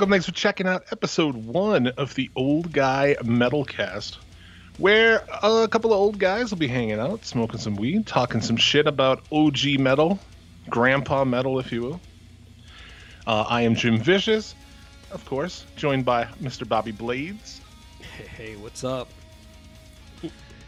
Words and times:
Welcome, 0.00 0.12
thanks 0.12 0.24
for 0.24 0.32
checking 0.32 0.66
out 0.66 0.84
episode 0.92 1.34
one 1.34 1.88
of 1.88 2.14
the 2.14 2.30
Old 2.34 2.72
Guy 2.72 3.16
Metal 3.22 3.66
Cast, 3.66 4.16
where 4.78 5.22
a 5.42 5.68
couple 5.68 5.92
of 5.92 5.98
old 5.98 6.18
guys 6.18 6.50
will 6.50 6.56
be 6.56 6.68
hanging 6.68 6.98
out, 6.98 7.22
smoking 7.26 7.60
some 7.60 7.76
weed, 7.76 8.06
talking 8.06 8.40
some 8.40 8.56
shit 8.56 8.86
about 8.86 9.22
OG 9.30 9.78
metal, 9.78 10.18
grandpa 10.70 11.26
metal, 11.26 11.58
if 11.58 11.70
you 11.70 11.82
will. 11.82 12.00
Uh, 13.26 13.42
I 13.46 13.60
am 13.60 13.74
Jim 13.74 13.98
Vicious, 13.98 14.54
of 15.10 15.22
course, 15.26 15.66
joined 15.76 16.06
by 16.06 16.24
Mr. 16.40 16.66
Bobby 16.66 16.92
Blades, 16.92 17.60
Hey, 18.38 18.56
what's 18.56 18.82
up? 18.82 19.10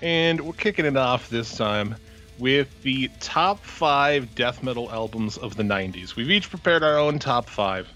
and 0.03 0.43
we're 0.43 0.53
kicking 0.53 0.85
it 0.85 0.99
off 0.99 1.31
this 1.31 1.57
time 1.57 1.97
with 2.39 2.83
the 2.83 3.11
top 3.21 3.61
five 3.61 4.35
death 4.35 4.63
metal 4.63 4.93
albums 4.93 5.39
of 5.39 5.57
the 5.57 5.63
90s. 5.63 6.17
We've 6.17 6.31
each 6.31 6.51
prepared 6.51 6.83
our 6.83 6.99
own 6.99 7.19
top 7.19 7.49
five. 7.49 7.89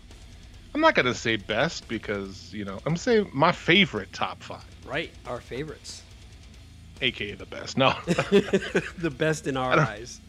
I'm 0.77 0.82
not 0.82 0.94
going 0.94 1.06
to 1.06 1.14
say 1.14 1.36
best 1.36 1.88
because, 1.88 2.52
you 2.52 2.66
know, 2.66 2.78
I'm 2.84 2.98
saying 2.98 3.30
my 3.32 3.50
favorite 3.50 4.12
top 4.12 4.42
five, 4.42 4.62
Right, 4.86 5.10
our 5.27 5.41
favorites. 5.41 6.02
aka 7.00 7.32
the 7.32 7.46
best. 7.46 7.78
No, 7.78 7.94
the 8.06 9.10
best 9.16 9.47
in 9.47 9.56
our 9.56 9.80
eyes. 9.80 10.20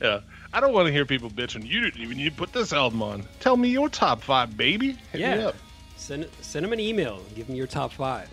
yeah. 0.00 0.20
I 0.54 0.60
don't 0.60 0.72
want 0.72 0.86
to 0.86 0.92
hear 0.92 1.04
people 1.04 1.28
bitching. 1.28 1.66
You 1.66 1.82
didn't 1.82 2.00
even 2.00 2.16
need 2.16 2.30
to 2.30 2.36
put 2.36 2.50
this 2.54 2.72
album 2.72 3.02
on. 3.02 3.24
Tell 3.40 3.58
me 3.58 3.68
your 3.68 3.90
top 3.90 4.22
five, 4.22 4.56
baby. 4.56 4.92
Hit 5.12 5.14
me 5.16 5.20
Yeah. 5.20 5.48
up. 5.48 5.56
Send 5.96 6.28
send 6.40 6.64
them 6.64 6.72
an 6.72 6.80
email. 6.80 7.20
Give 7.34 7.46
them 7.46 7.54
your 7.56 7.66
top 7.66 7.92
five. 7.92 8.30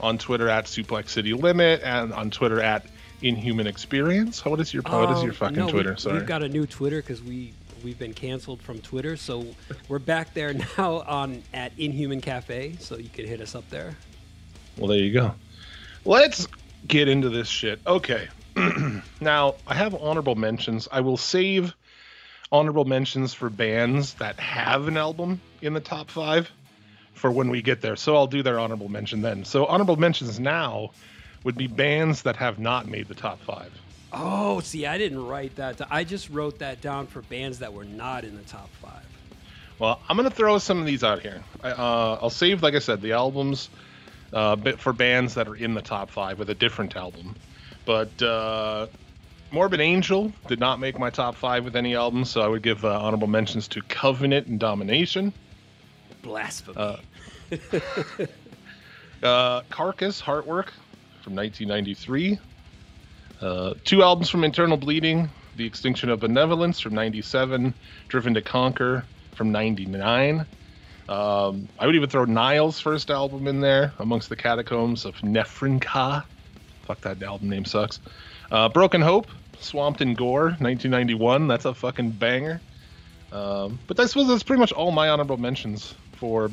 On 0.00 0.18
Twitter 0.18 0.50
at 0.50 0.66
Suplex 0.66 1.08
City 1.08 1.32
Limit 1.32 1.80
and 1.82 2.12
on 2.12 2.30
Twitter 2.30 2.60
at 2.60 2.84
Inhuman 3.22 3.66
Experience. 3.66 4.44
What 4.44 4.60
is 4.60 4.74
your 4.74 4.82
what 4.82 5.10
is 5.16 5.22
your 5.22 5.30
Um, 5.32 5.36
fucking 5.36 5.56
no, 5.56 5.70
Twitter? 5.70 5.92
We, 5.94 6.00
Sorry. 6.00 6.18
We've 6.18 6.26
got 6.26 6.42
a 6.42 6.48
new 6.50 6.66
Twitter 6.66 6.96
because 7.00 7.22
we 7.22 7.54
we've 7.82 7.98
been 7.98 8.14
canceled 8.14 8.62
from 8.62 8.80
Twitter, 8.80 9.16
so 9.16 9.46
we're 9.88 9.98
back 9.98 10.34
there 10.34 10.54
now 10.78 11.00
on 11.02 11.42
at 11.52 11.72
Inhuman 11.78 12.20
Cafe. 12.20 12.76
So 12.78 12.96
you 12.96 13.08
can 13.08 13.26
hit 13.26 13.40
us 13.40 13.54
up 13.54 13.68
there. 13.70 13.96
Well, 14.76 14.88
there 14.88 14.98
you 14.98 15.12
go. 15.12 15.34
Let's 16.04 16.48
get 16.86 17.08
into 17.08 17.28
this 17.28 17.48
shit. 17.48 17.80
Okay. 17.86 18.28
now, 19.20 19.54
I 19.66 19.74
have 19.74 19.94
honorable 19.94 20.34
mentions. 20.34 20.88
I 20.90 21.00
will 21.00 21.16
save 21.16 21.74
honorable 22.50 22.84
mentions 22.84 23.32
for 23.32 23.48
bands 23.48 24.14
that 24.14 24.38
have 24.38 24.88
an 24.88 24.96
album 24.96 25.40
in 25.62 25.72
the 25.72 25.80
top 25.80 26.10
five 26.10 26.50
for 27.14 27.30
when 27.30 27.48
we 27.48 27.62
get 27.62 27.80
there. 27.80 27.96
So 27.96 28.16
I'll 28.16 28.26
do 28.26 28.42
their 28.42 28.58
honorable 28.58 28.88
mention 28.88 29.22
then. 29.22 29.44
So, 29.44 29.66
honorable 29.66 29.96
mentions 29.96 30.38
now 30.40 30.90
would 31.44 31.56
be 31.56 31.66
bands 31.66 32.22
that 32.22 32.36
have 32.36 32.58
not 32.58 32.86
made 32.86 33.08
the 33.08 33.14
top 33.14 33.40
five. 33.40 33.72
Oh, 34.12 34.60
see, 34.60 34.86
I 34.86 34.98
didn't 34.98 35.24
write 35.26 35.56
that. 35.56 35.78
down. 35.78 35.88
I 35.90 36.04
just 36.04 36.28
wrote 36.30 36.58
that 36.58 36.80
down 36.80 37.06
for 37.06 37.22
bands 37.22 37.58
that 37.60 37.72
were 37.72 37.84
not 37.84 38.24
in 38.24 38.36
the 38.36 38.42
top 38.42 38.68
five. 38.82 39.06
Well, 39.78 40.00
I'm 40.08 40.16
going 40.16 40.28
to 40.28 40.34
throw 40.34 40.58
some 40.58 40.78
of 40.80 40.86
these 40.86 41.02
out 41.02 41.20
here. 41.20 41.42
I, 41.62 41.70
uh, 41.70 42.18
I'll 42.22 42.30
save, 42.30 42.62
like 42.62 42.74
I 42.74 42.78
said, 42.78 43.00
the 43.00 43.12
albums 43.12 43.70
uh, 44.32 44.56
for 44.76 44.92
bands 44.92 45.34
that 45.34 45.48
are 45.48 45.56
in 45.56 45.74
the 45.74 45.82
top 45.82 46.10
five 46.10 46.38
with 46.38 46.50
a 46.50 46.54
different 46.54 46.94
album. 46.94 47.34
But 47.84 48.22
uh, 48.22 48.86
Morbid 49.50 49.80
Angel 49.80 50.32
did 50.46 50.60
not 50.60 50.78
make 50.78 50.98
my 50.98 51.10
top 51.10 51.34
five 51.34 51.64
with 51.64 51.74
any 51.74 51.96
albums, 51.96 52.30
so 52.30 52.42
I 52.42 52.48
would 52.48 52.62
give 52.62 52.84
uh, 52.84 53.00
honorable 53.00 53.26
mentions 53.26 53.66
to 53.68 53.82
Covenant 53.82 54.46
and 54.46 54.60
Domination. 54.60 55.32
Blasphemy. 56.22 56.76
Uh, 56.76 56.96
Uh, 59.22 59.62
Carcass 59.70 60.20
Heartwork 60.20 60.70
from 61.22 61.36
1993. 61.36 62.40
Uh, 63.42 63.74
two 63.84 64.02
albums 64.02 64.30
from 64.30 64.44
Internal 64.44 64.76
Bleeding 64.76 65.28
The 65.56 65.66
Extinction 65.66 66.08
of 66.10 66.20
Benevolence 66.20 66.78
from 66.78 66.94
97. 66.94 67.74
Driven 68.08 68.34
to 68.34 68.42
Conquer 68.42 69.04
from 69.34 69.50
99. 69.50 70.46
Um, 71.08 71.68
I 71.78 71.86
would 71.86 71.96
even 71.96 72.08
throw 72.08 72.24
Nile's 72.24 72.78
first 72.78 73.10
album 73.10 73.48
in 73.48 73.60
there, 73.60 73.92
Amongst 73.98 74.28
the 74.28 74.36
Catacombs 74.36 75.04
of 75.04 75.16
Nephren-Ka. 75.16 76.24
Fuck 76.86 77.00
that 77.00 77.20
album 77.22 77.50
name 77.50 77.64
sucks. 77.64 77.98
Uh, 78.50 78.68
Broken 78.68 79.00
Hope, 79.00 79.26
Swamped 79.58 80.00
in 80.00 80.14
Gore, 80.14 80.44
1991. 80.60 81.48
That's 81.48 81.64
a 81.64 81.74
fucking 81.74 82.12
banger. 82.12 82.60
Um, 83.32 83.78
but 83.88 83.98
I 83.98 84.06
suppose 84.06 84.28
that's 84.28 84.42
pretty 84.42 84.60
much 84.60 84.72
all 84.72 84.92
my 84.92 85.08
honorable 85.08 85.36
mentions 85.36 85.94
for 86.12 86.50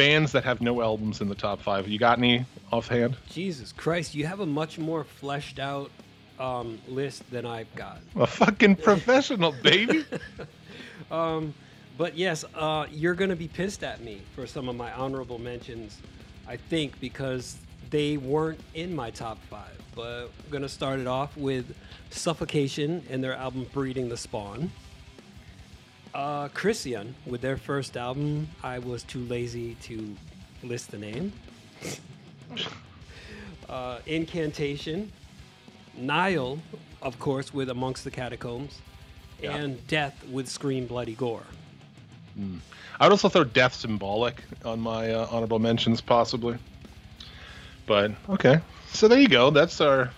bands 0.00 0.32
that 0.32 0.44
have 0.44 0.62
no 0.62 0.80
albums 0.80 1.20
in 1.20 1.28
the 1.28 1.34
top 1.34 1.60
five. 1.60 1.86
You 1.86 1.98
got 1.98 2.16
any 2.16 2.46
offhand? 2.72 3.16
Jesus 3.28 3.70
Christ, 3.70 4.14
you 4.14 4.24
have 4.26 4.40
a 4.40 4.46
much 4.46 4.78
more 4.78 5.04
fleshed 5.04 5.58
out 5.58 5.90
um, 6.38 6.80
list 6.88 7.30
than 7.30 7.44
I've 7.44 7.72
got. 7.74 7.98
A 8.16 8.26
fucking 8.26 8.76
professional, 8.76 9.52
baby. 9.62 10.04
But 12.00 12.16
yes, 12.16 12.46
uh, 12.54 12.86
you're 12.90 13.12
going 13.12 13.28
to 13.28 13.36
be 13.36 13.48
pissed 13.48 13.84
at 13.84 14.00
me 14.00 14.22
for 14.34 14.46
some 14.46 14.70
of 14.70 14.74
my 14.74 14.90
honorable 14.92 15.38
mentions, 15.38 15.98
I 16.48 16.56
think, 16.56 16.98
because 16.98 17.58
they 17.90 18.16
weren't 18.16 18.60
in 18.72 18.96
my 18.96 19.10
top 19.10 19.36
five. 19.50 19.78
But 19.94 20.30
I'm 20.42 20.50
going 20.50 20.62
to 20.62 20.68
start 20.70 20.98
it 20.98 21.06
off 21.06 21.36
with 21.36 21.76
Suffocation 22.08 23.04
and 23.10 23.22
their 23.22 23.34
album 23.34 23.66
Breeding 23.74 24.08
the 24.08 24.16
Spawn. 24.16 24.70
Uh, 26.12 26.48
Christian 26.48 27.14
with 27.24 27.40
their 27.40 27.56
first 27.56 27.96
album, 27.96 28.48
I 28.62 28.78
was 28.80 29.04
too 29.04 29.20
lazy 29.26 29.76
to 29.82 30.16
list 30.64 30.90
the 30.90 30.98
name. 30.98 31.32
uh, 33.68 33.98
Incantation, 34.06 35.12
Nile, 35.96 36.58
of 37.00 37.18
course, 37.20 37.54
with 37.54 37.70
Amongst 37.70 38.02
the 38.04 38.10
Catacombs, 38.10 38.80
Yeah. 39.40 39.56
and 39.56 39.86
Death 39.86 40.24
with 40.28 40.48
Scream 40.48 40.86
Bloody 40.86 41.14
Gore. 41.14 41.46
I 42.98 43.04
would 43.04 43.12
also 43.12 43.28
throw 43.28 43.44
Death 43.44 43.74
Symbolic 43.74 44.42
on 44.64 44.80
my 44.80 45.12
uh, 45.12 45.28
honorable 45.30 45.58
mentions, 45.58 46.00
possibly. 46.00 46.56
But 47.86 48.12
okay, 48.28 48.60
so 48.92 49.08
there 49.08 49.18
you 49.20 49.28
go. 49.28 49.50
That's 49.50 49.80
our 49.80 50.10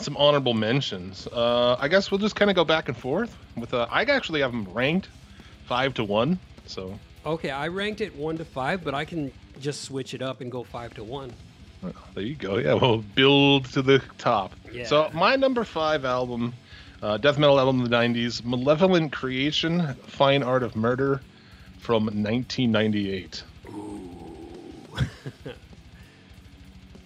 some 0.00 0.16
honorable 0.16 0.54
mentions. 0.54 1.26
Uh, 1.26 1.76
I 1.78 1.88
guess 1.88 2.10
we'll 2.10 2.18
just 2.18 2.36
kind 2.36 2.50
of 2.50 2.56
go 2.56 2.64
back 2.64 2.88
and 2.88 2.96
forth 2.96 3.36
with. 3.56 3.74
Uh, 3.74 3.86
I 3.90 4.02
actually 4.02 4.40
have 4.40 4.52
them 4.52 4.72
ranked 4.72 5.08
five 5.66 5.94
to 5.94 6.04
one. 6.04 6.38
So 6.66 6.98
Okay, 7.26 7.50
I 7.50 7.66
ranked 7.66 8.00
it 8.00 8.14
one 8.14 8.38
to 8.38 8.44
five, 8.44 8.84
but 8.84 8.94
I 8.94 9.04
can 9.04 9.32
just 9.60 9.82
switch 9.82 10.14
it 10.14 10.22
up 10.22 10.40
and 10.40 10.50
go 10.50 10.62
five 10.62 10.94
to 10.94 11.02
one. 11.02 11.32
Well, 11.82 11.92
there 12.14 12.22
you 12.22 12.36
go. 12.36 12.58
Yeah, 12.58 12.74
we'll 12.74 12.98
build 12.98 13.64
to 13.72 13.82
the 13.82 14.00
top. 14.16 14.52
Yeah. 14.72 14.86
So 14.86 15.10
my 15.12 15.34
number 15.34 15.64
five 15.64 16.04
album, 16.04 16.54
uh, 17.02 17.16
death 17.16 17.36
metal 17.36 17.58
album 17.58 17.82
of 17.82 17.90
the 17.90 17.96
'90s, 17.96 18.44
Malevolent 18.44 19.10
Creation: 19.10 19.94
Fine 20.06 20.44
Art 20.44 20.62
of 20.62 20.76
Murder, 20.76 21.20
from 21.80 22.04
1998. 22.04 23.42
Ooh. 23.70 24.96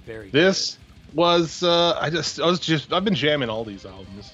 Very 0.05 0.31
This 0.31 0.77
was 1.15 1.63
uh, 1.63 1.99
I 2.01 2.11
just 2.11 2.41
I 2.41 2.47
was 2.47 2.61
just 2.61 2.93
I've 2.93 3.05
been 3.05 3.15
jamming 3.15 3.49
all 3.49 3.65
these 3.65 3.85
albums 3.87 4.33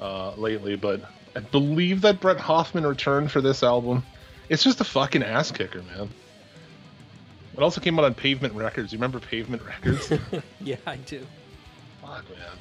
uh, 0.00 0.32
lately, 0.34 0.76
but 0.76 1.02
I 1.36 1.40
believe 1.40 2.00
that 2.02 2.20
Bret 2.20 2.38
Hoffmann 2.38 2.86
returned 2.86 3.30
for 3.30 3.40
this 3.40 3.62
album. 3.62 4.02
It's 4.48 4.64
just 4.64 4.80
a 4.80 4.84
fucking 4.84 5.22
ass 5.22 5.50
kicker, 5.50 5.82
man. 5.82 6.08
It 7.58 7.62
also 7.62 7.80
came 7.80 7.98
out 7.98 8.04
on 8.04 8.14
Pavement 8.14 8.54
Records. 8.54 8.92
You 8.92 8.98
remember 8.98 9.18
Pavement 9.18 9.62
Records? 9.64 10.12
yeah, 10.60 10.76
I 10.86 10.96
do. 10.96 11.26
Fuck, 12.00 12.24
man. 12.30 12.58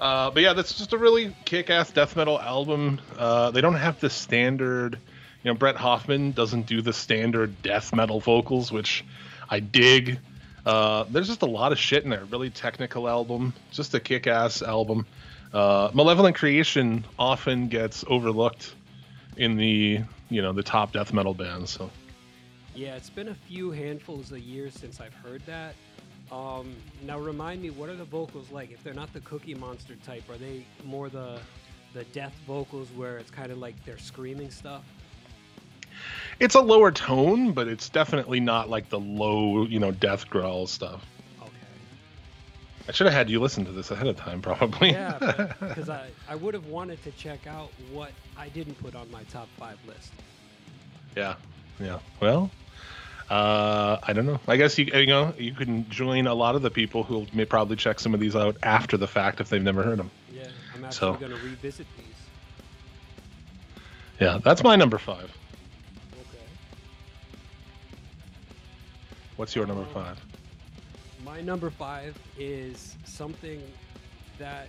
Uh, 0.00 0.30
but 0.30 0.42
yeah, 0.42 0.52
that's 0.52 0.76
just 0.76 0.92
a 0.92 0.98
really 0.98 1.34
kick-ass 1.44 1.90
death 1.90 2.16
metal 2.16 2.40
album. 2.40 3.00
Uh, 3.18 3.50
they 3.50 3.60
don't 3.60 3.74
have 3.74 4.00
the 4.00 4.10
standard, 4.10 4.98
you 5.42 5.50
know, 5.50 5.54
Bret 5.54 5.76
Hoffmann 5.76 6.32
doesn't 6.32 6.66
do 6.66 6.82
the 6.82 6.92
standard 6.92 7.62
death 7.62 7.94
metal 7.94 8.20
vocals, 8.20 8.72
which 8.72 9.04
I 9.48 9.60
dig. 9.60 10.18
Uh, 10.66 11.04
there's 11.10 11.28
just 11.28 11.42
a 11.42 11.46
lot 11.46 11.70
of 11.70 11.78
shit 11.78 12.02
in 12.02 12.10
there. 12.10 12.24
Really 12.24 12.50
technical 12.50 13.08
album, 13.08 13.54
just 13.70 13.94
a 13.94 14.00
kick-ass 14.00 14.62
album. 14.62 15.06
Uh, 15.54 15.90
Malevolent 15.94 16.34
Creation 16.34 17.04
often 17.18 17.68
gets 17.68 18.04
overlooked 18.08 18.74
in 19.36 19.56
the, 19.56 20.00
you 20.28 20.42
know, 20.42 20.52
the 20.52 20.64
top 20.64 20.92
death 20.92 21.12
metal 21.12 21.34
bands. 21.34 21.70
So 21.70 21.88
Yeah, 22.74 22.96
it's 22.96 23.10
been 23.10 23.28
a 23.28 23.34
few 23.34 23.70
handfuls 23.70 24.32
of 24.32 24.40
years 24.40 24.74
since 24.74 25.00
I've 25.00 25.14
heard 25.14 25.40
that. 25.46 25.74
Um, 26.32 26.74
now 27.04 27.20
remind 27.20 27.62
me, 27.62 27.70
what 27.70 27.88
are 27.88 27.94
the 27.94 28.04
vocals 28.04 28.50
like? 28.50 28.72
If 28.72 28.82
they're 28.82 28.92
not 28.92 29.12
the 29.12 29.20
Cookie 29.20 29.54
Monster 29.54 29.94
type, 30.04 30.28
are 30.28 30.36
they 30.36 30.66
more 30.84 31.08
the 31.08 31.38
the 31.94 32.04
death 32.06 32.34
vocals 32.46 32.90
where 32.90 33.16
it's 33.16 33.30
kind 33.30 33.50
of 33.50 33.58
like 33.58 33.82
they're 33.86 33.96
screaming 33.96 34.50
stuff? 34.50 34.84
It's 36.40 36.54
a 36.54 36.60
lower 36.60 36.90
tone, 36.90 37.52
but 37.52 37.68
it's 37.68 37.88
definitely 37.88 38.40
not 38.40 38.68
like 38.68 38.88
the 38.88 38.98
low, 39.00 39.64
you 39.66 39.78
know, 39.78 39.90
death 39.90 40.28
growl 40.28 40.66
stuff. 40.66 41.04
Okay. 41.40 41.50
I 42.88 42.92
should 42.92 43.06
have 43.06 43.14
had 43.14 43.30
you 43.30 43.40
listen 43.40 43.64
to 43.64 43.72
this 43.72 43.90
ahead 43.90 44.06
of 44.06 44.16
time, 44.16 44.40
probably. 44.42 44.90
Yeah, 44.92 45.52
because 45.60 45.88
I, 45.90 46.08
I 46.28 46.34
would 46.34 46.54
have 46.54 46.66
wanted 46.66 47.02
to 47.04 47.10
check 47.12 47.46
out 47.46 47.70
what 47.92 48.10
I 48.36 48.48
didn't 48.50 48.74
put 48.82 48.94
on 48.94 49.10
my 49.10 49.22
top 49.24 49.48
five 49.58 49.78
list. 49.86 50.12
yeah, 51.16 51.34
yeah. 51.80 51.98
Well, 52.20 52.50
uh, 53.30 53.98
I 54.02 54.12
don't 54.12 54.26
know. 54.26 54.38
I 54.46 54.56
guess 54.56 54.78
you 54.78 54.84
you 54.94 55.06
know 55.06 55.34
you 55.38 55.52
can 55.52 55.88
join 55.90 56.26
a 56.28 56.34
lot 56.34 56.54
of 56.54 56.62
the 56.62 56.70
people 56.70 57.02
who 57.02 57.26
may 57.32 57.44
probably 57.44 57.76
check 57.76 57.98
some 57.98 58.14
of 58.14 58.20
these 58.20 58.36
out 58.36 58.56
after 58.62 58.96
the 58.96 59.08
fact 59.08 59.40
if 59.40 59.48
they've 59.48 59.62
never 59.62 59.82
heard 59.82 59.98
them. 59.98 60.10
Yeah, 60.32 60.44
I'm 60.74 60.84
actually 60.84 60.92
So- 60.96 61.14
going 61.14 61.32
to 61.32 61.38
revisit 61.38 61.86
these. 61.96 62.04
Yeah, 64.20 64.38
that's 64.42 64.62
my 64.62 64.76
number 64.76 64.96
five. 64.98 65.30
What's 69.36 69.54
your 69.54 69.66
number 69.66 69.84
five? 69.92 70.18
My 71.22 71.42
number 71.42 71.68
five 71.68 72.16
is 72.38 72.96
something 73.04 73.62
that 74.38 74.68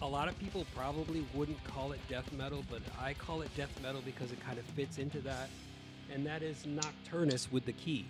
a 0.00 0.06
lot 0.06 0.28
of 0.28 0.38
people 0.38 0.64
probably 0.74 1.26
wouldn't 1.34 1.62
call 1.64 1.92
it 1.92 2.00
death 2.08 2.32
metal, 2.32 2.64
but 2.70 2.80
I 2.98 3.12
call 3.12 3.42
it 3.42 3.54
death 3.54 3.70
metal 3.82 4.00
because 4.02 4.32
it 4.32 4.40
kind 4.40 4.58
of 4.58 4.64
fits 4.64 4.96
into 4.96 5.20
that, 5.20 5.50
and 6.10 6.26
that 6.26 6.42
is 6.42 6.64
Nocturnus 6.64 7.52
with 7.52 7.66
the 7.66 7.72
Key. 7.72 8.06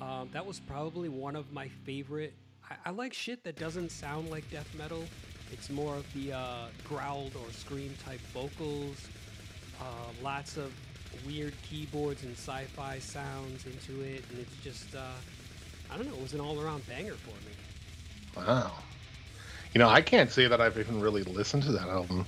Um, 0.00 0.30
that 0.32 0.46
was 0.46 0.58
probably 0.58 1.10
one 1.10 1.36
of 1.36 1.52
my 1.52 1.68
favorite. 1.84 2.32
I, 2.70 2.76
I, 2.86 2.90
like 2.90 3.12
shit 3.12 3.44
that 3.44 3.56
doesn't 3.56 3.90
sound 3.90 4.30
like 4.30 4.50
death 4.50 4.72
metal. 4.74 5.04
It's 5.52 5.68
more 5.68 5.96
of 5.96 6.06
the 6.14 6.32
uh, 6.32 6.68
growled 6.84 7.32
or 7.36 7.52
scream 7.52 7.94
type 8.06 8.20
vocals, 8.32 9.06
uh, 9.80 9.84
lots 10.22 10.56
of 10.56 10.72
weird 11.26 11.54
keyboards 11.68 12.22
and 12.22 12.32
sci-fi 12.36 12.98
sounds 12.98 13.66
into 13.66 14.02
it, 14.02 14.24
and 14.30 14.38
it's 14.38 14.56
just 14.62 14.94
uh, 14.94 15.12
I 15.90 15.96
don't 15.96 16.06
know, 16.06 16.14
it 16.14 16.22
was 16.22 16.34
an 16.34 16.40
all-around 16.40 16.86
banger 16.86 17.14
for 17.14 17.30
me. 17.30 17.54
Wow. 18.36 18.72
You 19.74 19.78
know, 19.78 19.88
I 19.88 20.00
can't 20.00 20.30
say 20.30 20.46
that 20.46 20.60
I've 20.60 20.78
even 20.78 21.00
really 21.00 21.22
listened 21.22 21.62
to 21.64 21.72
that 21.72 21.88
album. 21.88 22.26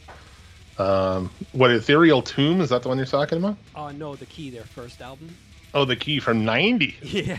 Um, 0.78 1.30
what 1.52 1.70
Ethereal 1.70 2.22
Tomb 2.22 2.60
is 2.60 2.70
that 2.70 2.82
the 2.82 2.88
one 2.88 2.96
you're 2.96 3.06
talking 3.06 3.38
about? 3.38 3.56
Oh 3.74 3.84
uh, 3.84 3.92
no, 3.92 4.16
the 4.16 4.26
Key, 4.26 4.50
their 4.50 4.64
first 4.64 5.00
album. 5.02 5.34
Oh, 5.74 5.84
the 5.84 5.96
Key 5.96 6.20
from 6.20 6.44
'90. 6.44 6.96
Yeah. 7.02 7.38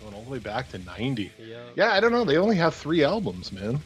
Going 0.00 0.14
all 0.14 0.22
the 0.22 0.30
way 0.30 0.38
back 0.38 0.68
to 0.70 0.78
'90. 0.78 1.30
Yeah. 1.38 1.56
Yeah, 1.76 1.92
I 1.92 2.00
don't 2.00 2.12
know. 2.12 2.24
They 2.24 2.36
only 2.36 2.56
have 2.56 2.74
three 2.74 3.04
albums, 3.04 3.52
man. 3.52 3.80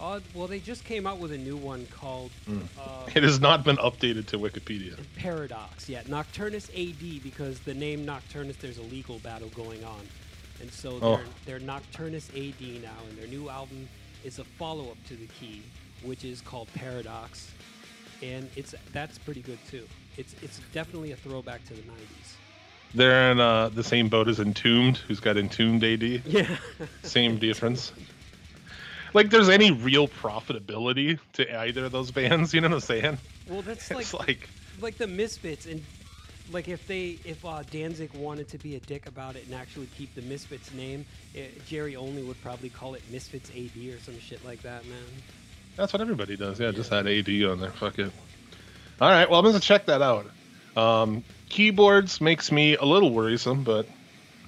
Uh, 0.00 0.20
well, 0.34 0.46
they 0.46 0.58
just 0.58 0.84
came 0.84 1.06
out 1.06 1.18
with 1.18 1.30
a 1.30 1.38
new 1.38 1.56
one 1.56 1.86
called. 1.90 2.30
Mm. 2.48 2.62
Uh, 2.78 3.06
it 3.14 3.22
has 3.22 3.38
not 3.38 3.64
been 3.64 3.76
updated 3.76 4.26
to 4.26 4.38
Wikipedia. 4.38 4.98
Paradox, 5.16 5.88
yeah, 5.88 6.02
Nocturnus 6.02 6.70
AD 6.70 7.22
because 7.22 7.60
the 7.60 7.74
name 7.74 8.06
Nocturnus, 8.06 8.56
there's 8.58 8.78
a 8.78 8.82
legal 8.82 9.18
battle 9.18 9.50
going 9.50 9.84
on, 9.84 10.00
and 10.60 10.72
so 10.72 10.98
they're, 10.98 11.08
oh. 11.08 11.20
they're 11.44 11.60
Nocturnus 11.60 12.30
AD 12.30 12.82
now, 12.82 12.96
and 13.08 13.18
their 13.18 13.26
new 13.26 13.50
album 13.50 13.88
is 14.24 14.38
a 14.38 14.44
follow-up 14.44 14.96
to 15.08 15.16
the 15.16 15.26
Key, 15.26 15.62
which 16.02 16.24
is 16.24 16.40
called 16.40 16.68
Paradox, 16.72 17.50
and 18.22 18.48
it's 18.56 18.74
that's 18.92 19.18
pretty 19.18 19.42
good 19.42 19.58
too. 19.70 19.86
It's 20.16 20.34
it's 20.42 20.60
definitely 20.72 21.12
a 21.12 21.16
throwback 21.16 21.62
to 21.64 21.74
the 21.74 21.82
'90s. 21.82 22.34
They're 22.94 23.30
in 23.30 23.38
uh, 23.38 23.68
the 23.68 23.84
same 23.84 24.08
boat 24.08 24.28
as 24.28 24.40
Entombed, 24.40 24.96
who's 24.96 25.20
got 25.20 25.36
Entombed 25.36 25.84
AD. 25.84 26.02
Yeah. 26.02 26.56
same 27.02 27.38
difference 27.38 27.92
like 29.14 29.30
there's 29.30 29.48
any 29.48 29.70
real 29.70 30.08
profitability 30.08 31.18
to 31.34 31.60
either 31.60 31.86
of 31.86 31.92
those 31.92 32.10
bands. 32.10 32.54
You 32.54 32.60
know 32.60 32.68
what 32.68 32.74
I'm 32.74 32.80
saying? 32.80 33.18
Well, 33.48 33.62
that's 33.62 33.90
like, 33.90 34.12
like 34.12 34.48
like 34.80 34.98
the 34.98 35.06
Misfits 35.06 35.66
and 35.66 35.84
like 36.52 36.68
if 36.68 36.86
they 36.86 37.18
if 37.24 37.44
uh, 37.44 37.62
Danzig 37.70 38.12
wanted 38.14 38.48
to 38.48 38.58
be 38.58 38.76
a 38.76 38.80
dick 38.80 39.06
about 39.06 39.36
it 39.36 39.46
and 39.46 39.54
actually 39.54 39.86
keep 39.96 40.14
the 40.14 40.22
Misfits 40.22 40.72
name, 40.74 41.04
it, 41.34 41.54
eh, 41.56 41.60
Jerry 41.66 41.96
Only 41.96 42.22
would 42.22 42.40
probably 42.42 42.68
call 42.68 42.94
it 42.94 43.02
Misfits 43.10 43.50
AD 43.50 43.76
or 43.94 43.98
some 44.00 44.18
shit 44.18 44.44
like 44.44 44.62
that, 44.62 44.84
man. 44.86 44.98
That's 45.76 45.92
what 45.92 46.02
everybody 46.02 46.36
does. 46.36 46.58
Yeah, 46.58 46.66
yeah. 46.66 46.72
just 46.72 46.92
add 46.92 47.06
AD 47.06 47.28
on 47.44 47.60
there. 47.60 47.70
Fuck 47.70 47.98
it. 47.98 48.12
All 49.00 49.10
right, 49.10 49.28
well 49.28 49.40
I'm 49.40 49.46
gonna 49.46 49.60
check 49.60 49.86
that 49.86 50.02
out. 50.02 50.26
Um, 50.76 51.24
keyboards 51.48 52.20
makes 52.20 52.52
me 52.52 52.76
a 52.76 52.84
little 52.84 53.12
worrisome, 53.12 53.64
but 53.64 53.86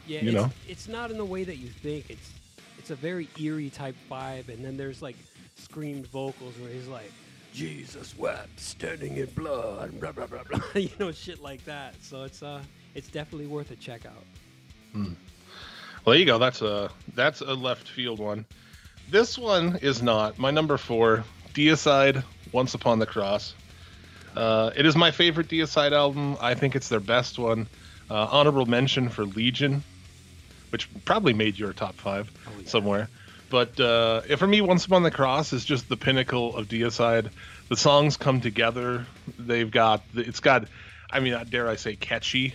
yeah, 0.07 0.21
you 0.21 0.29
it's, 0.29 0.35
know, 0.35 0.51
it's 0.69 0.89
not 0.89 1.11
in 1.11 1.17
the 1.17 1.25
way 1.25 1.45
that 1.45 1.57
you 1.57 1.69
think. 1.69 2.11
It's 2.11 2.31
it's 2.83 2.91
a 2.91 2.97
very 2.97 3.29
eerie 3.41 3.71
type 3.71 3.95
vibe, 4.11 4.49
and 4.49 4.65
then 4.65 4.77
there's 4.77 5.01
like 5.01 5.15
screamed 5.55 6.05
vocals 6.09 6.59
where 6.59 6.69
he's 6.69 6.89
like, 6.89 7.13
Jesus 7.55 8.19
wept, 8.19 8.59
standing 8.59 9.19
in 9.19 9.27
blood, 9.27 10.01
blah 10.01 10.11
blah 10.11 10.27
blah 10.27 10.43
blah, 10.43 10.61
you 10.75 10.91
know, 10.99 11.13
shit 11.13 11.41
like 11.41 11.65
that. 11.65 11.95
So 12.03 12.25
it's 12.25 12.43
uh, 12.43 12.61
it's 12.97 13.07
definitely 13.07 13.47
worth 13.47 13.71
a 13.71 13.77
check 13.77 14.05
out. 14.05 14.25
Hmm. 14.95 15.13
Well, 16.05 16.15
there 16.15 16.17
you 16.17 16.25
go. 16.25 16.39
That's 16.39 16.61
a 16.61 16.91
that's 17.15 17.41
a 17.41 17.55
left 17.55 17.89
field 17.89 18.19
one. 18.19 18.45
This 19.09 19.39
one 19.39 19.77
is 19.77 20.03
not 20.03 20.41
my 20.41 20.51
number 20.51 20.77
four. 20.77 21.23
Deicide, 21.55 22.25
Once 22.51 22.75
Upon 22.75 22.99
the 22.99 23.07
Cross. 23.07 23.55
Uh, 24.35 24.71
it 24.75 24.87
is 24.87 24.97
my 24.97 25.13
favorite 25.13 25.47
Deicide 25.47 25.93
album. 25.93 26.37
I 26.41 26.55
think 26.55 26.75
it's 26.75 26.89
their 26.89 26.99
best 26.99 27.39
one. 27.39 27.69
Uh, 28.11 28.27
honorable 28.29 28.67
mention 28.67 29.09
for 29.09 29.25
Legion 29.25 29.85
which 30.73 30.89
probably 31.05 31.35
made 31.35 31.59
your 31.59 31.73
top 31.75 31.95
five 31.95 32.31
oh, 32.49 32.51
yeah. 32.59 32.69
somewhere. 32.69 33.09
But 33.51 33.79
uh, 33.79 34.23
for 34.39 34.47
me, 34.47 34.63
Once 34.63 34.87
Upon 34.87 35.03
the 35.03 35.11
Cross 35.11 35.53
is 35.53 35.63
just 35.63 35.87
the 35.91 35.97
pinnacle 35.99 36.57
of 36.57 36.69
Deicide. 36.69 37.29
The 37.69 37.77
songs 37.77 38.17
come 38.17 38.41
together. 38.41 39.05
They've 39.39 39.71
got 39.71 40.03
it's 40.15 40.41
got, 40.41 40.69
I 41.11 41.21
mean, 41.21 41.39
dare 41.51 41.69
I 41.69 41.77
say 41.77 41.95
catchy, 41.95 42.55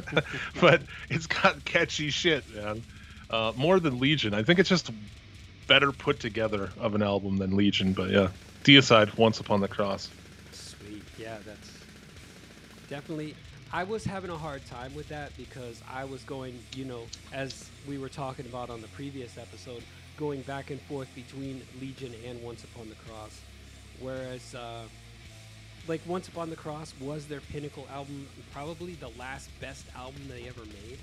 but 0.60 0.82
it's 1.10 1.26
got 1.26 1.64
catchy 1.64 2.10
shit, 2.10 2.44
man. 2.54 2.84
Uh, 3.28 3.52
more 3.56 3.80
than 3.80 3.98
Legion. 3.98 4.32
I 4.32 4.44
think 4.44 4.60
it's 4.60 4.68
just 4.68 4.90
better 5.66 5.90
put 5.90 6.20
together 6.20 6.70
of 6.78 6.94
an 6.94 7.02
album 7.02 7.38
than 7.38 7.56
Legion. 7.56 7.92
But 7.92 8.10
yeah, 8.10 8.28
Deicide, 8.62 9.18
Once 9.18 9.40
Upon 9.40 9.60
the 9.60 9.68
Cross. 9.68 10.08
Sweet, 10.52 11.02
yeah, 11.18 11.36
that's 11.44 11.72
definitely 12.88 13.34
I 13.70 13.84
was 13.84 14.02
having 14.02 14.30
a 14.30 14.36
hard 14.36 14.64
time 14.66 14.94
with 14.94 15.08
that 15.08 15.36
because 15.36 15.82
I 15.92 16.06
was 16.06 16.22
going, 16.24 16.58
you 16.74 16.86
know, 16.86 17.02
as 17.34 17.68
we 17.86 17.98
were 17.98 18.08
talking 18.08 18.46
about 18.46 18.70
on 18.70 18.80
the 18.80 18.88
previous 18.88 19.36
episode, 19.36 19.82
going 20.16 20.40
back 20.42 20.70
and 20.70 20.80
forth 20.82 21.08
between 21.14 21.60
Legion 21.78 22.14
and 22.26 22.42
Once 22.42 22.64
Upon 22.64 22.88
the 22.88 22.94
Cross. 22.94 23.40
Whereas, 24.00 24.54
uh, 24.54 24.84
like, 25.86 26.00
Once 26.06 26.28
Upon 26.28 26.48
the 26.48 26.56
Cross 26.56 26.94
was 26.98 27.26
their 27.26 27.40
pinnacle 27.40 27.86
album, 27.92 28.26
probably 28.52 28.94
the 28.94 29.10
last 29.18 29.50
best 29.60 29.84
album 29.94 30.22
they 30.28 30.48
ever 30.48 30.64
made. 30.64 30.98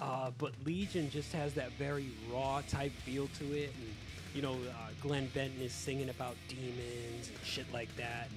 Uh, 0.00 0.30
but 0.38 0.52
Legion 0.64 1.10
just 1.10 1.30
has 1.34 1.52
that 1.54 1.72
very 1.72 2.08
raw 2.32 2.62
type 2.68 2.92
feel 3.04 3.28
to 3.38 3.44
it. 3.52 3.70
And, 3.76 3.94
you 4.34 4.40
know, 4.40 4.54
uh, 4.54 4.88
Glenn 5.02 5.26
Benton 5.34 5.60
is 5.60 5.74
singing 5.74 6.08
about 6.08 6.36
demons 6.48 7.28
and 7.28 7.38
shit 7.44 7.70
like 7.70 7.94
that. 7.96 8.28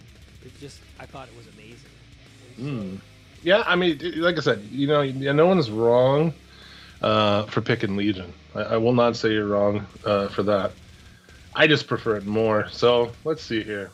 It 0.43 0.51
just, 0.59 0.81
I 0.99 1.05
thought 1.05 1.29
it 1.29 1.37
was 1.37 1.47
amazing. 1.47 1.89
Mm 2.59 2.99
yeah, 3.43 3.63
I 3.65 3.75
mean, 3.75 3.99
like 4.15 4.37
I 4.37 4.41
said, 4.41 4.61
you 4.71 4.87
know, 4.87 5.03
no 5.03 5.45
one's 5.45 5.69
wrong 5.69 6.33
uh, 7.01 7.43
for 7.43 7.61
picking 7.61 7.95
Legion. 7.95 8.33
I, 8.55 8.61
I, 8.61 8.77
will 8.77 8.93
not 8.93 9.15
say 9.15 9.33
you're 9.33 9.47
wrong 9.47 9.85
uh, 10.05 10.29
for 10.29 10.43
that. 10.43 10.71
I 11.55 11.67
just 11.67 11.87
prefer 11.87 12.15
it 12.15 12.25
more. 12.25 12.67
So 12.69 13.11
let's 13.25 13.43
see 13.43 13.61
here. 13.61 13.91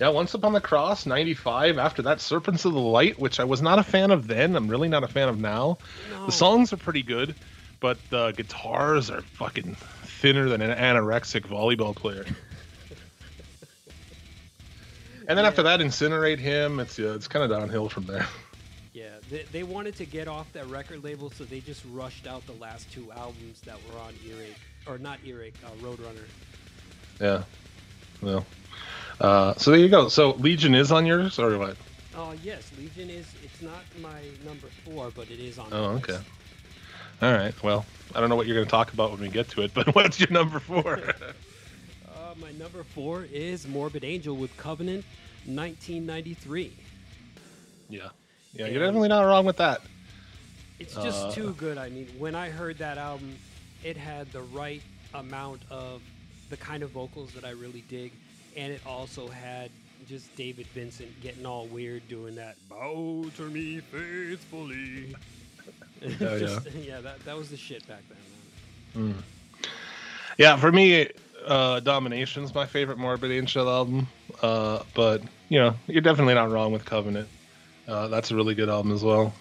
Yeah, 0.00 0.08
Once 0.08 0.34
Upon 0.34 0.52
the 0.52 0.60
Cross, 0.60 1.06
95. 1.06 1.78
After 1.78 2.02
that, 2.02 2.20
Serpents 2.20 2.64
of 2.64 2.72
the 2.72 2.80
Light, 2.80 3.18
which 3.18 3.38
I 3.38 3.44
was 3.44 3.62
not 3.62 3.78
a 3.78 3.82
fan 3.82 4.10
of 4.10 4.26
then. 4.26 4.56
I'm 4.56 4.68
really 4.68 4.88
not 4.88 5.04
a 5.04 5.08
fan 5.08 5.28
of 5.28 5.38
now. 5.38 5.78
No. 6.10 6.26
The 6.26 6.32
songs 6.32 6.72
are 6.72 6.76
pretty 6.76 7.02
good, 7.02 7.34
but 7.80 7.96
the 8.10 8.32
guitars 8.32 9.08
are 9.08 9.22
fucking 9.22 9.76
thinner 10.04 10.48
than 10.48 10.62
an 10.62 10.76
anorexic 10.76 11.42
volleyball 11.42 11.94
player. 11.94 12.24
And 15.26 15.38
then 15.38 15.44
yeah. 15.44 15.48
after 15.48 15.62
that, 15.62 15.80
Insineratehymn. 15.80 16.80
It's 16.80 16.98
uh, 16.98 17.14
it's 17.14 17.28
kind 17.28 17.44
of 17.44 17.50
downhill 17.50 17.88
from 17.88 18.04
there. 18.04 18.26
Yeah, 18.92 19.16
they, 19.30 19.44
they 19.50 19.62
wanted 19.62 19.96
to 19.96 20.04
get 20.04 20.28
off 20.28 20.52
that 20.52 20.66
record 20.68 21.02
label, 21.02 21.30
so 21.30 21.44
they 21.44 21.60
just 21.60 21.82
rushed 21.92 22.26
out 22.26 22.46
the 22.46 22.52
last 22.52 22.92
two 22.92 23.10
albums 23.12 23.60
that 23.62 23.76
were 23.90 23.98
on 23.98 24.12
Earache, 24.24 24.60
or 24.86 24.98
not 24.98 25.18
Earache, 25.24 25.54
uh, 25.64 25.70
Roadrunner. 25.84 26.26
Yeah, 27.20 27.42
well, 28.22 28.46
uh, 29.20 29.54
so 29.54 29.70
there 29.70 29.80
you 29.80 29.88
go. 29.88 30.08
So 30.08 30.32
Legion 30.34 30.74
is 30.74 30.92
on 30.92 31.06
yours, 31.06 31.38
or 31.38 31.58
what? 31.58 31.76
Oh 32.16 32.34
yes, 32.42 32.70
Legion 32.78 33.10
is. 33.10 33.26
It's 33.42 33.62
not 33.62 33.82
my 34.00 34.20
number 34.44 34.68
four, 34.84 35.10
but 35.10 35.30
it 35.30 35.40
is 35.40 35.58
on. 35.58 35.68
Oh, 35.72 35.84
okay. 35.96 36.18
All 37.22 37.32
right. 37.32 37.60
Well, 37.62 37.86
I 38.14 38.20
don't 38.20 38.28
know 38.28 38.36
what 38.36 38.46
you're 38.46 38.56
going 38.56 38.66
to 38.66 38.70
talk 38.70 38.92
about 38.92 39.10
when 39.10 39.20
we 39.20 39.28
get 39.28 39.48
to 39.50 39.62
it, 39.62 39.72
but 39.74 39.94
what's 39.94 40.20
your 40.20 40.30
number 40.30 40.60
four? 40.60 41.00
my 42.40 42.52
number 42.52 42.82
four 42.82 43.26
is 43.32 43.66
Morbid 43.66 44.04
Angel 44.04 44.36
with 44.36 44.56
Covenant, 44.56 45.04
1993. 45.46 46.72
Yeah, 47.88 48.08
yeah, 48.52 48.64
and 48.64 48.74
you're 48.74 48.84
definitely 48.84 49.08
not 49.08 49.22
wrong 49.22 49.44
with 49.44 49.56
that. 49.58 49.82
It's 50.78 50.94
just 50.94 51.26
uh, 51.26 51.30
too 51.32 51.54
good. 51.58 51.78
I 51.78 51.88
mean, 51.88 52.08
when 52.18 52.34
I 52.34 52.50
heard 52.50 52.78
that 52.78 52.98
album, 52.98 53.36
it 53.82 53.96
had 53.96 54.30
the 54.32 54.42
right 54.42 54.82
amount 55.14 55.62
of 55.70 56.02
the 56.50 56.56
kind 56.56 56.82
of 56.82 56.90
vocals 56.90 57.32
that 57.32 57.44
I 57.44 57.50
really 57.50 57.84
dig, 57.88 58.12
and 58.56 58.72
it 58.72 58.80
also 58.86 59.28
had 59.28 59.70
just 60.08 60.34
David 60.36 60.66
Vincent 60.68 61.08
getting 61.20 61.46
all 61.46 61.66
weird 61.66 62.06
doing 62.08 62.34
that 62.34 62.56
"Bow 62.68 63.30
to 63.36 63.42
me 63.42 63.80
faithfully." 63.80 65.14
Oh, 66.04 66.08
just, 66.38 66.66
yeah, 66.66 66.80
yeah, 66.80 67.00
that 67.00 67.24
that 67.24 67.36
was 67.36 67.50
the 67.50 67.56
shit 67.56 67.86
back 67.86 68.02
then. 68.08 69.14
Mm. 69.14 69.68
Yeah, 70.36 70.56
for 70.56 70.72
me, 70.72 71.08
uh, 71.46 71.80
Domination's 71.80 72.54
my 72.54 72.66
favorite 72.66 72.98
Morbid 72.98 73.30
Angel 73.30 73.68
album, 73.68 74.08
uh, 74.42 74.82
but 74.94 75.22
you 75.48 75.58
know 75.58 75.74
you're 75.86 76.02
definitely 76.02 76.34
not 76.34 76.50
wrong 76.50 76.72
with 76.72 76.84
Covenant. 76.84 77.28
Uh, 77.86 78.08
that's 78.08 78.30
a 78.30 78.36
really 78.36 78.54
good 78.54 78.68
album 78.68 78.92
as 78.92 79.02
well. 79.02 79.32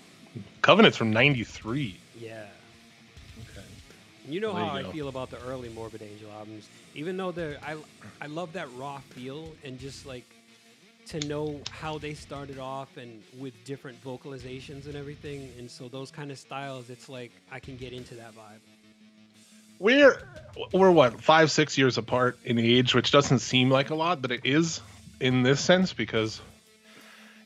Covenant's 0.62 0.98
from 0.98 1.12
'93. 1.12 1.98
Yeah. 2.20 2.46
Okay. 3.40 3.66
You 4.28 4.40
know 4.40 4.54
how 4.54 4.78
you 4.78 4.88
I 4.88 4.92
feel 4.92 5.08
about 5.08 5.30
the 5.30 5.40
early 5.48 5.70
Morbid 5.70 6.02
Angel 6.02 6.30
albums. 6.32 6.68
Even 6.96 7.18
though 7.18 7.32
they're, 7.32 7.58
I, 7.66 7.76
I 8.22 8.28
love 8.28 8.54
that 8.54 8.68
raw 8.76 9.00
feel 9.10 9.52
and 9.64 9.80
just 9.80 10.06
like 10.06 10.26
to 11.08 11.20
know 11.28 11.60
how 11.72 11.98
they 11.98 12.14
started 12.14 12.60
off 12.60 12.98
and 12.98 13.22
with 13.38 13.54
different 13.66 14.02
vocalizations 14.04 14.86
and 14.86 14.96
everything. 14.96 15.52
And 15.58 15.70
so 15.70 15.88
those 15.88 16.12
kind 16.12 16.32
of 16.32 16.40
styles, 16.40 16.90
it's 16.90 17.10
like 17.10 17.32
I 17.52 17.60
can 17.60 17.78
get 17.78 17.94
into 17.94 18.16
that 18.16 18.34
vibe. 18.36 18.60
We're 19.80 20.18
we're 20.72 20.92
what 20.92 21.22
five 21.22 21.52
six 21.52 21.78
years 21.78 21.98
apart 21.98 22.38
in 22.44 22.60
age, 22.60 22.94
which 22.94 23.12
doesn't 23.12 23.40
seem 23.40 23.70
like 23.70 23.90
a 23.90 23.96
lot, 23.96 24.22
but 24.22 24.32
it 24.32 24.42
is 24.44 24.82
in 25.20 25.44
this 25.44 25.60
sense 25.60 25.94
because 25.94 26.42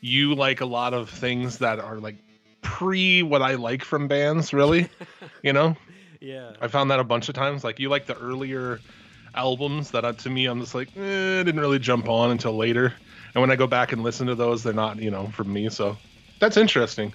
you 0.02 0.36
like 0.36 0.62
a 0.62 0.66
lot 0.66 0.94
of 0.94 1.10
things 1.10 1.60
that 1.60 1.80
are 1.80 1.98
like 1.98 2.16
pre 2.62 3.24
what 3.24 3.42
I 3.42 3.56
like 3.56 3.84
from 3.84 4.08
bands, 4.08 4.54
really. 4.54 4.90
you 5.44 5.54
know, 5.54 5.76
Yeah. 6.20 6.54
I 6.62 6.68
found 6.68 6.92
that 6.92 7.00
a 7.00 7.04
bunch 7.04 7.30
of 7.30 7.36
times. 7.36 7.64
Like 7.64 7.80
you 7.80 7.90
like 7.90 8.06
the 8.06 8.18
earlier 8.18 8.80
albums 9.34 9.92
that 9.92 10.04
uh, 10.04 10.14
to 10.14 10.30
me 10.30 10.46
I'm 10.46 10.60
just 10.60 10.74
like 10.74 10.90
eh, 10.98 11.44
didn't 11.44 11.60
really 11.60 11.80
jump 11.80 12.10
on 12.10 12.32
until 12.32 12.56
later. 12.56 12.94
And 13.34 13.42
when 13.42 13.52
I 13.52 13.56
go 13.56 13.68
back 13.68 13.92
and 13.92 14.04
listen 14.04 14.28
to 14.28 14.36
those, 14.36 14.64
they're 14.64 14.74
not 14.74 15.00
you 15.00 15.12
know 15.12 15.28
for 15.28 15.44
me. 15.44 15.70
So 15.70 15.98
that's 16.40 16.58
interesting. 16.58 17.14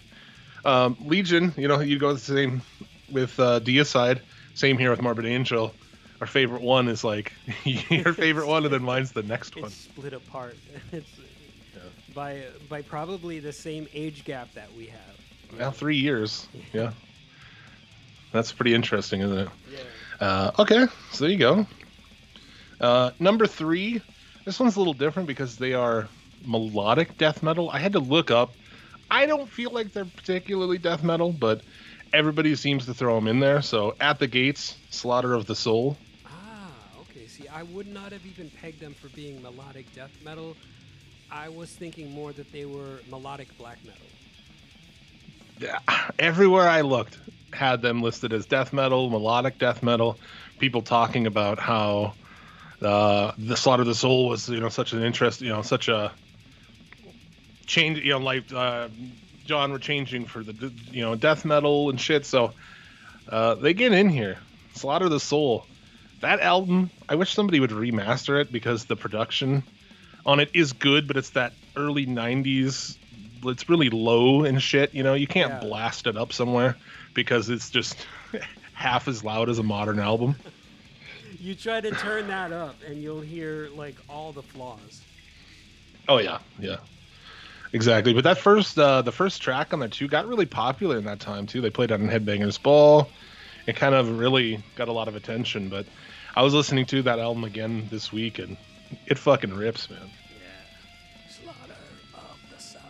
Um, 0.65 0.97
Legion, 1.01 1.53
you 1.57 1.67
know, 1.67 1.81
you 1.81 1.99
go 1.99 2.13
the 2.13 2.21
same 2.21 2.63
with 3.11 3.39
uh, 3.41 3.61
Deicide. 3.61 4.21
Same 4.55 4.79
here 4.79 4.91
with 4.91 5.03
Morbid 5.03 5.27
Angel. 5.27 5.75
Our 6.21 6.27
favorite 6.27 6.63
one 6.63 6.89
is 6.89 7.03
like 7.03 7.33
your 7.65 8.13
favorite 8.13 8.47
one, 8.47 8.65
and 8.65 8.73
then 8.73 8.83
mine's 8.83 9.13
the 9.13 9.23
next 9.23 9.57
one. 9.57 9.71
Split 9.71 10.13
apart. 10.13 10.57
it's 10.93 11.09
by 12.15 12.45
by 12.69 12.83
probably 12.83 13.41
the 13.41 13.53
same 13.53 13.89
age 13.95 14.25
gap 14.25 14.53
that 14.55 14.73
we 14.77 14.87
have. 14.87 15.59
Now 15.59 15.71
three 15.71 15.97
years. 15.97 16.49
Yeah, 16.73 16.93
that's 18.33 18.53
pretty 18.53 18.73
interesting, 18.73 19.21
isn't 19.21 19.39
it? 19.39 19.49
Yeah. 19.71 20.27
Uh, 20.27 20.51
okay, 20.61 20.87
so 21.11 21.25
there 21.25 21.31
you 21.33 21.39
go. 21.39 21.67
Uh, 22.81 23.11
number 23.19 23.47
three. 23.47 24.01
This 24.45 24.59
one's 24.59 24.75
a 24.77 24.79
little 24.81 24.95
different 24.95 25.29
because 25.29 25.57
they 25.57 25.73
are 25.73 26.09
melodic 26.45 27.17
death 27.19 27.43
metal. 27.43 27.71
I 27.71 27.79
had 27.79 27.93
to 27.93 28.01
look 28.01 28.31
up. 28.31 28.55
I 29.11 29.27
don't 29.27 29.49
feel 29.49 29.71
like 29.71 29.93
they're 29.93 30.05
particularly 30.05 30.79
death 30.79 31.05
metal, 31.05 31.33
but 31.33 31.63
everybody 32.13 32.55
seems 32.55 32.87
to 32.87 32.95
throw 32.95 33.15
them 33.17 33.29
in 33.29 33.41
there. 33.41 33.63
So, 33.63 33.95
At 34.01 34.19
the 34.19 34.27
Gates, 34.27 34.77
Slaughter 34.91 35.35
of 35.35 35.47
the 35.47 35.55
Soul. 35.55 35.97
Ah, 36.27 36.71
okay. 37.01 37.27
See, 37.27 37.49
I 37.49 37.63
would 37.63 37.87
not 37.87 38.13
have 38.13 38.27
even 38.27 38.51
pegged 38.51 38.81
them 38.81 38.95
for 38.95 39.09
being 39.09 39.43
melodic 39.43 39.93
death 39.95 40.17
metal. 40.25 40.57
I 41.31 41.49
was 41.49 41.71
thinking 41.71 42.11
more 42.11 42.33
that 42.33 42.53
they 42.53 42.67
were 42.67 43.01
melodic 43.11 43.57
black 43.57 43.79
metal. 43.85 44.07
Yeah, 45.59 45.79
Everywhere 46.19 46.69
I 46.69 46.81
looked 46.81 47.19
had 47.53 47.83
them 47.83 48.03
listed 48.03 48.33
as 48.33 48.47
death 48.47 48.73
metal, 48.73 49.11
melodic 49.11 49.59
death 49.59 49.83
metal. 49.83 50.19
People 50.59 50.83
talking 50.83 51.27
about 51.27 51.59
how 51.59 52.15
uh, 52.81 53.33
the 53.39 53.57
Slaughter 53.57 53.83
of 53.83 53.87
the 53.87 53.95
Soul 53.95 54.29
was, 54.29 54.49
you 54.49 54.61
know, 54.61 54.69
such 54.69 54.93
an 54.93 55.03
interest, 55.03 55.41
you 55.41 55.51
know, 55.51 55.63
such 55.63 55.89
a 55.89 56.13
change, 57.67 57.99
you 58.01 58.11
know, 58.11 58.19
like 58.19 58.53
uh, 58.53 58.89
genre 59.47 59.79
changing 59.79 60.27
for 60.27 60.43
the, 60.43 60.73
you 60.91 61.03
know, 61.03 61.15
death 61.15 61.45
metal 61.45 61.91
and 61.91 62.01
shit. 62.01 62.25
So 62.27 62.53
uh, 63.29 63.55
they 63.57 63.75
get 63.75 63.93
in 63.93 64.09
here. 64.09 64.39
Slaughter 64.75 65.09
the 65.09 65.21
Soul. 65.21 65.67
That 66.21 66.41
album, 66.41 66.91
I 67.09 67.17
wish 67.17 67.35
somebody 67.35 67.61
would 67.61 67.71
remaster 67.71 68.41
it 68.41 68.53
because 68.53 68.85
the 68.85 68.97
production 68.97 69.65
on 70.25 70.39
it 70.41 70.51
is 70.55 70.73
good, 70.73 71.09
but 71.09 71.17
it's 71.17 71.31
that 71.31 71.53
early 71.77 72.07
90s. 72.07 72.97
It's 73.45 73.69
really 73.69 73.91
low 73.91 74.45
and 74.45 74.63
shit. 74.63 74.95
You 74.95 75.03
know, 75.03 75.15
you 75.15 75.27
can't 75.27 75.51
Yeah. 75.53 75.61
blast 75.69 76.07
it 76.07 76.17
up 76.17 76.33
somewhere 76.33 76.77
because 77.15 77.51
it's 77.51 77.71
just 77.71 78.07
half 78.73 79.09
as 79.09 79.25
loud 79.25 79.49
as 79.51 79.59
a 79.59 79.63
modern 79.65 79.99
album. 79.99 80.37
You 81.41 81.57
try 81.57 81.81
to 81.81 81.91
turn 81.91 82.29
that 82.29 82.53
up, 82.53 82.77
and 82.87 83.03
you'll 83.03 83.21
hear 83.21 83.69
like 83.75 83.97
all 84.09 84.31
the 84.33 84.43
flaws. 84.43 85.03
Oh 86.09 86.19
yeah, 86.19 86.39
yeah, 86.61 86.77
exactly. 87.73 88.13
But 88.13 88.25
that 88.25 88.39
first, 88.39 88.79
uh, 88.79 89.03
the 89.03 89.13
first 89.13 89.43
track 89.43 89.73
on 89.73 89.81
that 89.81 89.93
too 89.93 90.09
got 90.09 90.27
really 90.27 90.47
popular 90.47 90.99
in 90.99 91.05
that 91.05 91.21
time 91.21 91.47
too. 91.47 91.61
They 91.61 91.71
played 91.71 91.91
it 91.91 91.95
on 91.95 92.09
Headbangers 92.09 92.63
Ball. 92.63 93.09
It 93.67 93.77
kind 93.77 93.95
of 93.95 94.19
really 94.19 94.63
got 94.77 94.89
a 94.89 94.93
lot 94.93 95.09
of 95.09 95.17
attention. 95.17 95.69
But 95.69 95.87
I 96.35 96.43
was 96.43 96.55
listening 96.55 96.87
to 96.87 97.03
that 97.03 97.19
album 97.19 97.45
again 97.45 97.89
this 97.91 98.13
week, 98.13 98.39
and 98.39 98.57
it 99.07 99.19
fucking 99.19 99.55
rips, 99.55 99.89
man. 99.91 100.01
Yeah. 100.01 101.31
Slaughter 101.31 101.81
of 102.15 102.39
the 102.55 102.63
soul. 102.63 102.81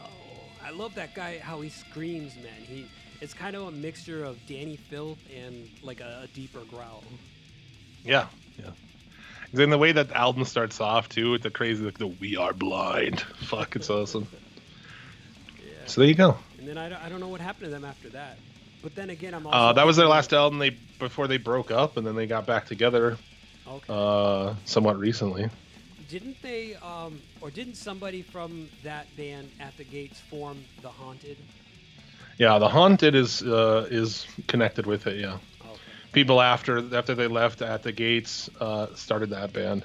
I 0.65 0.71
love 0.71 0.95
that 0.95 1.15
guy. 1.15 1.39
How 1.39 1.61
he 1.61 1.69
screams, 1.69 2.37
man. 2.37 2.63
He. 2.67 2.87
It's 3.21 3.35
kind 3.35 3.55
of 3.55 3.69
a 3.69 3.71
mixture 3.71 4.25
of 4.25 4.37
Dani 4.49 4.77
Filth 4.77 5.19
and 5.33 5.69
like 5.83 6.01
a, 6.01 6.23
a 6.25 6.27
deeper 6.35 6.61
growl. 6.69 7.05
Yeah, 8.05 8.27
yeah. 8.59 8.71
Then 9.53 9.71
the 9.71 9.79
way 9.79 9.93
that 9.93 10.09
the 10.09 10.17
album 10.17 10.45
starts 10.45 10.81
off 10.81 11.09
too, 11.09 11.31
with 11.31 11.43
the 11.43 11.51
crazy 11.51 11.85
like 11.85 11.99
the 11.99 12.07
"We 12.09 12.37
Are 12.37 12.53
Blind." 12.53 13.21
Fuck, 13.21 13.77
it's 13.77 13.91
awesome. 13.91 14.27
So 15.93 16.01
there 16.01 16.09
you 16.09 16.15
go. 16.15 16.39
And 16.59 16.67
then 16.67 16.79
I 16.79 16.89
don't, 16.89 17.03
I 17.03 17.09
don't 17.11 17.21
know 17.21 17.29
what 17.29 17.43
happened 17.43 17.67
to 17.67 17.71
them 17.71 17.85
after 17.85 18.09
that. 18.11 18.39
But 18.83 18.95
then 18.95 19.11
again, 19.11 19.35
I'm 19.35 19.47
also. 19.47 19.59
Uh, 19.59 19.73
that 19.75 19.85
was 19.85 19.97
their 19.99 20.09
last 20.09 20.33
album. 20.33 20.59
They 20.59 20.71
before 20.99 21.29
they 21.29 21.37
broke 21.37 21.71
up, 21.71 21.99
and 21.99 22.07
then 22.07 22.15
they 22.15 22.27
got 22.27 22.47
back 22.47 22.65
together 22.65 23.19
Okay. 23.67 23.93
uh, 23.93 24.55
somewhat 24.65 24.99
recently. 24.99 25.51
didn't 26.09 26.41
they, 26.41 26.75
um, 26.77 27.23
or 27.43 27.51
didn't 27.51 27.75
somebody 27.75 28.23
from 28.23 28.71
that 28.83 29.15
band 29.15 29.53
at 29.61 29.77
the 29.77 29.85
Gates 29.85 30.19
form 30.19 30.67
the 30.81 30.91
Haunted? 30.91 31.45
Yeah, 32.39 32.59
the 32.59 32.69
Haunted 32.69 33.15
is 33.15 33.43
uh, 33.43 33.87
is 33.91 34.27
connected 34.49 34.87
with 34.87 35.07
it. 35.07 35.19
Yeah, 35.21 35.39
Okay. 35.63 35.93
people 36.13 36.41
after 36.41 36.79
after 36.97 37.15
they 37.15 37.29
left 37.29 37.61
at 37.61 37.83
the 37.83 37.93
Gates 37.93 38.49
uh, 38.61 38.95
started 38.95 39.31
that 39.31 39.53
band. 39.53 39.85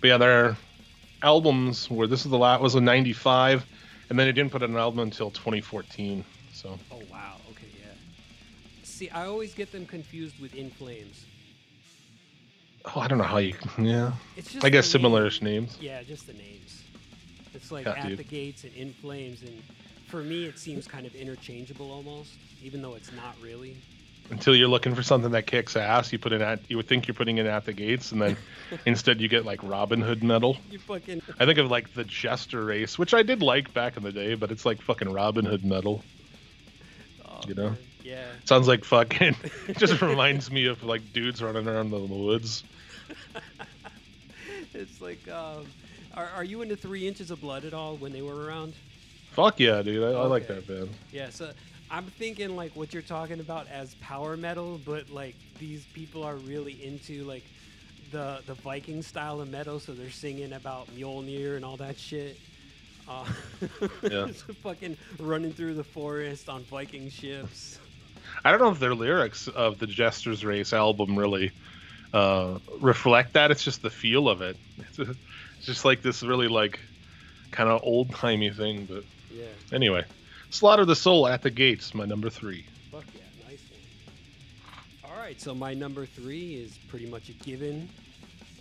But 0.00 0.08
yeah, 0.08 0.16
their 0.16 0.56
albums 1.22 1.90
were 1.90 2.06
this 2.06 2.24
is 2.24 2.30
the 2.30 2.38
last 2.38 2.62
was 2.62 2.74
in 2.74 2.84
'95, 2.84 3.66
and 4.12 4.18
then 4.18 4.26
they 4.26 4.32
didn't 4.32 4.52
put 4.52 4.62
out 4.62 4.68
an 4.68 4.76
album 4.76 4.98
until 5.00 5.30
2014. 5.30 6.22
So 6.52 6.78
Oh 6.90 7.00
wow. 7.10 7.36
Okay. 7.52 7.66
Yeah. 7.80 7.94
See, 8.82 9.08
I 9.08 9.24
always 9.24 9.54
get 9.54 9.72
them 9.72 9.86
confused 9.86 10.38
with 10.38 10.54
In 10.54 10.68
Flames. 10.70 11.24
oh, 12.94 13.00
I 13.00 13.08
don't 13.08 13.16
know 13.16 13.24
how 13.24 13.38
you 13.38 13.54
yeah. 13.78 14.12
It's 14.36 14.52
just 14.52 14.66
I 14.66 14.68
guess 14.68 14.84
name. 14.84 14.92
similar-ish 15.00 15.40
names. 15.40 15.78
Yeah, 15.80 16.02
just 16.02 16.26
the 16.26 16.34
names. 16.34 16.82
It's 17.54 17.72
like 17.72 17.86
Yeah, 17.86 17.92
at 17.94 18.08
dude. 18.08 18.18
the 18.18 18.24
gates 18.24 18.64
and 18.64 18.74
in 18.74 18.92
flames, 18.92 19.40
and 19.40 19.62
for 20.08 20.22
me, 20.22 20.44
it 20.44 20.58
seems 20.58 20.86
kind 20.86 21.06
of 21.06 21.14
interchangeable 21.14 21.90
almost, 21.90 22.32
even 22.62 22.82
though 22.82 22.94
it's 22.96 23.12
not 23.12 23.34
really. 23.42 23.78
Until 24.32 24.56
you're 24.56 24.66
looking 24.68 24.94
for 24.94 25.02
something 25.02 25.32
that 25.32 25.46
kicks 25.46 25.76
ass, 25.76 26.10
you 26.10 26.18
put 26.18 26.32
in 26.32 26.40
at 26.40 26.58
you 26.70 26.78
would 26.78 26.88
think 26.88 27.06
you're 27.06 27.14
putting 27.14 27.36
it 27.36 27.44
at 27.44 27.66
the 27.66 27.74
Gates, 27.74 28.12
and 28.12 28.22
then 28.22 28.36
instead 28.86 29.20
you 29.20 29.28
get 29.28 29.44
like 29.44 29.62
Robin 29.62 30.00
Hood 30.00 30.24
metal. 30.24 30.56
You 30.70 30.78
fucking. 30.78 31.20
I 31.38 31.44
think 31.44 31.58
of 31.58 31.70
like 31.70 31.92
the 31.92 32.02
Jester 32.04 32.64
race, 32.64 32.98
which 32.98 33.12
I 33.12 33.22
did 33.22 33.42
like 33.42 33.74
back 33.74 33.98
in 33.98 34.02
the 34.02 34.10
day, 34.10 34.34
but 34.34 34.50
it's 34.50 34.64
like 34.64 34.80
fucking 34.80 35.12
Robin 35.12 35.44
Hood 35.44 35.66
metal. 35.66 36.02
Oh, 37.26 37.40
You 37.46 37.54
know? 37.54 37.68
man. 37.70 37.78
Yeah. 38.02 38.24
Sounds 38.46 38.66
like 38.66 38.84
fucking. 38.84 39.36
It 39.68 39.76
just 39.76 40.00
reminds 40.00 40.50
me 40.50 40.64
of 40.64 40.82
like 40.82 41.12
dudes 41.12 41.42
running 41.42 41.68
around 41.68 41.92
in 41.92 42.08
the 42.08 42.14
woods. 42.16 42.64
It's 44.72 45.00
like, 45.02 45.28
um, 45.28 45.66
are, 46.14 46.28
are 46.36 46.44
you 46.44 46.62
into 46.62 46.76
Three 46.76 47.06
Inches 47.06 47.30
of 47.30 47.42
Blood 47.42 47.66
at 47.66 47.74
all 47.74 47.96
when 47.96 48.12
they 48.12 48.22
were 48.22 48.46
around? 48.46 48.72
Fuck 49.32 49.60
yeah, 49.60 49.82
dude. 49.82 50.02
I, 50.02 50.18
I 50.18 50.26
like 50.26 50.46
that 50.48 50.66
band. 50.66 50.88
Yeah, 51.12 51.28
so 51.28 51.50
I'm 51.92 52.08
thinking 52.08 52.56
like 52.56 52.76
what 52.76 52.94
you're 52.94 53.02
talking 53.02 53.40
about 53.40 53.68
as 53.68 53.94
power 53.96 54.36
metal, 54.36 54.78
but 54.78 55.10
like 55.10 55.36
these 55.58 55.86
people 55.88 56.24
are 56.24 56.38
really 56.38 56.82
into 56.82 57.24
like 57.24 57.52
the 58.10 58.42
the 58.46 58.54
Viking 58.54 59.02
style 59.02 59.40
of 59.40 59.48
metal, 59.48 59.80
so 59.80 59.94
they're 59.94 60.10
singing 60.10 60.54
about 60.54 60.94
Mjolnir 60.94 61.56
and 61.56 61.64
all 61.66 61.78
that 61.78 61.98
shit. 62.00 62.40
Uh, 63.06 63.26
Yeah. 64.10 64.26
just 64.26 64.46
fucking 64.62 64.98
running 65.18 65.52
through 65.52 65.74
the 65.74 65.84
forest 65.84 66.48
on 66.48 66.64
Viking 66.64 67.10
ships. 67.10 67.80
I 68.44 68.50
don't 68.50 68.60
know 68.60 68.70
if 68.70 68.78
their 68.78 68.94
lyrics 68.94 69.48
of 69.48 69.78
the 69.78 69.86
Jester's 69.86 70.44
Race 70.44 70.72
album 70.72 71.18
really 71.18 71.52
uh, 72.14 72.58
reflect 72.80 73.34
that. 73.34 73.52
It's 73.52 73.64
just 73.64 73.82
the 73.82 73.90
feel 73.90 74.28
of 74.28 74.42
it. 74.42 74.58
It's, 74.78 74.98
a, 75.00 75.02
it's 75.10 75.66
just 75.66 75.86
like 75.86 76.02
this 76.02 76.24
really 76.24 76.48
like 76.48 76.80
kind 77.52 77.70
of 77.70 77.82
old 77.84 78.14
timey 78.14 78.52
thing. 78.52 78.86
But 78.86 79.04
Yeah, 79.30 79.54
anyway, 79.72 80.04
Slaughter 80.52 80.84
the 80.84 80.94
Soul 80.94 81.26
at 81.26 81.40
the 81.40 81.50
Gates, 81.50 81.94
my 81.94 82.04
number 82.04 82.28
three. 82.28 82.66
fuck 82.90 83.04
yeah, 83.14 83.22
nice 83.48 83.62
one. 83.70 85.10
All 85.10 85.18
right, 85.18 85.40
so 85.40 85.54
my 85.54 85.72
number 85.72 86.04
three 86.04 86.56
is 86.56 86.78
pretty 86.88 87.06
much 87.06 87.30
a 87.30 87.32
given. 87.32 87.88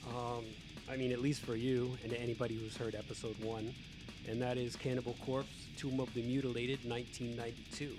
Um, 0.07 0.45
I 0.89 0.95
mean, 0.95 1.11
at 1.11 1.19
least 1.19 1.41
for 1.41 1.53
you 1.57 1.97
and 2.05 2.13
anybody 2.13 2.55
who's 2.55 2.77
heard 2.77 2.95
episode 2.95 3.35
one, 3.43 3.73
and 4.29 4.41
that 4.41 4.57
is 4.57 4.77
Cannibal 4.77 5.17
Corpse, 5.25 5.67
Tomb 5.75 5.99
of 5.99 6.13
the 6.13 6.21
Mutilated, 6.21 6.79
1992. 6.89 7.93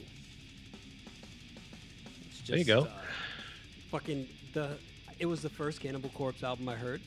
Just, 2.31 2.47
There 2.47 2.57
you 2.57 2.65
go. 2.65 2.85
Uh, 2.85 2.89
fucking 3.91 4.27
the. 4.55 4.79
It 5.19 5.27
was 5.27 5.43
the 5.43 5.51
first 5.51 5.81
Cannibal 5.81 6.09
Corpse 6.15 6.43
album 6.43 6.67
I 6.67 6.77
heard, 6.77 7.03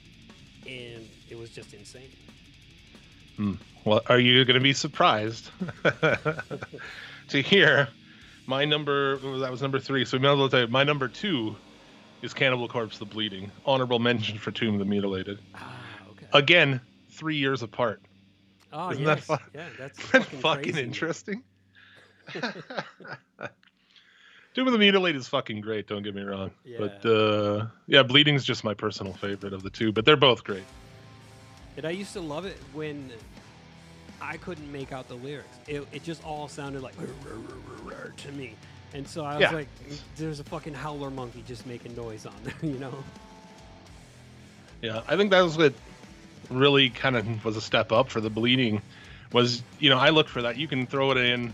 and 0.67 1.09
it 1.31 1.37
was 1.37 1.49
just 1.49 1.73
insane. 1.73 2.11
Well, 3.85 4.01
are 4.07 4.19
you 4.19 4.43
going 4.45 4.55
to 4.55 4.59
be 4.63 4.73
surprised 4.73 5.49
to 7.29 7.41
hear 7.41 7.87
my 8.47 8.65
number? 8.65 9.17
That 9.17 9.51
was 9.51 9.61
number 9.61 9.79
three. 9.79 10.05
So 10.05 10.17
we 10.17 10.23
might 10.23 10.31
as 10.33 10.37
well 10.37 10.49
tell 10.49 10.61
you 10.61 10.67
my 10.67 10.83
number 10.83 11.07
two 11.07 11.55
is 12.21 12.33
Cannibal 12.33 12.67
Corpse: 12.67 12.97
The 12.97 13.05
Bleeding. 13.05 13.51
Honorable 13.65 13.99
mention 13.99 14.37
for 14.39 14.51
Tomb 14.51 14.73
of 14.75 14.79
the 14.79 14.85
Mutilated. 14.85 15.39
Ah, 15.53 15.77
okay. 16.11 16.25
Again, 16.33 16.81
three 17.11 17.35
years 17.35 17.61
apart. 17.61 18.01
Oh, 18.73 18.89
Isn't 18.91 19.03
yes. 19.05 19.19
that 19.27 19.39
fun? 19.39 19.39
Yeah, 19.53 19.67
that's 19.77 19.99
fucking, 20.01 20.39
fucking 20.39 20.77
interesting? 20.77 21.43
Doom 24.53 24.67
of 24.67 24.73
the 24.73 24.79
Mutilate 24.79 25.15
is 25.17 25.27
fucking 25.27 25.59
great. 25.61 25.85
Don't 25.87 26.01
get 26.01 26.15
me 26.15 26.21
wrong, 26.23 26.51
but 26.79 27.01
Yeah. 27.03 27.11
uh, 27.11 27.67
yeah, 27.87 28.03
Bleeding's 28.03 28.43
just 28.45 28.63
my 28.63 28.73
personal 28.73 29.13
favorite 29.13 29.53
of 29.53 29.63
the 29.63 29.69
two. 29.69 29.91
But 29.91 30.05
they're 30.05 30.15
both 30.17 30.43
great. 30.45 30.63
And 31.77 31.85
I 31.85 31.91
used 31.91 32.13
to 32.13 32.21
love 32.21 32.45
it 32.45 32.57
when 32.73 33.11
I 34.21 34.37
couldn't 34.37 34.71
make 34.71 34.91
out 34.91 35.07
the 35.07 35.15
lyrics. 35.15 35.57
It, 35.67 35.85
it 35.91 36.03
just 36.03 36.23
all 36.23 36.47
sounded 36.47 36.81
like 36.81 36.95
to 38.17 38.31
me. 38.31 38.53
And 38.93 39.07
so 39.07 39.25
I 39.25 39.33
was 39.33 39.41
Yeah. 39.41 39.51
like, 39.51 39.67
there's 40.15 40.39
a 40.39 40.43
fucking 40.45 40.73
howler 40.73 41.09
monkey 41.09 41.43
just 41.47 41.65
making 41.67 41.95
noise 41.95 42.25
on 42.25 42.33
there, 42.43 42.53
you 42.61 42.79
know? 42.79 42.93
Yeah, 44.81 45.01
I 45.07 45.17
think 45.17 45.31
that 45.31 45.41
was 45.41 45.57
what 45.57 45.73
really 46.49 46.89
kind 46.89 47.15
of 47.17 47.43
was 47.43 47.57
a 47.57 47.61
step 47.61 47.91
up 47.91 48.09
for 48.09 48.21
the 48.21 48.29
bleeding. 48.29 48.81
Was 49.33 49.63
you 49.79 49.89
know 49.89 49.97
I 49.97 50.09
look 50.11 50.27
for 50.27 50.43
that. 50.43 50.57
You 50.57 50.67
can 50.67 50.85
throw 50.85 51.11
it 51.11 51.17
in, 51.17 51.53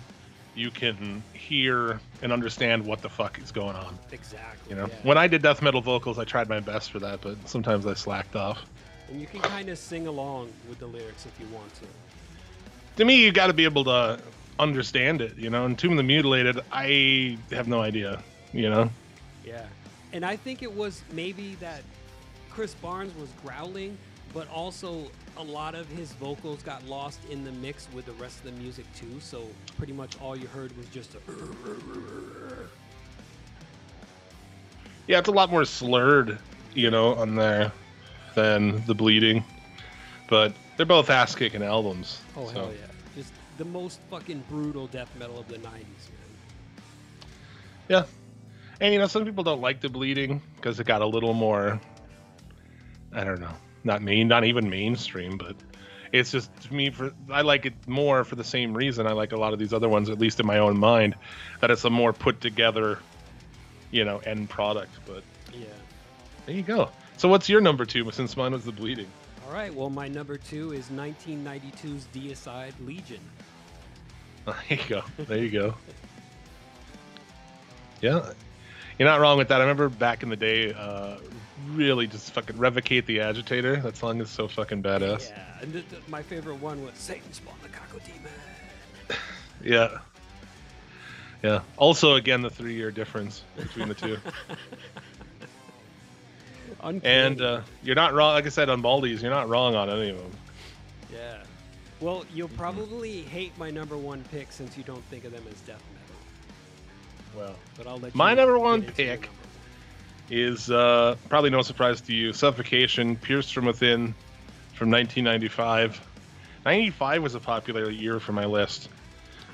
you 0.53 0.69
can 0.69 1.23
hear 1.33 1.99
and 2.21 2.31
understand 2.31 2.85
what 2.85 3.01
the 3.01 3.09
fuck 3.09 3.39
is 3.39 3.51
going 3.51 3.75
on. 3.75 3.97
Exactly. 4.11 4.71
You 4.71 4.75
know, 4.75 4.87
yeah. 4.87 4.95
when 5.03 5.17
I 5.17 5.27
did 5.27 5.41
death 5.41 5.61
metal 5.61 5.81
vocals, 5.81 6.19
I 6.19 6.25
tried 6.25 6.49
my 6.49 6.59
best 6.59 6.91
for 6.91 6.99
that, 6.99 7.21
but 7.21 7.37
sometimes 7.47 7.85
I 7.87 7.93
slacked 7.93 8.35
off. 8.35 8.59
And 9.11 9.19
you 9.19 9.27
can 9.27 9.41
kind 9.41 9.69
of 9.69 9.77
sing 9.77 10.07
along 10.07 10.51
with 10.69 10.79
the 10.79 10.85
lyrics 10.87 11.25
if 11.25 11.37
you 11.39 11.45
want 11.53 11.73
to. 11.75 11.85
To 12.97 13.05
me, 13.05 13.23
you 13.23 13.31
got 13.31 13.47
to 13.47 13.53
be 13.53 13.65
able 13.65 13.83
to 13.83 14.19
understand 14.57 15.21
it. 15.21 15.37
You 15.37 15.49
know, 15.49 15.65
and 15.65 15.77
Tomb 15.77 15.91
of 15.91 15.97
the 15.97 16.03
Mutilated, 16.03 16.59
I 16.71 17.37
have 17.51 17.67
no 17.67 17.81
idea. 17.81 18.23
You 18.53 18.69
know, 18.69 18.89
Yeah. 19.45 19.65
And 20.13 20.25
I 20.25 20.35
think 20.35 20.61
it 20.61 20.73
was 20.73 21.03
maybe 21.13 21.55
that 21.61 21.83
Chris 22.49 22.73
Barnes 22.75 23.15
was 23.15 23.29
growling, 23.45 23.97
but 24.33 24.49
also 24.49 25.09
a 25.37 25.43
lot 25.43 25.73
of 25.73 25.87
his 25.87 26.11
vocals 26.13 26.61
got 26.63 26.85
lost 26.85 27.19
in 27.29 27.45
the 27.45 27.51
mix 27.53 27.87
with 27.93 28.05
the 28.05 28.11
rest 28.13 28.39
of 28.39 28.45
the 28.45 28.61
music 28.61 28.85
too. 28.93 29.19
So 29.21 29.47
pretty 29.77 29.93
much 29.93 30.19
all 30.21 30.35
you 30.35 30.47
heard 30.47 30.75
was 30.77 30.85
just 30.87 31.15
a. 31.15 31.19
yeah, 35.07 35.19
it's 35.19 35.29
a 35.29 35.31
lot 35.31 35.49
more 35.49 35.65
slurred. 35.65 36.37
You 36.73 36.91
know, 36.91 37.15
on 37.15 37.35
there 37.35 37.71
than 38.35 38.85
the 38.85 38.95
Bleeding, 38.95 39.43
but 40.27 40.53
they're 40.77 40.85
both 40.85 41.09
ass 41.09 41.35
kicking 41.35 41.63
albums. 41.63 42.19
Oh 42.35 42.47
so. 42.47 42.53
hell 42.53 42.71
yeah! 42.71 42.87
Just 43.15 43.33
the 43.57 43.65
most 43.65 43.99
fucking 44.09 44.43
brutal 44.49 44.87
death 44.87 45.09
metal 45.17 45.39
of 45.39 45.47
the 45.47 45.57
'90s, 45.57 45.63
man. 45.63 45.85
Yeah. 47.87 48.03
And 48.79 48.93
you 48.93 48.99
know, 48.99 49.07
some 49.07 49.25
people 49.25 49.43
don't 49.43 49.61
like 49.61 49.79
the 49.81 49.89
bleeding 49.89 50.41
because 50.55 50.79
it 50.79 50.87
got 50.87 51.01
a 51.01 51.05
little 51.05 51.33
more 51.33 51.79
I 53.13 53.23
don't 53.23 53.39
know. 53.39 53.53
Not 53.83 54.01
main 54.01 54.27
not 54.27 54.43
even 54.43 54.69
mainstream, 54.69 55.37
but 55.37 55.55
it's 56.11 56.31
just 56.31 56.49
to 56.63 56.73
me 56.73 56.89
for 56.89 57.13
I 57.29 57.41
like 57.41 57.65
it 57.65 57.73
more 57.87 58.23
for 58.23 58.35
the 58.35 58.43
same 58.43 58.73
reason 58.73 59.07
I 59.07 59.11
like 59.11 59.31
a 59.31 59.37
lot 59.37 59.53
of 59.53 59.59
these 59.59 59.73
other 59.73 59.89
ones, 59.89 60.09
at 60.09 60.19
least 60.19 60.39
in 60.39 60.45
my 60.45 60.59
own 60.59 60.77
mind, 60.77 61.15
that 61.59 61.71
it's 61.71 61.83
a 61.85 61.89
more 61.89 62.13
put 62.13 62.41
together, 62.41 62.99
you 63.91 64.05
know, 64.05 64.19
end 64.19 64.49
product. 64.49 64.93
But 65.05 65.23
Yeah. 65.53 65.65
there 66.45 66.55
you 66.55 66.63
go. 66.63 66.89
So 67.21 67.27
what's 67.29 67.47
your 67.47 67.61
number 67.61 67.85
two 67.85 68.09
since 68.09 68.35
mine 68.35 68.51
was 68.51 68.65
the 68.65 68.71
bleeding? 68.71 69.05
All 69.45 69.53
right. 69.53 69.71
Well, 69.71 69.91
my 69.91 70.07
number 70.07 70.37
two 70.37 70.71
is 70.71 70.87
1992's 70.87 72.07
Deicide 72.15 72.73
Legion. 72.83 73.19
There 74.47 74.55
you 74.69 74.77
go. 74.89 75.03
There 75.19 75.37
you 75.37 75.51
go. 75.51 75.75
Yeah. 78.01 78.31
You're 78.97 79.07
not 79.07 79.19
wrong 79.19 79.37
with 79.37 79.49
that. 79.49 79.57
I 79.57 79.59
remember 79.59 79.87
back 79.87 80.23
in 80.23 80.29
the 80.29 80.35
day, 80.35 80.73
uh, 80.73 81.17
really 81.67 82.07
just 82.07 82.33
fucking 82.33 82.57
Revocate 82.57 83.05
the 83.05 83.19
Agitator. 83.19 83.75
That 83.75 83.97
song 83.97 84.19
is 84.19 84.31
so 84.31 84.47
fucking 84.47 84.81
badass. 84.81 85.29
Yeah. 85.29 85.43
And 85.61 85.73
th- 85.73 85.87
th- 85.91 86.01
my 86.07 86.23
favorite 86.23 86.55
one 86.59 86.83
was 86.83 86.95
Satan 86.95 87.31
spawn 87.33 87.53
the 87.61 87.69
Caco-Daemon. 87.69 88.31
Yeah. 89.63 89.99
Yeah. 91.43 91.61
Also, 91.77 92.15
again, 92.15 92.41
the 92.41 92.49
three 92.49 92.73
year 92.73 92.89
difference 92.89 93.43
between 93.57 93.89
the 93.89 93.93
two. 93.93 94.17
And 96.83 97.41
uh, 97.41 97.61
you're 97.83 97.95
not 97.95 98.13
wrong. 98.13 98.33
Like 98.33 98.45
I 98.45 98.49
said 98.49 98.69
on 98.69 98.81
Baldies, 98.81 99.21
you're 99.21 99.31
not 99.31 99.49
wrong 99.49 99.75
on 99.75 99.89
any 99.89 100.09
of 100.09 100.17
them. 100.17 100.31
Yeah. 101.13 101.43
Well, 101.99 102.25
you'll 102.33 102.49
probably 102.49 103.21
hate 103.21 103.55
my 103.57 103.69
number 103.69 103.95
one 103.97 104.23
pick 104.31 104.51
since 104.51 104.77
you 104.77 104.83
don't 104.83 105.03
think 105.05 105.23
of 105.23 105.31
them 105.31 105.43
as 105.49 105.59
death 105.61 105.83
metal. 105.93 107.45
Well, 107.45 107.55
But 107.77 107.87
I'll 107.87 107.97
let 107.97 108.15
My 108.15 108.33
number 108.33 108.57
one 108.57 108.81
pick 108.81 109.21
number 109.21 109.35
is 110.31 110.71
uh, 110.71 111.15
probably 111.29 111.49
no 111.49 111.61
surprise 111.61 112.01
to 112.01 112.13
you 112.13 112.33
Suffocation, 112.33 113.15
Pierced 113.17 113.53
from 113.53 113.65
Within 113.65 114.15
from 114.73 114.89
1995. 114.89 116.01
95 116.65 117.23
was 117.23 117.35
a 117.35 117.39
popular 117.39 117.89
year 117.89 118.19
for 118.19 118.31
my 118.31 118.45
list. 118.45 118.89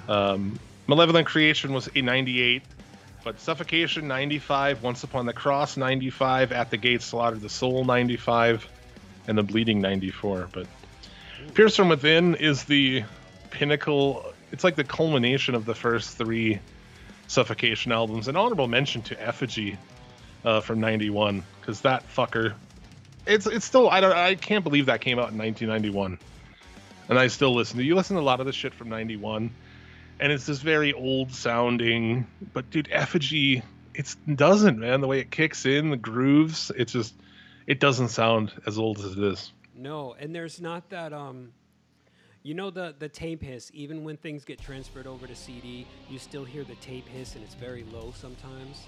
Um, 0.07 0.59
Malevolent 0.87 1.27
Creation 1.27 1.73
was 1.73 1.89
a 1.95 2.01
98, 2.01 2.61
but 3.27 3.41
Suffocation 3.41 4.07
95, 4.07 4.81
Once 4.81 5.03
Upon 5.03 5.25
the 5.25 5.33
Cross 5.33 5.75
95, 5.75 6.53
At 6.53 6.69
the 6.69 6.77
Gates 6.77 7.03
Slaughtered 7.03 7.41
the 7.41 7.49
Soul 7.49 7.83
95, 7.83 8.65
and 9.27 9.37
The 9.37 9.43
Bleeding 9.43 9.81
94. 9.81 10.47
But 10.49 10.65
Pierced 11.53 11.75
from 11.75 11.89
Within 11.89 12.35
is 12.35 12.63
the 12.63 13.03
pinnacle, 13.49 14.25
it's 14.53 14.63
like 14.63 14.77
the 14.77 14.85
culmination 14.85 15.55
of 15.55 15.65
the 15.65 15.75
first 15.75 16.17
three 16.17 16.61
Suffocation 17.27 17.91
albums. 17.91 18.29
An 18.29 18.37
honorable 18.37 18.69
mention 18.69 19.01
to 19.01 19.21
Effigy 19.21 19.77
uh, 20.45 20.61
from 20.61 20.79
'91 20.79 21.43
because 21.59 21.81
that 21.81 22.07
fucker, 22.07 22.53
it's 23.25 23.45
it's 23.45 23.65
still 23.65 23.89
I 23.89 23.99
don't 23.99 24.13
I 24.13 24.35
can't 24.35 24.63
believe 24.63 24.85
that 24.85 25.01
came 25.01 25.19
out 25.19 25.31
in 25.31 25.37
1991, 25.37 26.17
and 27.09 27.19
I 27.19 27.27
still 27.27 27.53
listen 27.53 27.77
to. 27.77 27.83
You 27.83 27.95
listen 27.95 28.15
to 28.15 28.21
a 28.21 28.23
lot 28.23 28.39
of 28.39 28.45
the 28.45 28.53
shit 28.53 28.73
from 28.73 28.87
'91, 28.87 29.51
and 30.19 30.32
it's 30.32 30.45
this 30.45 30.60
very 30.60 30.93
old 30.93 31.32
sounding. 31.32 32.27
But 32.53 32.69
dude, 32.69 32.89
Effigy, 32.91 33.63
it 33.93 34.15
doesn't 34.36 34.80
man. 34.80 35.01
The 35.01 35.08
way 35.08 35.19
it 35.19 35.32
kicks 35.32 35.65
in, 35.65 35.89
the 35.89 35.97
grooves, 35.97 36.71
it 36.77 36.86
just 36.86 37.15
it 37.67 37.80
doesn't 37.80 38.10
sound 38.10 38.53
as 38.65 38.77
old 38.77 38.99
as 38.99 39.13
it 39.13 39.23
is. 39.23 39.51
No, 39.75 40.15
and 40.19 40.34
there's 40.34 40.60
not 40.62 40.89
that 40.89 41.13
um 41.13 41.51
you 42.43 42.53
know 42.53 42.69
the 42.71 42.95
the 42.97 43.10
tape 43.10 43.43
hiss 43.43 43.69
even 43.73 44.03
when 44.03 44.17
things 44.17 44.45
get 44.45 44.60
transferred 44.60 45.08
over 45.08 45.27
to 45.27 45.36
CD, 45.36 45.86
you 46.10 46.17
still 46.19 46.45
hear 46.45 46.63
the 46.63 46.75
tape 46.75 47.08
hiss 47.08 47.36
and 47.36 47.43
it's 47.43 47.56
very 47.56 47.84
low 47.91 48.13
sometimes 48.15 48.88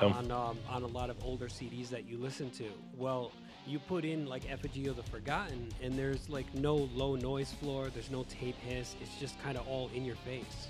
Um, 0.00 0.12
on 0.12 0.30
um, 0.30 0.58
on 0.68 0.82
a 0.82 0.86
lot 0.86 1.10
of 1.10 1.16
older 1.22 1.46
CDs 1.46 1.88
that 1.90 2.06
you 2.08 2.18
listen 2.18 2.50
to. 2.52 2.64
Well, 2.96 3.32
you 3.66 3.78
put 3.78 4.04
in 4.04 4.26
like 4.26 4.50
Effigy 4.50 4.86
of 4.88 4.96
the 4.96 5.02
Forgotten 5.04 5.68
and 5.82 5.94
there's 5.94 6.28
like 6.28 6.52
no 6.54 6.74
low 6.94 7.14
noise 7.16 7.52
floor, 7.52 7.88
there's 7.94 8.10
no 8.10 8.24
tape 8.24 8.56
hiss. 8.60 8.96
It's 9.00 9.16
just 9.20 9.40
kind 9.42 9.56
of 9.56 9.66
all 9.68 9.90
in 9.94 10.04
your 10.04 10.16
face. 10.16 10.68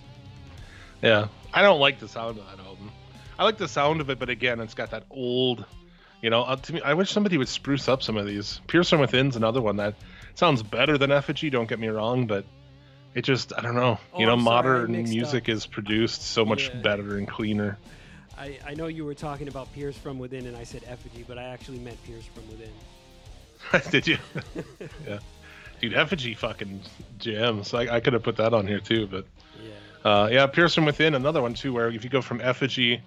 Yeah, 1.02 1.28
I 1.52 1.62
don't 1.62 1.80
like 1.80 1.98
the 1.98 2.08
sound 2.08 2.38
of 2.38 2.46
that 2.46 2.64
album. 2.64 2.90
I 3.38 3.44
like 3.44 3.58
the 3.58 3.66
sound 3.68 4.00
of 4.00 4.10
it, 4.10 4.18
but 4.18 4.28
again, 4.28 4.60
it's 4.60 4.74
got 4.74 4.90
that 4.90 5.04
old, 5.10 5.64
you 6.20 6.30
know. 6.30 6.42
Uh, 6.42 6.56
to 6.56 6.74
me, 6.74 6.80
I 6.82 6.94
wish 6.94 7.10
somebody 7.10 7.38
would 7.38 7.48
spruce 7.48 7.88
up 7.88 8.02
some 8.02 8.16
of 8.16 8.26
these. 8.26 8.60
Pierce 8.68 8.90
from 8.90 9.00
Within's 9.00 9.34
another 9.36 9.60
one 9.60 9.76
that 9.76 9.94
sounds 10.34 10.62
better 10.62 10.98
than 10.98 11.10
Effigy. 11.10 11.50
Don't 11.50 11.68
get 11.68 11.80
me 11.80 11.88
wrong, 11.88 12.26
but 12.26 12.44
it 13.14 13.22
just, 13.22 13.52
I 13.56 13.62
don't 13.62 13.74
know. 13.74 13.98
Oh, 14.14 14.20
you 14.20 14.26
know, 14.26 14.34
I'm 14.34 14.42
modern 14.42 14.92
music 14.92 15.44
up. 15.44 15.48
is 15.48 15.66
produced 15.66 16.22
so 16.22 16.44
much 16.44 16.68
Yeah. 16.68 16.82
better 16.82 17.16
and 17.16 17.26
cleaner. 17.26 17.78
I, 18.38 18.58
I 18.66 18.74
know 18.74 18.86
you 18.86 19.04
were 19.04 19.14
talking 19.14 19.48
about 19.48 19.72
Pierce 19.72 19.96
from 19.96 20.18
Within 20.18 20.46
and 20.46 20.56
I 20.56 20.64
said 20.64 20.82
Effigy, 20.86 21.24
but 21.26 21.38
I 21.38 21.44
actually 21.44 21.78
meant 21.78 22.02
Pierce 22.04 22.24
from 22.26 22.44
Within. 22.48 22.72
Did 23.90 24.06
you? 24.06 24.18
yeah, 25.06 25.18
dude, 25.80 25.94
Effigy 25.94 26.34
fucking 26.34 26.82
jams. 27.18 27.74
I, 27.74 27.96
I 27.96 28.00
could 28.00 28.12
have 28.12 28.22
put 28.22 28.36
that 28.36 28.54
on 28.54 28.66
here 28.66 28.80
too, 28.80 29.06
but 29.06 29.26
Yeah. 29.62 30.10
Uh, 30.10 30.28
yeah, 30.32 30.46
Pierce 30.46 30.74
from 30.74 30.84
Within, 30.84 31.14
another 31.14 31.42
one 31.42 31.54
too, 31.54 31.72
where 31.72 31.88
if 31.88 32.02
you 32.02 32.10
go 32.10 32.22
from 32.22 32.40
effigy, 32.40 33.00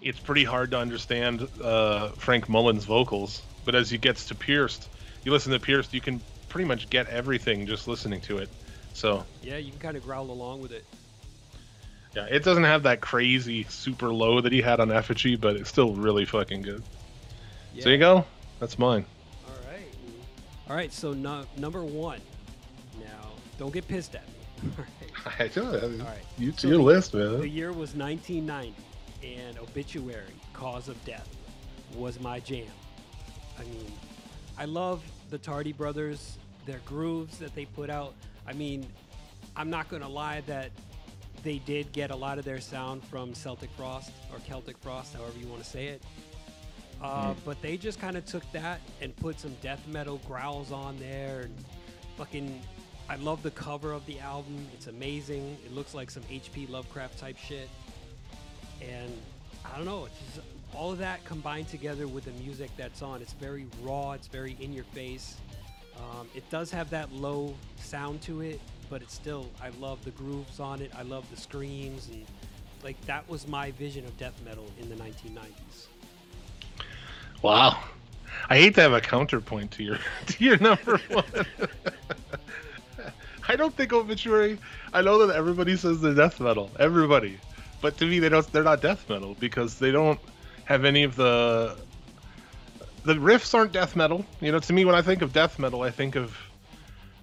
it's 0.00 0.20
pretty 0.20 0.44
hard 0.44 0.70
to 0.70 0.78
understand 0.78 1.48
uh, 1.62 2.10
Frank 2.16 2.48
Mullen's 2.48 2.84
vocals. 2.84 3.42
But 3.64 3.74
as 3.74 3.90
he 3.90 3.98
gets 3.98 4.26
to 4.26 4.34
Pierced, 4.34 4.88
you 5.24 5.32
listen 5.32 5.52
to 5.52 5.58
Pierced, 5.58 5.92
you 5.92 6.00
can 6.00 6.22
pretty 6.48 6.66
much 6.66 6.88
get 6.90 7.08
everything 7.08 7.66
just 7.66 7.88
listening 7.88 8.20
to 8.22 8.38
it. 8.38 8.48
So 8.92 9.24
Yeah, 9.42 9.56
you 9.56 9.70
can 9.70 9.80
kind 9.80 9.96
of 9.96 10.02
growl 10.02 10.30
along 10.30 10.60
with 10.60 10.72
it. 10.72 10.84
Yeah, 12.14 12.26
it 12.30 12.44
doesn't 12.44 12.64
have 12.64 12.82
that 12.84 13.00
crazy 13.00 13.64
super 13.64 14.12
low 14.12 14.40
that 14.40 14.52
he 14.52 14.60
had 14.60 14.80
on 14.80 14.90
effigy, 14.92 15.36
but 15.36 15.56
it's 15.56 15.68
still 15.68 15.92
really 15.94 16.24
fucking 16.24 16.62
good. 16.62 16.82
Yeah. 17.74 17.82
So 17.84 17.88
you 17.90 17.98
go. 17.98 18.24
That's 18.60 18.78
mine. 18.78 19.04
All 19.46 19.54
right. 19.72 19.86
All 20.70 20.76
right. 20.76 20.92
So 20.92 21.12
no, 21.12 21.44
number 21.56 21.82
one. 21.82 22.20
Now, 23.00 23.30
don't 23.58 23.72
get 23.72 23.86
pissed 23.88 24.14
at 24.14 24.26
me. 24.28 24.70
All 24.78 24.84
right. 24.84 25.36
I 25.40 25.48
tell 25.48 25.72
you, 25.72 26.00
All 26.00 26.06
right. 26.06 26.18
you 26.38 26.52
So 26.56 26.68
your 26.68 26.76
the- 26.78 26.82
list, 26.84 27.14
man. 27.14 27.40
The 27.40 27.48
year 27.48 27.72
was 27.72 27.94
1990, 27.94 28.74
and 29.24 29.58
Obituary, 29.58 30.24
Cause 30.52 30.88
of 30.88 31.02
Death, 31.04 31.28
was 31.96 32.20
my 32.20 32.38
jam. 32.40 32.66
I 33.58 33.62
mean, 33.64 33.90
I 34.58 34.64
love 34.66 35.02
the 35.30 35.38
Tardy 35.38 35.72
Brothers, 35.72 36.38
their 36.66 36.80
grooves 36.86 37.38
that 37.38 37.54
they 37.54 37.64
put 37.64 37.90
out. 37.90 38.14
I 38.46 38.52
mean, 38.52 38.86
I'm 39.56 39.70
not 39.70 39.88
going 39.88 40.02
to 40.02 40.08
lie 40.08 40.42
that 40.46 40.70
they 41.44 41.58
did 41.58 41.92
get 41.92 42.10
a 42.10 42.16
lot 42.16 42.38
of 42.38 42.44
their 42.44 42.60
sound 42.60 43.04
from 43.04 43.34
Celtic 43.34 43.70
Frost 43.76 44.10
or 44.32 44.38
Celtic 44.40 44.76
Frost, 44.78 45.14
however 45.14 45.38
you 45.38 45.46
want 45.46 45.62
to 45.62 45.68
say 45.68 45.86
it. 45.88 46.02
Uh, 47.02 47.34
But 47.44 47.60
they 47.60 47.76
just 47.76 48.00
kind 48.00 48.16
of 48.16 48.24
took 48.24 48.50
that 48.52 48.80
and 49.00 49.14
put 49.16 49.38
some 49.38 49.54
death 49.62 49.86
metal 49.86 50.20
growls 50.26 50.72
on 50.72 50.98
there. 50.98 51.42
And 51.42 51.54
fucking, 52.16 52.60
I 53.08 53.16
love 53.16 53.42
the 53.42 53.50
cover 53.50 53.92
of 53.92 54.04
the 54.06 54.18
album. 54.20 54.66
It's 54.72 54.86
amazing. 54.86 55.58
It 55.64 55.74
looks 55.74 55.94
like 55.94 56.10
some 56.10 56.22
H.P. 56.30 56.66
Lovecraft 56.68 57.18
type 57.18 57.36
shit. 57.36 57.68
And 58.80 59.12
I 59.64 59.76
don't 59.76 59.84
know, 59.86 60.06
it's 60.06 60.18
just 60.34 60.46
all 60.74 60.90
of 60.90 60.98
that 60.98 61.24
combined 61.24 61.68
together 61.68 62.08
with 62.08 62.24
the 62.24 62.32
music 62.32 62.70
that's 62.76 63.02
on. 63.02 63.22
It's 63.22 63.34
very 63.34 63.66
raw. 63.82 64.12
It's 64.12 64.26
very 64.26 64.56
in 64.60 64.72
your 64.72 64.84
face. 64.84 65.36
Um, 65.96 66.26
it 66.34 66.48
does 66.50 66.70
have 66.72 66.90
that 66.90 67.12
low 67.12 67.54
sound 67.76 68.20
to 68.22 68.40
it, 68.40 68.60
but 68.90 69.02
it's 69.02 69.14
still. 69.14 69.48
I 69.62 69.70
love 69.80 70.04
the 70.04 70.10
grooves 70.12 70.60
on 70.60 70.80
it. 70.80 70.92
I 70.96 71.02
love 71.02 71.28
the 71.30 71.36
screams 71.36 72.08
and 72.08 72.24
like 72.82 73.00
that 73.06 73.28
was 73.28 73.48
my 73.48 73.70
vision 73.72 74.04
of 74.04 74.16
death 74.18 74.38
metal 74.44 74.66
in 74.80 74.88
the 74.88 74.96
1990s. 74.96 75.86
Wow. 77.42 77.82
I 78.50 78.58
hate 78.58 78.74
to 78.74 78.82
have 78.82 78.92
a 78.92 79.00
counterpoint 79.00 79.70
to 79.72 79.82
your 79.82 79.98
to 80.26 80.44
your 80.44 80.58
number 80.58 80.98
one. 81.08 81.24
I 83.48 83.56
don't 83.56 83.74
think 83.74 83.92
obituary. 83.92 84.58
I 84.92 85.02
know 85.02 85.26
that 85.26 85.34
everybody 85.34 85.76
says 85.76 86.00
they're 86.00 86.14
death 86.14 86.40
metal. 86.40 86.70
Everybody, 86.78 87.38
but 87.80 87.96
to 87.98 88.06
me, 88.06 88.18
they 88.18 88.28
don't. 88.28 88.50
They're 88.52 88.62
not 88.62 88.80
death 88.80 89.08
metal 89.08 89.36
because 89.38 89.78
they 89.78 89.90
don't 89.90 90.20
have 90.64 90.84
any 90.84 91.04
of 91.04 91.16
the. 91.16 91.76
The 93.04 93.14
riffs 93.14 93.52
aren't 93.54 93.72
death 93.72 93.96
metal. 93.96 94.24
You 94.40 94.52
know, 94.52 94.58
to 94.58 94.72
me, 94.72 94.86
when 94.86 94.94
I 94.94 95.02
think 95.02 95.20
of 95.20 95.34
death 95.34 95.58
metal, 95.58 95.82
I 95.82 95.90
think 95.90 96.16
of, 96.16 96.34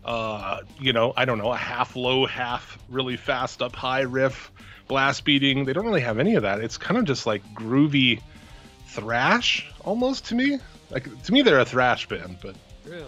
uh, 0.05 0.59
you 0.79 0.93
know, 0.93 1.13
I 1.15 1.25
don't 1.25 1.37
know, 1.37 1.51
a 1.51 1.57
half 1.57 1.95
low, 1.95 2.25
half 2.25 2.77
really 2.89 3.17
fast 3.17 3.61
up 3.61 3.75
high 3.75 4.01
riff, 4.01 4.51
blast 4.87 5.23
beating. 5.25 5.65
They 5.65 5.73
don't 5.73 5.85
really 5.85 6.01
have 6.01 6.19
any 6.19 6.35
of 6.35 6.43
that. 6.43 6.59
It's 6.59 6.77
kind 6.77 6.97
of 6.97 7.05
just 7.05 7.25
like 7.25 7.43
groovy 7.53 8.21
thrash 8.87 9.71
almost 9.85 10.25
to 10.25 10.35
me. 10.35 10.59
Like 10.89 11.23
to 11.23 11.31
me, 11.31 11.41
they're 11.41 11.59
a 11.59 11.65
thrash 11.65 12.07
band, 12.07 12.37
but 12.41 12.55
Really? 12.85 13.05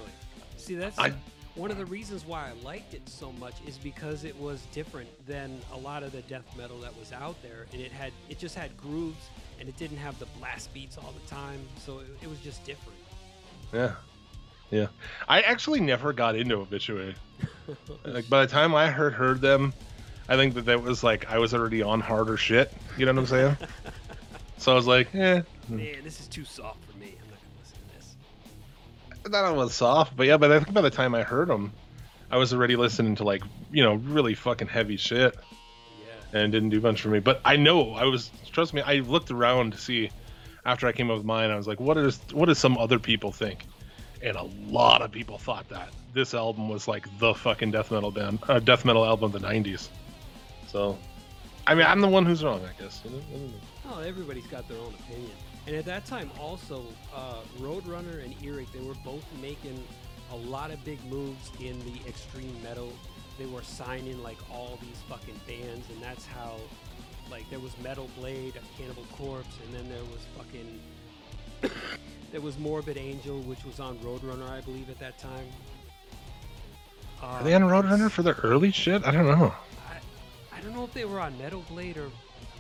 See, 0.58 0.76
that's 0.76 0.98
I- 1.00 1.14
one 1.56 1.70
of 1.70 1.78
the 1.78 1.86
reasons 1.86 2.26
why 2.26 2.50
I 2.50 2.66
liked 2.66 2.96
it 2.96 3.08
so 3.08 3.32
much 3.34 3.54
is 3.68 3.78
because 3.78 4.24
it 4.24 4.36
was 4.40 4.62
different 4.72 5.08
than 5.28 5.60
a 5.72 5.78
lot 5.78 6.02
of 6.02 6.12
the 6.12 6.22
death 6.24 6.46
metal 6.58 6.80
that 6.80 6.98
was 6.98 7.12
out 7.12 7.36
there, 7.44 7.68
and 7.74 7.80
it 7.82 7.92
had 7.92 8.12
it 8.30 8.40
just 8.40 8.56
had 8.56 8.76
grooves, 8.78 9.30
and 9.60 9.70
it 9.70 9.78
didn't 9.78 9.98
have 9.98 10.18
the 10.18 10.26
blast 10.40 10.74
beats 10.74 10.98
all 10.98 11.14
the 11.22 11.30
time, 11.30 11.60
so 11.78 12.00
it, 12.00 12.08
it 12.24 12.28
was 12.30 12.40
just 12.40 12.64
different. 12.66 12.98
yeah, 13.72 13.92
yeah. 14.74 14.88
I 15.28 15.42
actually 15.42 15.80
never 15.80 16.14
got 16.14 16.36
into 16.36 16.56
Obituary. 16.56 17.16
like 18.06 18.28
by 18.28 18.44
the 18.46 18.52
time 18.52 18.74
I 18.74 18.90
heard 18.90 19.14
heard 19.14 19.40
them, 19.40 19.72
I 20.28 20.36
think 20.36 20.56
that 20.56 20.66
that 20.66 20.82
was 20.82 21.04
like 21.04 21.30
I 21.30 21.38
was 21.38 21.54
already 21.54 21.84
on 21.84 22.00
harder 22.00 22.38
shit. 22.38 22.74
You 22.98 23.06
know 23.06 23.14
what 23.14 23.20
I'm 23.20 23.26
saying? 23.28 23.58
so 24.58 24.72
I 24.72 24.76
was 24.76 24.88
like, 24.88 25.14
eh, 25.14 25.44
Man, 25.70 25.96
this 26.04 26.20
is 26.20 26.28
too 26.28 26.44
soft 26.44 26.84
for 26.86 26.98
me. 26.98 27.16
I'm 27.22 27.30
not 27.30 27.40
gonna 27.40 27.60
listen 27.62 27.78
to 27.88 27.96
this. 27.96 29.32
that 29.32 29.44
one 29.44 29.56
was 29.56 29.76
soft, 29.76 30.16
but 30.18 30.26
yeah. 30.26 30.38
But 30.38 30.52
I 30.52 30.60
think 30.60 30.74
by 30.74 30.82
the 30.82 30.90
time 30.90 31.14
I 31.14 31.22
heard 31.22 31.50
them, 31.50 31.72
I 32.32 32.38
was 32.38 32.52
already 32.52 32.76
listening 32.76 33.16
to 33.18 33.24
like 33.24 33.44
you 33.72 33.84
know 33.84 33.94
really 33.94 34.34
fucking 34.34 34.70
heavy 34.70 34.98
shit. 34.98 35.36
Yeah. 36.34 36.40
and 36.42 36.52
didn't 36.52 36.70
do 36.70 36.82
much 36.82 37.02
for 37.02 37.10
me. 37.10 37.20
But 37.20 37.42
I 37.46 37.58
know 37.58 37.94
I 37.94 38.06
was 38.06 38.32
trust 38.52 38.74
me, 38.74 38.82
I 38.82 38.96
looked 38.96 39.30
around 39.30 39.74
to 39.74 39.78
see 39.78 40.10
after 40.66 40.88
I 40.88 40.92
came 40.94 41.12
up 41.12 41.18
with 41.18 41.26
mine, 41.26 41.52
I 41.52 41.56
was 41.56 41.68
like, 41.68 41.80
what 41.80 41.98
is 41.98 42.20
what 42.32 42.48
does 42.48 42.58
some 42.58 42.78
other 42.78 42.98
people 43.00 43.32
think? 43.32 43.68
And 44.24 44.38
a 44.38 44.44
lot 44.72 45.02
of 45.02 45.12
people 45.12 45.38
thought 45.38 45.68
that 45.70 45.90
this 46.14 46.34
album 46.34 46.70
was 46.70 46.88
like 46.88 47.06
the 47.20 47.34
fucking 47.34 47.72
death 47.72 47.92
metal 47.92 48.10
band, 48.10 48.40
uh, 48.48 48.60
death 48.60 48.86
metal 48.86 49.06
album 49.06 49.36
of 49.36 49.42
the 49.42 49.46
'90s. 49.46 49.90
So, 50.68 50.98
I 51.68 51.76
mean, 51.76 51.86
I'm 51.86 52.00
the 52.00 52.08
one 52.08 52.26
who's 52.26 52.42
wrong, 52.44 52.62
I 52.64 52.82
guess. 52.82 53.04
Oh, 53.90 54.00
everybody's 54.00 54.48
got 54.48 54.68
their 54.70 54.78
own 54.78 54.94
opinion. 54.94 55.32
And 55.68 55.76
at 55.76 55.86
that 55.86 56.06
time, 56.06 56.32
also, 56.40 56.84
uh, 57.14 57.42
Roadrunner 57.60 58.24
and 58.24 58.34
Earache, 58.42 58.72
they 58.72 58.80
were 58.80 58.96
both 59.06 59.26
making 59.42 59.82
a 60.32 60.36
lot 60.36 60.72
of 60.72 60.84
big 60.86 61.04
moves 61.06 61.52
in 61.60 61.78
the 61.80 62.08
extreme 62.08 62.56
metal. 62.64 62.92
They 63.38 63.46
were 63.46 63.62
signing 63.62 64.24
like 64.24 64.38
all 64.52 64.80
these 64.82 65.02
fucking 65.10 65.40
bands, 65.48 65.86
and 65.92 66.02
that's 66.02 66.26
how, 66.26 66.58
like, 67.30 67.50
there 67.50 67.60
was 67.60 67.78
Metal 67.84 68.10
Blade, 68.18 68.54
Cannibal 68.78 69.06
Corpse, 69.18 69.58
and 69.66 69.74
then 69.74 69.90
there 69.90 70.04
was 70.04 70.26
fucking. 70.38 70.80
There 72.32 72.42
was 72.42 72.58
Morbid 72.58 72.98
Angel, 72.98 73.40
which 73.42 73.64
was 73.64 73.80
on 73.80 73.98
Roadrunner, 74.00 74.50
I 74.50 74.62
believe, 74.62 74.90
at 74.90 75.00
that 75.00 75.18
time. 75.18 75.46
Uh, 77.22 77.26
Are 77.26 77.44
they 77.44 77.54
on 77.54 77.62
Roadrunner 77.62 78.12
for 78.12 78.24
their 78.24 78.38
early 78.44 78.72
shit? 78.72 79.06
I 79.06 79.12
don't 79.12 79.26
know. 79.26 79.54
I, 79.90 80.58
I 80.58 80.62
don't 80.62 80.74
know 80.76 80.84
if 80.84 80.94
they 80.94 81.06
were 81.06 81.20
on 81.20 81.38
Metal 81.38 81.64
Blade 81.70 81.98
or 81.98 82.10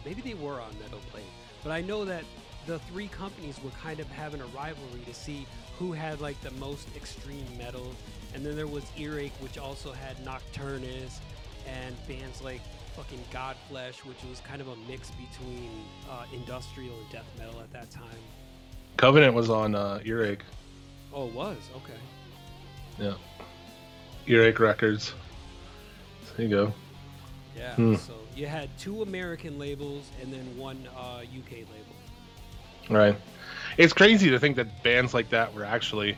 maybe 0.05 0.21
they 0.21 0.35
were 0.35 0.61
on 0.61 0.71
Metal 0.81 0.99
Blade, 1.11 1.25
but 1.63 1.71
I 1.71 1.81
know 1.81 2.05
that 2.05 2.23
the 2.65 2.79
three 2.79 3.07
companies 3.07 3.61
were 3.61 3.71
kind 3.71 3.99
of 3.99 4.07
having 4.09 4.41
a 4.41 4.45
rivalry 4.47 5.01
to 5.05 5.13
see 5.13 5.45
who 5.77 5.91
had 5.91 6.21
like 6.21 6.39
the 6.41 6.51
most 6.51 6.87
extreme 6.95 7.45
metal. 7.57 7.93
And 8.33 8.45
then 8.45 8.55
there 8.55 8.67
was 8.67 8.83
Earache, 8.97 9.33
which 9.41 9.57
also 9.57 9.91
had 9.91 10.17
Nocturnus 10.23 11.19
and 11.67 11.95
bands 12.07 12.41
like 12.41 12.61
fucking 12.95 13.23
Godflesh, 13.31 14.05
which 14.05 14.23
was 14.29 14.39
kind 14.41 14.61
of 14.61 14.67
a 14.69 14.75
mix 14.87 15.11
between 15.11 15.69
uh, 16.09 16.25
industrial 16.33 16.97
and 16.99 17.09
death 17.11 17.25
metal 17.37 17.59
at 17.59 17.71
that 17.73 17.91
time. 17.91 18.05
Covenant 18.97 19.33
was 19.33 19.49
on 19.49 19.75
uh, 19.75 19.99
Earache. 20.05 20.43
Oh, 21.13 21.27
it 21.27 21.33
was 21.33 21.57
okay. 21.77 21.93
Yeah, 22.99 23.13
Earache 24.27 24.59
Records. 24.59 25.13
There 26.35 26.45
you 26.45 26.51
go. 26.51 26.73
Yeah. 27.55 27.75
Hmm. 27.75 27.95
So 27.95 28.13
you 28.35 28.47
had 28.47 28.75
two 28.77 29.01
American 29.01 29.59
labels 29.59 30.09
and 30.21 30.33
then 30.33 30.57
one 30.57 30.87
uh, 30.95 31.19
UK 31.19 31.51
label. 31.51 31.93
Right. 32.89 33.15
It's 33.77 33.93
crazy 33.93 34.29
to 34.29 34.39
think 34.39 34.55
that 34.57 34.83
bands 34.83 35.13
like 35.13 35.29
that 35.29 35.53
were 35.53 35.63
actually. 35.63 36.17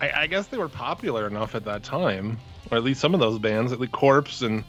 I, 0.00 0.22
I 0.22 0.26
guess 0.26 0.48
they 0.48 0.58
were 0.58 0.68
popular 0.68 1.26
enough 1.26 1.54
at 1.54 1.64
that 1.66 1.84
time, 1.84 2.38
or 2.70 2.76
at 2.76 2.84
least 2.84 3.00
some 3.00 3.14
of 3.14 3.20
those 3.20 3.38
bands, 3.38 3.72
at 3.72 3.78
least 3.78 3.92
Corpse 3.92 4.42
and 4.42 4.64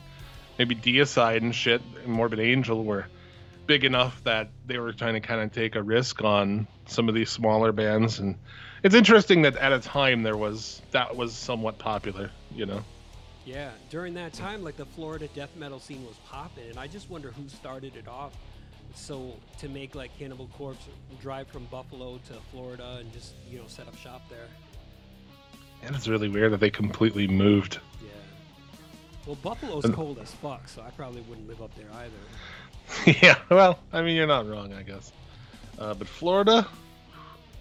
maybe 0.60 0.76
Deicide 0.76 1.38
and 1.38 1.54
shit, 1.54 1.82
and 2.04 2.14
Morbid 2.14 2.40
Angel 2.40 2.84
were 2.84 3.08
big 3.68 3.84
enough 3.84 4.24
that 4.24 4.50
they 4.66 4.78
were 4.78 4.94
trying 4.94 5.14
to 5.14 5.20
kind 5.20 5.42
of 5.42 5.52
take 5.52 5.76
a 5.76 5.82
risk 5.84 6.24
on 6.24 6.68
some 6.86 7.10
of 7.10 7.16
these 7.16 7.30
smaller 7.30 7.72
bands. 7.72 8.20
And 8.20 8.36
it's 8.84 8.96
interesting 8.96 9.42
that 9.44 9.56
at 9.58 9.72
a 9.74 9.80
time 9.80 10.24
there 10.24 10.38
was 10.38 10.82
that 10.92 11.16
was 11.16 11.34
somewhat 11.34 11.78
popular, 11.78 12.32
you 12.54 12.66
know. 12.66 12.84
Yeah, 13.46 13.70
during 13.92 14.16
that 14.16 14.34
time, 14.34 14.64
like 14.64 14.76
the 14.78 14.86
Florida 14.88 15.28
death 15.36 15.56
metal 15.56 15.80
scene 15.80 16.04
was 16.06 16.16
popping, 16.28 16.70
and 16.70 16.80
I 16.80 16.88
just 16.88 17.10
wonder 17.10 17.32
who 17.32 17.48
started 17.48 17.96
it 17.96 18.08
off. 18.08 18.34
So 18.96 19.34
to 19.60 19.68
make 19.70 19.94
like 19.94 20.18
Cannibal 20.18 20.50
Corpse 20.58 20.88
drive 21.22 21.48
from 21.48 21.66
Buffalo 21.66 22.20
to 22.28 22.34
Florida 22.52 22.98
and 23.00 23.12
just 23.14 23.34
you 23.50 23.60
know 23.60 23.66
set 23.68 23.88
up 23.88 23.98
shop 23.98 24.22
there. 24.30 24.48
And 25.84 25.96
it's 25.96 26.08
really 26.08 26.30
weird 26.30 26.54
that 26.54 26.60
they 26.60 26.70
completely 26.72 27.28
moved. 27.28 27.80
Yeah. 28.02 28.10
Well, 29.28 29.36
Buffalo's 29.36 29.86
And- 29.86 29.94
cold 29.94 30.18
as 30.20 30.32
fuck, 30.32 30.68
so 30.68 30.82
I 30.82 30.90
probably 30.92 31.22
wouldn't 31.22 31.48
live 31.48 31.62
up 31.62 31.76
there 31.76 31.92
either. 31.94 32.16
yeah, 33.22 33.38
well, 33.50 33.80
I 33.92 34.02
mean, 34.02 34.16
you're 34.16 34.28
not 34.28 34.48
wrong, 34.48 34.74
I 34.74 34.84
guess. 34.84 35.12
Uh, 35.78 35.94
but 35.94 36.08
Florida, 36.08 36.68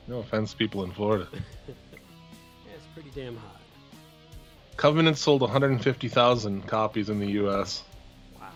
no 0.07 0.19
offense, 0.19 0.55
people 0.55 0.85
in 0.85 0.93
Florida. 0.93 1.29
Yeah, 1.67 2.73
it's 2.77 2.87
pretty 2.95 3.11
damn 3.15 3.37
hot. 3.37 3.61
Covenant 4.77 5.17
sold 5.17 5.41
150,000 5.41 6.67
copies 6.67 7.09
in 7.09 7.21
the 7.21 7.27
U.S. 7.33 7.83
Wow. 8.41 8.49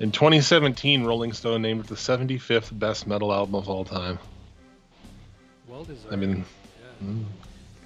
In 0.00 0.10
2017, 0.10 1.04
Rolling 1.04 1.32
Stone 1.32 1.62
named 1.62 1.82
it 1.82 1.86
the 1.86 1.94
75th 1.94 2.76
best 2.76 3.06
metal 3.06 3.32
album 3.32 3.54
of 3.54 3.68
all 3.68 3.84
time. 3.84 4.18
Well 5.68 5.84
deserved. 5.84 6.12
I 6.12 6.16
mean, 6.16 6.44
yeah. 7.00 7.08
mm, 7.08 7.24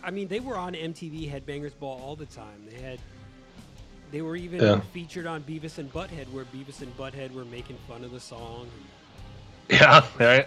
I 0.02 0.10
mean, 0.10 0.28
they 0.28 0.40
were 0.40 0.56
on 0.56 0.74
MTV 0.74 1.30
Headbangers 1.30 1.78
Ball 1.78 2.00
all 2.02 2.16
the 2.16 2.26
time. 2.26 2.66
They 2.66 2.80
had, 2.80 2.98
they 4.10 4.22
were 4.22 4.36
even 4.36 4.60
Yeah. 4.60 4.80
featured 4.92 5.26
on 5.26 5.42
Beavis 5.42 5.78
and 5.78 5.92
Butthead, 5.92 6.30
where 6.32 6.44
Beavis 6.46 6.82
and 6.82 6.96
Butthead 6.96 7.32
were 7.32 7.44
making 7.44 7.76
fun 7.88 8.04
of 8.04 8.10
the 8.12 8.20
song. 8.20 8.68
yeah, 9.68 10.04
right. 10.18 10.46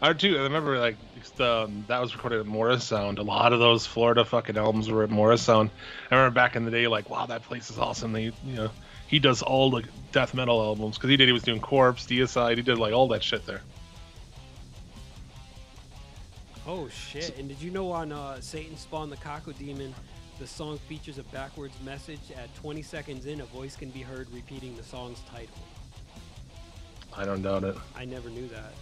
I 0.00 0.12
too. 0.12 0.38
I 0.38 0.42
remember 0.42 0.78
like 0.78 0.96
the, 1.36 1.68
that 1.88 2.00
was 2.00 2.14
recorded 2.14 2.38
at 2.40 2.46
Morrisound. 2.46 3.18
A 3.18 3.22
lot 3.22 3.52
of 3.52 3.58
those 3.58 3.84
Florida 3.84 4.24
fucking 4.24 4.56
albums 4.56 4.88
were 4.88 5.02
at 5.02 5.10
Morrisound. 5.10 5.70
I 6.10 6.14
remember 6.14 6.34
back 6.34 6.54
in 6.54 6.64
the 6.64 6.70
day, 6.70 6.86
like, 6.86 7.10
wow, 7.10 7.26
that 7.26 7.42
place 7.42 7.68
is 7.68 7.78
awesome. 7.78 8.12
They, 8.12 8.24
you 8.24 8.54
know, 8.54 8.70
he 9.08 9.18
does 9.18 9.42
all 9.42 9.70
the 9.70 9.82
death 10.12 10.34
metal 10.34 10.62
albums 10.62 10.96
because 10.98 11.10
he 11.10 11.16
did. 11.16 11.26
He 11.26 11.32
was 11.32 11.42
doing 11.42 11.60
Corpse, 11.60 12.06
Deicide. 12.06 12.56
He 12.56 12.62
did 12.62 12.78
like 12.78 12.92
all 12.94 13.08
that 13.08 13.24
shit 13.24 13.44
there. 13.44 13.62
Oh 16.66 16.88
shit! 16.88 17.36
And 17.38 17.48
did 17.48 17.60
you 17.62 17.70
know 17.70 17.90
on 17.90 18.12
uh, 18.12 18.40
Satan 18.40 18.76
Spawn 18.76 19.08
the 19.10 19.16
Caco-Daemon, 19.16 19.94
the 20.38 20.46
song 20.46 20.78
features 20.88 21.18
a 21.18 21.22
backwards 21.24 21.74
message. 21.84 22.20
At 22.36 22.54
20 22.56 22.82
seconds 22.82 23.26
in, 23.26 23.40
a 23.40 23.44
voice 23.46 23.76
can 23.76 23.90
be 23.90 24.00
heard 24.00 24.28
repeating 24.32 24.76
the 24.76 24.82
song's 24.82 25.20
title. 25.30 25.58
I 27.16 27.24
don't 27.24 27.42
doubt 27.42 27.64
it. 27.64 27.76
I 27.96 28.04
never 28.04 28.30
knew 28.30 28.48
that. 28.48 28.72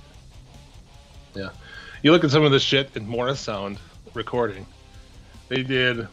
Yeah. 1.35 1.51
You 2.03 2.13
look 2.13 2.25
at 2.25 2.31
some 2.31 2.45
of 2.45 2.53
the 2.53 2.61
shit 2.61 2.91
in 2.97 3.07
Morrisound 3.07 3.79
recording. 4.15 4.67
They 5.49 5.63
did 5.63 6.01
a 6.01 6.09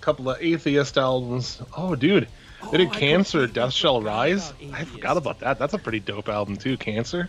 couple 0.00 0.30
of 0.30 0.40
Atheist 0.40 0.96
albums. 0.96 1.62
Oh, 1.76 1.94
dude. 1.94 2.28
Oh, 2.62 2.70
They 2.70 2.78
did 2.78 2.88
oh, 2.88 2.92
I 2.92 2.94
Cancer, 2.94 3.46
Death 3.46 3.72
Shall 3.72 4.02
Rise. 4.02 4.52
I 4.72 4.84
forgot 4.84 5.16
about 5.16 5.40
that. 5.40 5.58
That's 5.58 5.74
a 5.74 5.78
pretty 5.78 6.00
dope 6.00 6.28
album, 6.28 6.56
too. 6.56 6.76
Cancer. 6.76 7.28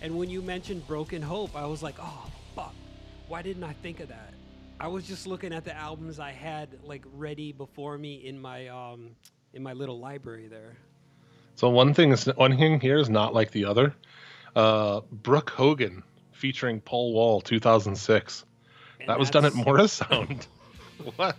And 0.00 0.16
when 0.16 0.30
you 0.30 0.42
mentioned 0.42 0.86
Broken 0.86 1.22
Hope, 1.22 1.56
I 1.56 1.66
was 1.66 1.82
like, 1.82 1.96
oh 2.00 2.26
fuck, 2.54 2.74
why 3.26 3.42
didn't 3.42 3.64
I 3.64 3.72
think 3.74 4.00
of 4.00 4.08
that? 4.08 4.32
I 4.80 4.86
was 4.88 5.06
just 5.06 5.26
looking 5.26 5.52
at 5.52 5.64
the 5.64 5.76
albums 5.76 6.20
I 6.20 6.30
had 6.30 6.78
like 6.84 7.04
ready 7.14 7.52
before 7.52 7.98
me 7.98 8.14
in 8.26 8.40
my 8.40 8.68
um 8.68 9.10
in 9.52 9.62
my 9.62 9.72
little 9.72 9.98
library 9.98 10.46
there. 10.48 10.76
So 11.56 11.68
one 11.68 11.94
thing 11.94 12.12
is 12.12 12.26
one 12.26 12.56
thing 12.56 12.80
here 12.80 12.98
is 12.98 13.10
not 13.10 13.34
like 13.34 13.50
the 13.50 13.64
other. 13.64 13.94
Uh, 14.54 15.00
Brooke 15.10 15.50
Hogan 15.50 16.02
featuring 16.32 16.80
Paul 16.80 17.12
Wall, 17.12 17.40
2006. 17.40 18.44
And 19.00 19.08
that 19.08 19.18
was 19.18 19.30
done 19.30 19.44
at 19.44 19.52
that's- 19.52 19.66
Morris 19.66 19.92
Sound. 20.10 20.46
what? 21.16 21.36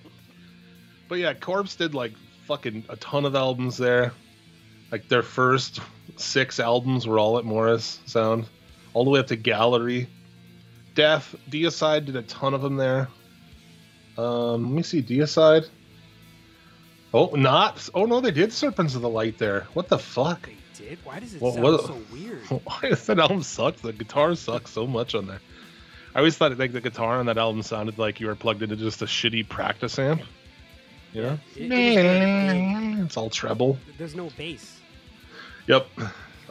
But 1.08 1.16
yeah, 1.20 1.34
Corpse 1.34 1.76
did 1.76 1.96
like 1.96 2.14
fucking 2.46 2.84
a 2.90 2.96
ton 2.98 3.26
of 3.26 3.36
albums 3.36 3.78
there. 3.78 4.12
Like 4.92 5.08
their 5.08 5.24
first 5.24 5.80
six 6.18 6.60
albums 6.60 7.08
were 7.08 7.18
all 7.20 7.38
at 7.38 7.46
Morrisound, 7.46 8.46
all 8.94 9.04
the 9.06 9.10
way 9.12 9.20
up 9.20 9.28
to 9.28 9.36
Gallery. 9.36 10.08
Death, 10.96 11.36
Deicide 11.50 12.06
did 12.06 12.16
a 12.16 12.24
ton 12.24 12.54
of 12.54 12.62
them 12.62 12.76
there. 12.76 13.08
Um, 14.20 14.64
let 14.66 14.72
me 14.78 14.84
see, 14.84 15.02
Deicide. 15.02 15.68
Oh, 17.14 17.28
not. 17.36 17.90
Oh 17.94 18.06
no, 18.06 18.20
they 18.22 18.32
did 18.32 18.54
Serpents 18.54 18.96
of 18.96 19.02
the 19.02 19.10
Light 19.10 19.38
there. 19.38 19.68
What 19.74 19.88
the 19.88 19.98
fuck? 20.00 20.44
They 20.48 20.56
did. 20.86 21.00
Why 21.04 21.20
does 21.20 21.34
it 21.34 21.42
What- 21.42 21.54
sound 21.56 21.64
what- 21.64 21.86
so 21.86 21.98
weird? 22.12 22.40
Why 22.66 22.80
does 22.90 23.06
that 23.08 23.20
album 23.20 23.44
suck? 23.44 23.78
The 23.78 23.94
guitar 23.94 24.36
sucks 24.36 24.72
so 24.72 24.86
much 24.86 25.16
on 25.16 25.28
there. 25.28 25.42
I 26.14 26.20
always 26.20 26.38
thought 26.38 26.58
like 26.58 26.72
the 26.74 26.82
guitar 26.82 27.20
on 27.20 27.28
that 27.28 27.38
album 27.38 27.62
sounded 27.64 27.98
like 27.98 28.20
you 28.20 28.28
were 28.28 28.36
plugged 28.36 28.62
into 28.64 28.76
just 28.76 29.02
a 29.02 29.06
shitty 29.06 29.48
practice 29.48 29.98
amp. 30.00 30.22
You 31.14 31.22
know? 31.24 31.40
It- 31.56 31.72
it 31.72 33.04
It's 33.06 33.18
all 33.18 33.30
treble. 33.30 33.78
There's 33.98 34.16
no 34.16 34.30
bass. 34.38 34.80
Yep. 35.68 35.88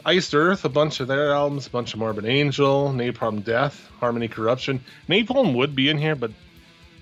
Iced 0.05 0.33
Earth, 0.33 0.63
a 0.65 0.69
bunch 0.69 1.01
of 1.01 1.07
their 1.07 1.33
albums, 1.33 1.67
a 1.67 1.69
bunch 1.69 1.93
of 1.93 1.99
Morbid 1.99 2.25
Angel, 2.25 2.89
Napalm 2.89 3.43
Death, 3.43 3.89
Harmony 3.99 4.27
Corruption. 4.29 4.81
Napalm 5.09 5.53
would 5.55 5.75
be 5.75 5.89
in 5.89 5.97
here, 5.97 6.15
but 6.15 6.31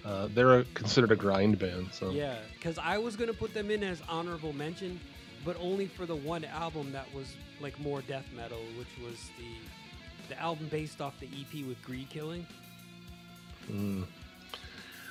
uh, 0.08 0.30
they're 0.34 0.60
a, 0.60 0.64
considered 0.74 1.12
a 1.12 1.16
grind 1.16 1.60
band. 1.60 1.90
So 1.92 2.10
Yeah, 2.12 2.38
because 2.54 2.78
I 2.78 2.98
was 2.98 3.16
gonna 3.16 3.34
put 3.34 3.54
them 3.54 3.70
in 3.70 3.84
as 3.84 4.02
honorable 4.08 4.54
mention, 4.54 5.00
but 5.44 5.58
only 5.60 5.88
for 5.88 6.06
the 6.06 6.16
one 6.16 6.46
album 6.46 6.92
that 6.94 7.14
was 7.14 7.36
like 7.60 7.78
more 7.80 8.02
death 8.02 8.26
metal, 8.36 8.62
which 8.78 8.88
was 9.04 9.30
the 9.38 10.30
the 10.30 10.40
album 10.42 10.68
based 10.70 11.02
off 11.02 11.14
the 11.20 11.28
EP 11.28 11.66
with 11.66 11.82
Greed 11.84 12.10
Killing. 12.10 12.46
Mm. 13.72 14.06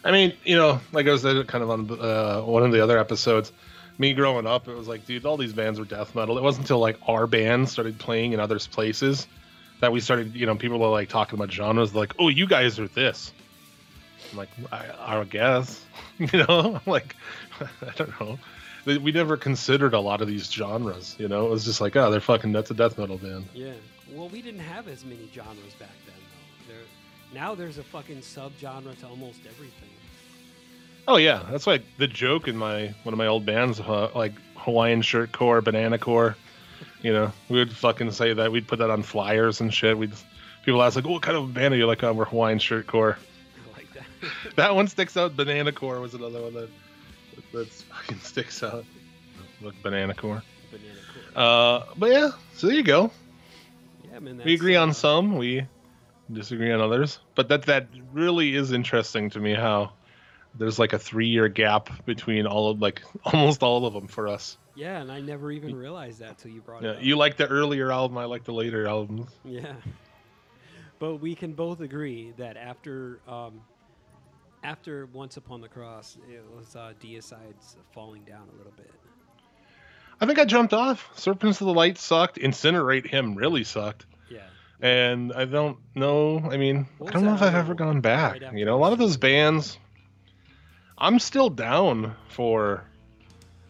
I 0.05 0.13
mean, 0.13 0.33
you 0.45 0.57
know, 0.57 0.81
like 0.93 1.07
I 1.07 1.13
was 1.13 1.23
kind 1.23 1.65
of 1.65 1.71
on 1.71 1.91
uh, 2.01 2.41
one 2.43 2.63
of 2.63 2.73
the 2.73 2.83
other 2.83 2.99
episodes, 2.99 3.53
me 3.99 4.13
growing 4.13 4.47
up, 4.47 4.69
it 4.69 4.77
was 4.77 4.89
like, 4.89 5.07
dude, 5.07 5.27
all 5.27 5.37
these 5.37 5.53
bands 5.53 5.79
were 5.79 5.85
death 5.85 6.15
metal. 6.15 6.39
It 6.39 6.43
wasn't 6.43 6.65
until 6.65 6.79
like 6.79 6.99
our 7.07 7.27
band 7.27 7.69
started 7.69 7.99
playing 7.99 8.33
in 8.33 8.41
other 8.41 8.59
places 8.59 9.27
that 9.81 9.93
we 9.93 10.01
started, 10.01 10.35
you 10.35 10.47
know, 10.47 10.55
people 10.55 10.79
were 10.79 10.89
like 10.89 11.09
talking 11.09 11.39
about 11.39 11.51
genres, 11.51 11.95
like, 11.95 12.15
oh, 12.19 12.29
you 12.29 12.47
guys 12.47 12.79
are 12.79 12.89
this. 12.89 13.33
I'm 14.33 14.39
like, 14.39 14.49
I, 14.73 14.87
I 14.99 15.15
don't 15.15 15.31
guess, 15.31 15.85
you 16.19 16.45
know, 16.47 16.81
like, 16.87 17.17
I 17.61 17.91
don't 17.97 18.21
know. 18.21 18.39
We- 18.85 19.11
never 19.13 19.37
considered 19.37 19.95
a 19.95 20.01
lot 20.01 20.21
of 20.21 20.29
these 20.29 20.51
genres, 20.51 21.17
you 21.19 21.27
know. 21.27 21.47
It 21.47 21.51
was 21.51 21.65
just 21.65 21.81
like, 21.81 21.97
oh, 21.97 22.11
they're 22.11 22.21
fucking 22.21 22.53
that's 22.53 22.71
a 22.71 22.75
death 22.75 22.99
metal 22.99 23.19
band. 23.19 23.47
Yeah. 23.53 23.73
Well, 24.13 24.29
we 24.29 24.41
didn't 24.43 24.61
have 24.61 24.87
as 24.87 25.05
many 25.05 25.29
genres 25.35 25.75
back 25.81 25.91
then, 26.07 26.15
though. 26.69 26.73
There, 26.75 26.83
now 27.35 27.57
there's 27.57 27.79
a 27.79 27.83
fucking 27.83 28.19
subgenre 28.19 28.97
to 29.01 29.07
almost 29.09 29.41
everything. 29.49 29.89
Oh 31.09 31.17
yeah, 31.17 31.43
that's 31.51 31.67
like 31.67 31.83
the 31.99 32.07
joke 32.09 32.49
in 32.49 32.57
my 32.57 32.93
one 33.05 33.13
of 33.13 33.19
my 33.19 33.27
old 33.27 33.47
bands, 33.47 33.79
uh, 33.81 34.11
like 34.15 34.33
Hawaiian 34.57 35.03
shirt 35.03 35.33
core, 35.33 35.61
banana 35.61 35.99
core. 35.99 36.37
You 37.03 37.13
know, 37.13 37.33
we 37.49 37.59
would 37.59 37.73
fucking 37.73 38.11
say 38.11 38.33
that. 38.35 38.51
We'd 38.51 38.67
put 38.67 38.81
that 38.81 38.91
on 38.91 39.03
flyers 39.03 39.61
and 39.61 39.73
shit. 39.73 39.97
We'd 39.97 40.13
people 40.65 40.83
ask 40.83 40.97
like, 40.97 41.07
"Oh, 41.07 41.13
what 41.13 41.23
kind 41.23 41.37
of 41.37 41.55
band 41.55 41.75
are 41.75 41.77
you?" 41.77 41.87
Like, 41.87 42.03
"Oh, 42.03 42.13
we're 42.13 42.25
Hawaiian 42.25 42.59
shirt 42.59 42.87
core." 42.89 43.19
That. 44.57 44.75
One 44.75 44.89
sticks 44.89 45.17
out. 45.17 45.37
Banana 45.37 45.73
core 45.73 46.01
was 46.01 46.15
another 46.15 46.41
one 46.43 46.55
that 46.55 46.69
that 47.53 47.69
fucking 47.69 48.19
sticks 48.21 48.63
out. 48.63 48.85
With 49.63 49.81
banana 49.83 50.15
core. 50.15 50.43
Banana 50.71 50.99
core. 51.35 51.43
Uh, 51.43 51.85
but 51.97 52.11
yeah, 52.11 52.31
so 52.55 52.67
there 52.67 52.77
you 52.77 52.83
go. 52.83 53.11
yeah, 54.11 54.19
man. 54.19 54.41
we 54.45 54.55
agree 54.55 54.77
on 54.77 54.91
uh, 54.91 54.95
some. 54.95 55.37
We 55.37 55.67
disagree 56.33 56.73
on 56.73 56.81
others. 56.81 57.19
But 57.35 57.49
that 57.49 57.63
that 57.67 57.89
really 58.13 58.55
is 58.55 58.73
interesting 58.73 59.31
to 59.31 59.41
me 59.41 59.55
how 59.55 59.93
there's 60.55 60.79
like 60.79 60.93
a 60.95 60.99
three 60.99 61.29
year 61.29 61.49
gap 61.49 62.05
between 62.07 62.47
all 62.47 62.71
of 62.71 62.81
like 62.81 63.03
almost 63.25 63.63
all 63.63 63.87
of 63.87 63.93
them 63.95 64.07
for 64.09 64.29
us. 64.29 64.57
Yeah, 64.75 65.01
and 65.01 65.11
I 65.11 65.21
never 65.21 65.51
even 65.53 65.75
realized 65.75 66.19
that 66.21 66.37
till 66.39 66.51
you 66.51 66.61
brought 66.61 66.83
Yeah, 66.83 66.91
it 66.93 66.97
up. 66.97 67.03
you 67.03 67.17
like 67.17 67.37
the 67.39 67.47
earlier 67.47 67.91
album. 67.91 68.19
I 68.19 68.25
like 68.27 68.45
the 68.45 68.53
later 68.53 68.87
albums. 68.87 69.31
Yeah. 69.45 69.73
But 70.99 71.17
we 71.17 71.35
can 71.35 71.53
both 71.53 71.81
agree 71.81 72.33
that 72.39 72.57
after 72.57 73.21
um, 73.29 73.61
after 74.67 75.07
Once 75.07 75.37
Upon 75.37 75.61
the 75.61 75.69
Cross, 75.69 76.19
it 76.29 76.43
was 76.55 76.75
uh, 76.75 76.93
Deicide's 77.01 77.77
falling 77.93 78.25
down 78.25 78.49
a 78.53 78.57
little 78.59 78.73
bit. 78.77 78.91
I 80.21 80.27
think 80.27 80.41
I 80.41 80.45
jumped 80.45 80.75
off. 80.75 81.09
Serpents 81.15 81.61
of 81.61 81.69
the 81.69 81.73
Light 81.73 81.99
sucked. 81.99 82.37
Insineratehymn 82.37 83.37
really 83.37 83.63
sucked. 83.63 84.07
Yeah. 84.29 84.41
And 84.81 85.33
I 85.33 85.45
don't 85.45 85.79
know. 85.95 86.41
I 86.51 86.57
mean, 86.57 86.89
I 87.07 87.11
don't 87.13 87.25
know 87.25 87.35
if 87.35 87.43
I've 87.43 87.55
ever 87.55 87.75
gone 87.75 88.01
back. 88.01 88.43
right 88.43 88.55
you 88.55 88.65
know, 88.65 88.77
a 88.77 88.81
lot 88.81 88.93
of 88.93 88.99
those 88.99 89.17
bands. 89.17 89.79
I'm 90.99 91.21
still 91.21 91.51
down 91.51 92.17
for 92.29 92.83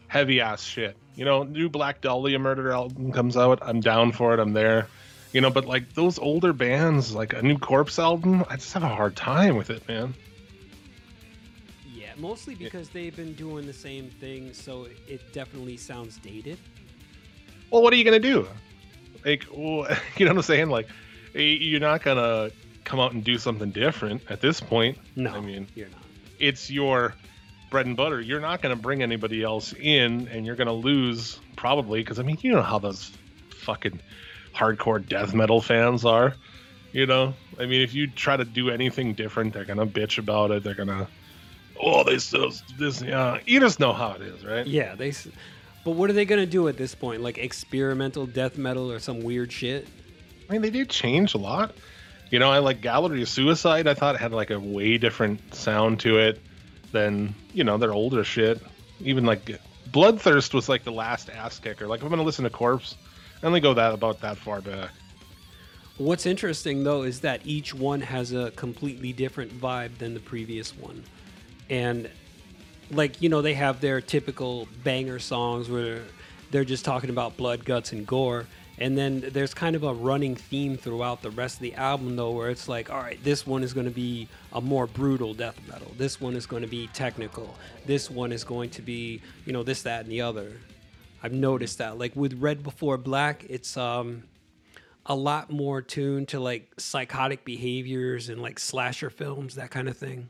heavy 0.08 0.40
ass 0.40 0.62
shit. 0.62 0.96
You 1.14 1.26
know, 1.26 1.42
new 1.42 1.68
Black 1.68 2.00
Dahlia 2.00 2.38
Murder 2.38 2.72
album 2.72 3.12
comes 3.12 3.36
out. 3.36 3.58
I'm 3.60 3.80
down 3.80 4.12
for 4.12 4.32
it. 4.32 4.40
I'm 4.40 4.54
there. 4.54 4.86
You 5.32 5.42
know, 5.42 5.50
but 5.50 5.66
like 5.66 5.92
those 5.92 6.18
older 6.18 6.54
bands, 6.54 7.14
like 7.14 7.34
a 7.34 7.42
new 7.42 7.58
Corpse 7.58 7.98
album, 7.98 8.46
I 8.48 8.56
just 8.56 8.72
have 8.72 8.82
a 8.82 8.88
hard 8.88 9.14
time 9.14 9.56
with 9.56 9.68
it, 9.68 9.86
man. 9.88 10.14
Mostly 12.18 12.54
because 12.54 12.88
they've 12.88 13.14
been 13.14 13.34
doing 13.34 13.66
the 13.66 13.72
same 13.72 14.08
thing, 14.10 14.52
so 14.54 14.86
it 15.06 15.32
definitely 15.32 15.76
sounds 15.76 16.16
dated. 16.18 16.58
well, 17.70 17.82
what 17.82 17.92
are 17.92 17.96
you 17.96 18.04
gonna 18.04 18.18
do? 18.18 18.46
Like, 19.24 19.44
well, 19.52 19.86
you 20.16 20.24
know 20.24 20.32
what 20.32 20.38
I'm 20.38 20.42
saying? 20.42 20.68
Like, 20.70 20.88
you're 21.34 21.80
not 21.80 22.02
gonna 22.02 22.50
come 22.84 23.00
out 23.00 23.12
and 23.12 23.22
do 23.24 23.36
something 23.38 23.70
different 23.70 24.22
at 24.30 24.40
this 24.40 24.60
point. 24.60 24.96
No, 25.16 25.30
I 25.32 25.40
mean, 25.40 25.66
you're 25.74 25.88
not. 25.88 26.00
it's 26.38 26.70
your 26.70 27.14
bread 27.70 27.84
and 27.86 27.96
butter. 27.96 28.20
You're 28.20 28.40
not 28.40 28.62
gonna 28.62 28.76
bring 28.76 29.02
anybody 29.02 29.42
else 29.42 29.74
in, 29.74 30.28
and 30.28 30.46
you're 30.46 30.56
gonna 30.56 30.72
lose 30.72 31.38
probably 31.56 32.00
because 32.00 32.18
I 32.18 32.22
mean, 32.22 32.38
you 32.40 32.52
know 32.52 32.62
how 32.62 32.78
those 32.78 33.12
fucking 33.58 34.00
hardcore 34.54 35.06
death 35.06 35.34
metal 35.34 35.60
fans 35.60 36.04
are. 36.04 36.34
You 36.92 37.04
know, 37.04 37.34
I 37.60 37.66
mean, 37.66 37.82
if 37.82 37.92
you 37.92 38.06
try 38.06 38.38
to 38.38 38.44
do 38.44 38.70
anything 38.70 39.12
different, 39.12 39.52
they're 39.52 39.66
gonna 39.66 39.86
bitch 39.86 40.16
about 40.18 40.50
it. 40.50 40.62
They're 40.62 40.74
gonna, 40.74 41.08
oh, 41.80 42.04
they 42.04 42.18
still 42.18 42.52
this. 42.78 43.02
Yeah, 43.02 43.38
you 43.46 43.60
just 43.60 43.80
know 43.80 43.92
how 43.92 44.12
it 44.12 44.22
is, 44.22 44.44
right? 44.44 44.66
Yeah, 44.66 44.94
they. 44.94 45.12
But 45.84 45.92
what 45.92 46.10
are 46.10 46.14
they 46.14 46.24
gonna 46.24 46.46
do 46.46 46.68
at 46.68 46.76
this 46.76 46.94
point? 46.94 47.22
Like 47.22 47.38
experimental 47.38 48.26
death 48.26 48.58
metal 48.58 48.90
or 48.90 48.98
some 48.98 49.20
weird 49.20 49.52
shit? 49.52 49.86
I 50.48 50.52
mean, 50.52 50.62
they 50.62 50.70
did 50.70 50.90
change 50.90 51.34
a 51.34 51.38
lot. 51.38 51.74
You 52.30 52.38
know, 52.38 52.50
I 52.50 52.58
like 52.58 52.80
Gallery 52.80 53.22
of 53.22 53.28
Suicide. 53.28 53.86
I 53.86 53.94
thought 53.94 54.16
it 54.16 54.20
had 54.20 54.32
like 54.32 54.50
a 54.50 54.58
way 54.58 54.98
different 54.98 55.54
sound 55.54 56.00
to 56.00 56.18
it 56.18 56.40
than 56.92 57.34
you 57.52 57.64
know 57.64 57.78
their 57.78 57.92
older 57.92 58.24
shit. 58.24 58.60
Even 59.00 59.24
like 59.24 59.60
Bloodthirst 59.90 60.54
was 60.54 60.68
like 60.68 60.84
the 60.84 60.92
last 60.92 61.30
ass 61.30 61.58
kicker. 61.58 61.86
Like 61.86 62.00
if 62.00 62.04
I'm 62.04 62.10
gonna 62.10 62.22
listen 62.22 62.44
to 62.44 62.50
Corpse, 62.50 62.96
I 63.42 63.46
only 63.46 63.60
go 63.60 63.74
that 63.74 63.92
about 63.92 64.20
that 64.22 64.36
far 64.36 64.60
back. 64.60 64.90
What's 65.98 66.26
interesting 66.26 66.84
though 66.84 67.02
is 67.02 67.20
that 67.20 67.40
each 67.44 67.72
one 67.72 68.00
has 68.00 68.32
a 68.32 68.50
completely 68.52 69.12
different 69.12 69.52
vibe 69.58 69.96
than 69.98 70.14
the 70.14 70.20
previous 70.20 70.76
one. 70.76 71.04
And 71.68 72.08
like, 72.90 73.20
you 73.20 73.28
know, 73.28 73.42
they 73.42 73.54
have 73.54 73.80
their 73.80 74.00
typical 74.00 74.68
banger 74.84 75.18
songs 75.18 75.68
where 75.68 76.02
they're 76.50 76.64
just 76.64 76.84
talking 76.84 77.10
about 77.10 77.36
blood, 77.36 77.64
guts 77.64 77.92
and 77.92 78.06
gore. 78.06 78.46
And 78.78 78.96
then 78.96 79.24
there's 79.32 79.54
kind 79.54 79.74
of 79.74 79.84
a 79.84 79.94
running 79.94 80.36
theme 80.36 80.76
throughout 80.76 81.22
the 81.22 81.30
rest 81.30 81.56
of 81.56 81.62
the 81.62 81.74
album 81.74 82.14
though 82.16 82.32
where 82.32 82.50
it's 82.50 82.68
like, 82.68 82.90
all 82.90 83.00
right, 83.00 83.22
this 83.24 83.46
one 83.46 83.62
is 83.62 83.72
going 83.72 83.86
to 83.86 83.92
be 83.92 84.28
a 84.52 84.60
more 84.60 84.86
brutal 84.86 85.32
death 85.32 85.58
metal. 85.66 85.90
This 85.96 86.20
one 86.20 86.36
is 86.36 86.46
going 86.46 86.62
to 86.62 86.68
be 86.68 86.86
technical. 86.88 87.54
This 87.86 88.10
one 88.10 88.32
is 88.32 88.44
going 88.44 88.70
to 88.70 88.82
be, 88.82 89.22
you 89.46 89.52
know, 89.52 89.62
this 89.62 89.82
that 89.82 90.02
and 90.02 90.10
the 90.10 90.20
other. 90.20 90.52
I've 91.22 91.32
noticed 91.32 91.78
that 91.78 91.98
like 91.98 92.14
with 92.14 92.34
Red 92.34 92.62
Before 92.62 92.98
Black, 92.98 93.46
it's 93.48 93.76
um 93.76 94.24
a 95.06 95.14
lot 95.14 95.50
more 95.50 95.80
tuned 95.80 96.28
to 96.28 96.40
like 96.40 96.74
psychotic 96.78 97.44
behaviors 97.44 98.28
and 98.28 98.42
like 98.42 98.58
slasher 98.58 99.08
films, 99.08 99.54
that 99.54 99.70
kind 99.70 99.88
of 99.88 99.96
thing. 99.96 100.28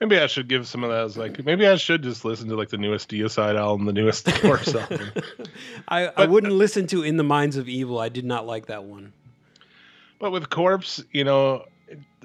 Maybe 0.00 0.18
I 0.18 0.26
should 0.26 0.48
give 0.48 0.66
some 0.66 0.84
of 0.84 0.90
that 0.90 1.04
as 1.04 1.16
like 1.16 1.44
maybe 1.44 1.66
I 1.66 1.76
should 1.76 2.02
just 2.02 2.24
listen 2.24 2.48
to 2.48 2.56
like 2.56 2.68
the 2.68 2.78
newest 2.78 3.08
Deicide 3.08 3.56
album, 3.56 3.86
the 3.86 3.92
newest 3.92 4.26
Corpse 4.42 4.74
album. 4.74 5.12
I, 5.88 6.06
I 6.08 6.26
wouldn't 6.26 6.52
listen 6.52 6.86
to 6.88 7.02
In 7.02 7.16
the 7.16 7.22
Minds 7.22 7.56
of 7.56 7.68
Evil. 7.68 7.98
I 7.98 8.08
did 8.08 8.24
not 8.24 8.46
like 8.46 8.66
that 8.66 8.84
one. 8.84 9.12
But 10.18 10.32
with 10.32 10.50
Corpse, 10.50 11.02
you 11.12 11.24
know, 11.24 11.64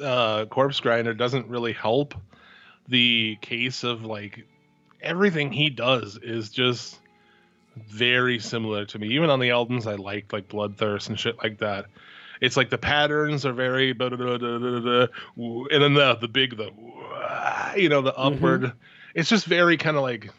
uh, 0.02 0.46
Corpse 0.46 0.80
Grinder 0.80 1.14
doesn't 1.14 1.48
really 1.48 1.74
help 1.74 2.16
the 2.88 3.38
case 3.42 3.84
of 3.84 4.04
like 4.04 4.46
everything 5.02 5.52
he 5.52 5.70
does 5.70 6.18
is 6.22 6.50
just 6.50 7.00
very 7.76 8.40
similar 8.40 8.86
to 8.86 9.00
me. 9.00 9.10
Even 9.10 9.30
on 9.30 9.40
the 9.40 9.52
albums 9.52 9.88
I 9.88 9.96
liked, 9.96 10.34
like 10.34 10.50
Bloodthirst 10.50 11.10
and 11.10 11.20
shit 11.20 11.38
like 11.42 11.60
that. 11.60 11.86
It's 12.42 12.56
like 12.56 12.70
the 12.70 12.78
patterns 12.78 13.46
are 13.46 13.52
very, 13.52 13.92
and 13.92 14.00
then 14.00 14.14
the 15.94 16.18
the 16.22 16.30
big 16.32 16.56
the 16.56 16.72
you 17.78 17.90
know, 17.90 18.02
the 18.02 18.12
Mm-hmm. 18.14 18.36
upward. 18.36 18.72
It's 19.16 19.30
just 19.30 19.46
very 19.46 19.78
kind 19.78 19.98
of 19.98 20.04
like, 20.04 20.30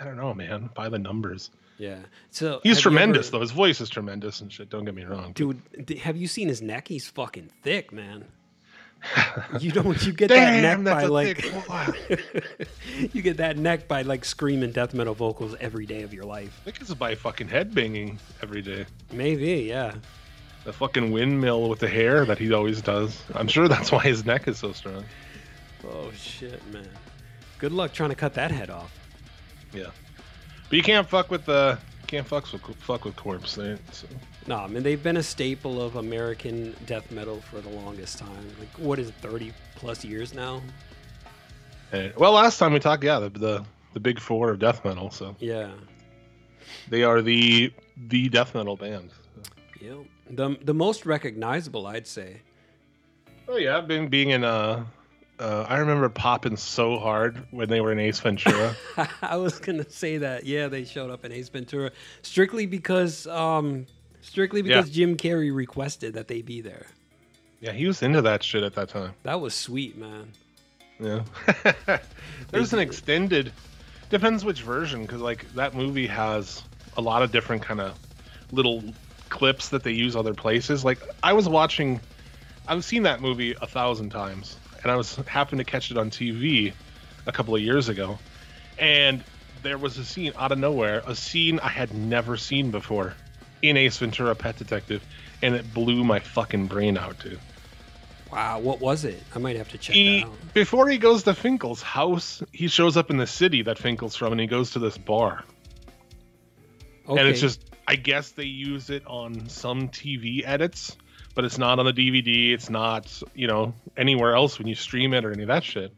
I 0.00 0.04
don't 0.04 0.16
know, 0.16 0.34
man, 0.34 0.70
by 0.74 0.88
the 0.88 0.98
numbers. 0.98 1.50
Yeah. 1.78 1.98
So 2.30 2.60
He's 2.64 2.80
tremendous, 2.80 3.28
ever- 3.28 3.36
though. 3.36 3.40
His 3.42 3.52
voice 3.52 3.80
is 3.80 3.88
tremendous 3.88 4.40
and 4.40 4.52
shit. 4.52 4.68
Don't 4.68 4.84
get 4.84 4.94
me 4.94 5.04
wrong. 5.04 5.32
Dude, 5.32 5.60
have 6.02 6.16
you 6.16 6.26
seen 6.26 6.48
his 6.48 6.60
neck? 6.60 6.88
He's 6.88 7.08
fucking 7.08 7.50
thick, 7.62 7.92
man. 7.92 8.24
You 9.60 9.70
don't. 9.70 10.04
You 10.04 10.12
get 10.12 10.28
that 10.30 10.60
neck 10.60 10.82
by 10.84 11.04
like. 11.04 11.44
you 13.14 13.22
get 13.22 13.36
that 13.38 13.56
neck 13.56 13.86
by 13.88 14.02
like 14.02 14.24
screaming 14.24 14.72
death 14.72 14.92
metal 14.94 15.14
vocals 15.14 15.54
every 15.60 15.86
day 15.86 16.02
of 16.02 16.12
your 16.12 16.24
life. 16.24 16.58
I 16.62 16.64
think 16.70 16.80
it's 16.80 16.92
by 16.94 17.14
fucking 17.14 17.48
headbanging 17.48 18.18
every 18.42 18.60
day. 18.62 18.86
Maybe, 19.12 19.62
yeah. 19.68 19.94
The 20.64 20.72
fucking 20.72 21.12
windmill 21.12 21.68
with 21.68 21.78
the 21.78 21.88
hair 21.88 22.24
that 22.26 22.38
he 22.38 22.52
always 22.52 22.82
does. 22.82 23.22
I'm 23.34 23.46
sure 23.48 23.68
that's 23.68 23.92
why 23.92 24.02
his 24.02 24.24
neck 24.26 24.48
is 24.48 24.58
so 24.58 24.72
strong. 24.72 25.04
Oh 25.90 26.10
shit, 26.12 26.64
man. 26.72 26.88
Good 27.58 27.72
luck 27.72 27.92
trying 27.92 28.10
to 28.10 28.14
cut 28.16 28.34
that 28.34 28.50
head 28.50 28.70
off. 28.70 28.92
Yeah, 29.72 29.86
but 30.68 30.76
you 30.76 30.82
can't 30.82 31.08
fuck 31.08 31.30
with 31.30 31.44
the 31.46 31.78
can't 32.06 32.26
fuck 32.26 32.50
with 32.52 32.62
fuck 32.76 33.04
with 33.04 33.16
corpse. 33.16 33.54
They, 33.56 33.76
so. 33.92 34.06
No, 34.46 34.56
I 34.56 34.66
mean 34.66 34.82
they've 34.82 35.02
been 35.02 35.16
a 35.18 35.22
staple 35.22 35.80
of 35.82 35.96
American 35.96 36.74
death 36.86 37.10
metal 37.10 37.40
for 37.40 37.60
the 37.60 37.68
longest 37.70 38.18
time. 38.18 38.48
Like 38.58 38.70
what 38.78 38.98
is 38.98 39.08
it, 39.08 39.14
thirty 39.20 39.52
plus 39.76 40.04
years 40.04 40.34
now? 40.34 40.62
And- 41.92 42.14
well, 42.16 42.32
last 42.32 42.58
time 42.58 42.72
we 42.72 42.78
talked, 42.80 43.02
yeah, 43.04 43.18
the, 43.18 43.28
the 43.30 43.64
the 43.94 44.00
big 44.00 44.18
four 44.20 44.50
of 44.50 44.58
death 44.58 44.84
metal. 44.84 45.10
So 45.10 45.34
Yeah. 45.38 45.70
they 46.88 47.02
are 47.02 47.20
the 47.22 47.72
the 48.08 48.28
death 48.28 48.54
metal 48.54 48.76
band. 48.76 49.10
Yeah, 49.80 49.94
The 50.30 50.56
the 50.62 50.74
most 50.74 51.06
recognizable, 51.06 51.86
I'd 51.86 52.06
say. 52.06 52.40
Oh 53.48 53.56
yeah, 53.56 53.76
I've 53.78 53.88
been 53.88 54.08
being 54.08 54.30
in 54.30 54.44
uh, 54.44 54.84
uh 55.40 55.66
I 55.68 55.78
remember 55.78 56.08
popping 56.08 56.56
so 56.56 56.98
hard 56.98 57.46
when 57.50 57.68
they 57.68 57.80
were 57.80 57.92
in 57.92 57.98
Ace 57.98 58.18
Ventura. 58.20 58.74
I 59.22 59.36
was 59.36 59.58
gonna 59.58 59.88
say 59.88 60.18
that. 60.18 60.44
Yeah, 60.44 60.68
they 60.68 60.84
showed 60.84 61.10
up 61.10 61.24
in 61.24 61.32
Ace 61.32 61.48
Ventura 61.48 61.90
strictly 62.22 62.66
because 62.66 63.26
um 63.26 63.86
strictly 64.20 64.60
Yeah. 64.62 64.78
because 64.78 64.90
Jim 64.90 65.16
Carrey 65.16 65.54
requested 65.54 66.14
that 66.14 66.28
they 66.28 66.42
be 66.42 66.60
there. 66.60 66.86
yeah, 67.60 67.72
he 67.72 67.86
was 67.86 68.02
into 68.02 68.22
that 68.22 68.42
shit 68.42 68.62
at 68.62 68.74
that 68.74 68.88
time. 68.88 69.12
That 69.22 69.40
was 69.40 69.54
sweet, 69.54 69.96
man. 69.96 70.32
Yeah. 71.00 71.22
There's 72.50 72.72
an 72.72 72.78
extended. 72.80 73.52
Depends 74.10 74.44
which 74.44 74.62
version, 74.62 75.02
because 75.02 75.20
like 75.20 75.50
that 75.54 75.74
movie 75.74 76.06
has 76.06 76.62
a 76.96 77.00
lot 77.00 77.22
of 77.22 77.30
different 77.30 77.62
kind 77.62 77.80
of 77.80 77.96
little 78.52 78.82
clips 79.28 79.68
that 79.68 79.82
they 79.84 79.92
use 79.92 80.16
other 80.16 80.34
places. 80.34 80.84
Like 80.84 80.98
I 81.22 81.32
was 81.34 81.48
watching, 81.48 82.00
I've 82.66 82.84
seen 82.84 83.02
that 83.04 83.20
movie 83.20 83.54
a 83.60 83.66
thousand 83.66 84.10
times, 84.10 84.56
and 84.82 84.92
I 84.92 84.96
was 84.96 85.16
happened 85.26 85.58
to 85.58 85.64
catch 85.64 85.90
it 85.90 85.98
on 85.98 86.10
TV 86.10 86.72
a 87.26 87.32
couple 87.32 87.54
of 87.54 87.60
years 87.60 87.88
ago, 87.88 88.18
and 88.78 89.22
there 89.62 89.78
was 89.78 89.98
a 89.98 90.04
scene 90.04 90.32
out 90.36 90.52
of 90.52 90.58
nowhere, 90.58 91.02
a 91.06 91.14
scene 91.14 91.58
I 91.60 91.68
had 91.68 91.94
never 91.94 92.36
seen 92.36 92.70
before 92.70 93.14
in 93.62 93.76
Ace 93.76 93.98
Ventura: 93.98 94.34
Pet 94.34 94.56
Detective, 94.56 95.02
and 95.42 95.54
it 95.54 95.72
blew 95.74 96.04
my 96.04 96.20
fucking 96.20 96.66
brain 96.66 96.96
out, 96.96 97.18
dude. 97.18 97.40
Wow, 98.30 98.60
what 98.60 98.80
was 98.80 99.04
it? 99.04 99.22
I 99.34 99.38
might 99.38 99.56
have 99.56 99.68
to 99.70 99.78
check 99.78 99.94
he 99.96 100.20
that 100.20 100.26
out. 100.26 100.54
before 100.54 100.88
he 100.88 100.98
goes 100.98 101.22
to 101.22 101.34
Finkle's 101.34 101.80
house, 101.80 102.42
he 102.52 102.68
shows 102.68 102.96
up 102.96 103.10
in 103.10 103.16
the 103.16 103.26
city 103.26 103.62
that 103.62 103.78
Finkle's 103.78 104.14
from, 104.16 104.32
and 104.32 104.40
he 104.40 104.46
goes 104.46 104.72
to 104.72 104.78
this 104.78 104.98
bar, 104.98 105.44
Okay. 107.08 107.18
and 107.20 107.28
it's 107.28 107.40
just 107.40 107.64
I 107.86 107.96
guess 107.96 108.32
they 108.32 108.44
use 108.44 108.90
it 108.90 109.02
on 109.06 109.48
some 109.48 109.88
TV 109.88 110.42
edits, 110.44 110.94
but 111.38 111.44
it's 111.44 111.56
not 111.56 111.78
on 111.78 111.86
the 111.86 111.92
DVD. 111.92 112.52
It's 112.52 112.68
not 112.68 113.22
you 113.32 113.46
know 113.46 113.72
anywhere 113.96 114.34
else 114.34 114.58
when 114.58 114.66
you 114.66 114.74
stream 114.74 115.14
it 115.14 115.24
or 115.24 115.30
any 115.30 115.42
of 115.42 115.46
that 115.46 115.62
shit. 115.62 115.94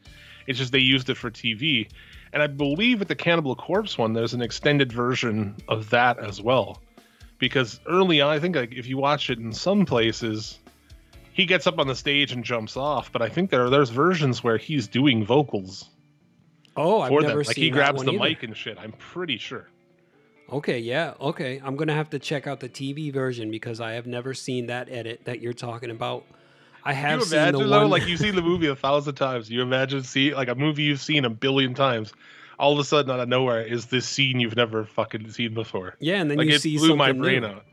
It's 0.46 0.58
just 0.58 0.70
they 0.70 0.80
used 0.80 1.08
it 1.08 1.16
for 1.16 1.30
TV, 1.30 1.88
and 2.34 2.42
I 2.42 2.46
believe 2.46 2.98
with 2.98 3.08
the 3.08 3.14
Cannibal 3.14 3.56
Corpse 3.56 3.96
one, 3.96 4.12
there's 4.12 4.34
an 4.34 4.42
extended 4.42 4.92
version 4.92 5.56
of 5.66 5.88
that 5.90 6.18
as 6.18 6.42
well, 6.42 6.82
because 7.38 7.80
early 7.88 8.20
on, 8.20 8.28
I 8.28 8.38
think 8.38 8.54
like 8.54 8.74
if 8.74 8.86
you 8.86 8.98
watch 8.98 9.30
it 9.30 9.38
in 9.38 9.54
some 9.54 9.86
places. 9.86 10.58
He 11.32 11.46
gets 11.46 11.66
up 11.66 11.78
on 11.78 11.86
the 11.86 11.94
stage 11.94 12.32
and 12.32 12.44
jumps 12.44 12.76
off, 12.76 13.12
but 13.12 13.22
I 13.22 13.30
think 13.30 13.50
there 13.50 13.70
there's 13.70 13.88
versions 13.88 14.44
where 14.44 14.58
he's 14.58 14.88
doing 14.88 15.24
vocals 15.24 15.88
oh, 16.76 17.00
I've 17.00 17.12
never 17.12 17.28
them. 17.28 17.36
Like 17.38 17.54
seen 17.54 17.64
he 17.64 17.70
grabs 17.70 18.02
the 18.02 18.10
either. 18.10 18.24
mic 18.24 18.42
and 18.42 18.54
shit. 18.54 18.78
I'm 18.78 18.92
pretty 18.92 19.38
sure. 19.38 19.68
Okay, 20.52 20.78
yeah, 20.80 21.14
okay. 21.20 21.60
I'm 21.64 21.76
gonna 21.76 21.94
have 21.94 22.10
to 22.10 22.18
check 22.18 22.46
out 22.46 22.60
the 22.60 22.68
TV 22.68 23.12
version 23.12 23.50
because 23.50 23.80
I 23.80 23.92
have 23.92 24.06
never 24.06 24.34
seen 24.34 24.66
that 24.66 24.88
edit 24.90 25.20
that 25.24 25.40
you're 25.40 25.52
talking 25.52 25.90
about. 25.90 26.24
I 26.84 26.92
have 26.92 27.20
you 27.20 27.24
seen 27.26 27.38
imagine 27.38 27.60
the 27.60 27.66
though, 27.66 27.80
one. 27.82 27.90
like 27.90 28.06
you've 28.08 28.20
seen 28.20 28.34
the 28.34 28.42
movie 28.42 28.66
a 28.66 28.74
thousand 28.74 29.14
times. 29.14 29.50
You 29.50 29.62
imagine 29.62 30.02
see 30.02 30.34
like 30.34 30.48
a 30.48 30.54
movie 30.54 30.84
you've 30.84 31.00
seen 31.00 31.24
a 31.24 31.30
billion 31.30 31.74
times. 31.74 32.12
All 32.58 32.72
of 32.72 32.78
a 32.78 32.84
sudden, 32.84 33.10
out 33.10 33.20
of 33.20 33.28
nowhere, 33.28 33.62
is 33.62 33.86
this 33.86 34.06
scene 34.08 34.38
you've 34.40 34.56
never 34.56 34.84
fucking 34.84 35.30
seen 35.30 35.54
before. 35.54 35.94
yeah, 36.00 36.16
and 36.20 36.30
then 36.30 36.36
like 36.38 36.48
you 36.48 36.54
it 36.54 36.60
see 36.62 36.76
blew 36.76 36.88
something 36.88 36.98
my 36.98 37.12
brain 37.12 37.40
new. 37.42 37.46
out. 37.48 37.64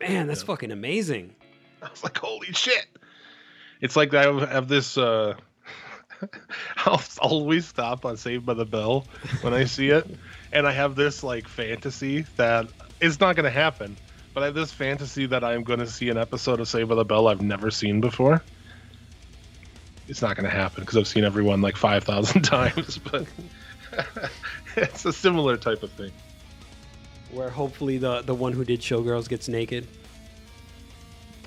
Man, 0.00 0.26
that's 0.26 0.40
Yeah. 0.42 0.46
fucking 0.46 0.70
amazing. 0.72 1.34
I 1.82 1.88
was 1.90 2.02
like, 2.04 2.16
holy 2.18 2.52
shit! 2.52 2.86
It's 3.80 3.96
like 3.96 4.12
I 4.14 4.24
have 4.46 4.68
this. 4.68 4.96
uh 4.98 5.34
I'll 6.78 7.02
always 7.20 7.66
stop 7.66 8.04
on 8.04 8.16
Saved 8.16 8.46
by 8.46 8.54
the 8.54 8.64
Bell 8.64 9.06
when 9.42 9.52
I 9.52 9.64
see 9.64 9.88
it, 9.88 10.06
and 10.54 10.66
I 10.66 10.72
have 10.72 10.94
this 10.94 11.22
like 11.22 11.46
fantasy 11.48 12.22
that 12.36 12.66
it's 13.00 13.20
not 13.20 13.36
going 13.36 13.44
to 13.44 13.50
happen. 13.50 13.96
But 14.32 14.42
I 14.42 14.46
have 14.46 14.54
this 14.54 14.72
fantasy 14.72 15.26
that 15.26 15.44
I'm 15.44 15.62
going 15.62 15.78
to 15.78 15.86
see 15.86 16.08
an 16.08 16.16
episode 16.18 16.58
of 16.58 16.66
Saved 16.68 16.88
by 16.88 16.96
the 16.96 17.04
Bell 17.04 17.28
I've 17.28 17.40
never 17.42 17.70
seen 17.70 18.00
before. 18.00 18.42
It's 20.08 20.20
not 20.22 20.34
going 20.36 20.44
to 20.44 20.50
happen 20.54 20.80
because 20.82 20.96
I've 20.96 21.06
seen 21.06 21.24
everyone 21.24 21.60
like 21.60 21.76
five 21.76 22.02
thousand 22.04 22.42
times, 22.56 22.98
but 22.98 23.26
it's 24.76 25.04
a 25.04 25.12
similar 25.12 25.56
type 25.56 25.82
of 25.82 25.90
thing. 25.92 26.10
Where 27.30 27.48
hopefully 27.50 27.98
the 27.98 28.22
the 28.22 28.34
one 28.34 28.52
who 28.52 28.64
did 28.64 28.80
Showgirls 28.80 29.28
gets 29.28 29.48
naked. 29.48 29.86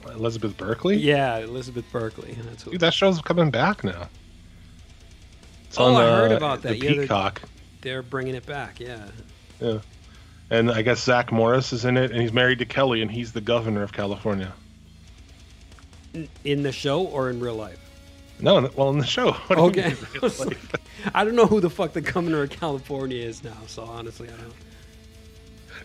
Elizabeth 0.08 0.56
Berkley, 0.56 0.96
Yeah, 0.96 1.38
Elizabeth 1.40 1.84
Berkley. 1.92 2.38
Dude, 2.64 2.80
that 2.80 2.94
show's 2.94 3.22
coming 3.22 3.52
back 3.52 3.84
now. 3.84 4.08
It's 5.68 5.78
Oh, 5.78 5.94
on, 5.96 6.02
I 6.02 6.06
heard 6.06 6.32
uh, 6.32 6.36
about 6.38 6.62
the 6.62 6.70
that. 6.70 6.78
Yeah, 6.78 6.92
they're- 6.92 7.02
Peacock. 7.02 7.42
They're 7.42 7.50
bringing 8.02 8.36
it 8.36 8.46
back. 8.46 8.80
Yeah. 8.80 9.06
Yeah. 9.60 9.80
And 10.50 10.72
I 10.72 10.82
guess 10.82 11.04
Zach 11.04 11.32
Morris 11.32 11.74
is 11.74 11.84
in 11.86 11.98
it, 11.98 12.12
and 12.12 12.22
he's 12.22 12.32
married 12.32 12.60
to 12.60 12.66
Kelly, 12.66 13.02
and 13.02 13.12
he's 13.12 13.34
the 13.34 13.42
governor 13.42 13.84
of 13.84 13.92
California. 13.92 14.54
In 16.44 16.64
the 16.64 16.72
show 16.72 17.02
or 17.06 17.30
in 17.30 17.40
real 17.40 17.56
life? 17.56 17.80
No, 18.40 18.58
in- 18.60 18.70
well, 18.76 18.90
in 18.90 18.98
the 19.00 19.06
show. 19.06 19.32
What 19.48 19.60
Okay. 19.60 19.90
life? 20.22 20.72
I 21.14 21.24
don't 21.24 21.36
know 21.36 21.46
who 21.46 21.60
the 21.60 21.70
fuck 21.70 21.94
the 21.94 22.02
governor 22.02 22.44
of 22.44 22.50
California 22.50 23.24
is 23.24 23.44
now. 23.44 23.58
So 23.68 23.84
honestly, 23.84 24.28
I 24.30 24.38
don't. 24.42 24.54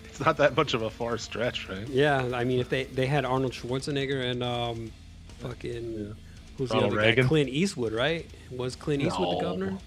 it's 0.04 0.20
not 0.20 0.36
that 0.38 0.56
much 0.56 0.74
of 0.74 0.82
a 0.82 0.90
far 0.90 1.18
stretch, 1.18 1.68
right? 1.68 1.86
Yeah, 1.88 2.30
I 2.34 2.44
mean, 2.44 2.60
if 2.60 2.68
they 2.68 2.84
they 2.84 3.06
had 3.06 3.24
Arnold 3.24 3.52
Schwarzenegger 3.52 4.30
and 4.30 4.42
um, 4.42 4.92
fucking 5.40 6.14
who's 6.56 6.68
the 6.68 6.74
Ronald 6.76 6.92
other 6.92 7.02
Reagan? 7.02 7.24
guy? 7.24 7.28
Clint 7.28 7.48
Eastwood, 7.50 7.92
right? 7.92 8.30
Was 8.50 8.76
Clint 8.76 9.02
Eastwood 9.02 9.38
the 9.38 9.42
governor? 9.42 9.78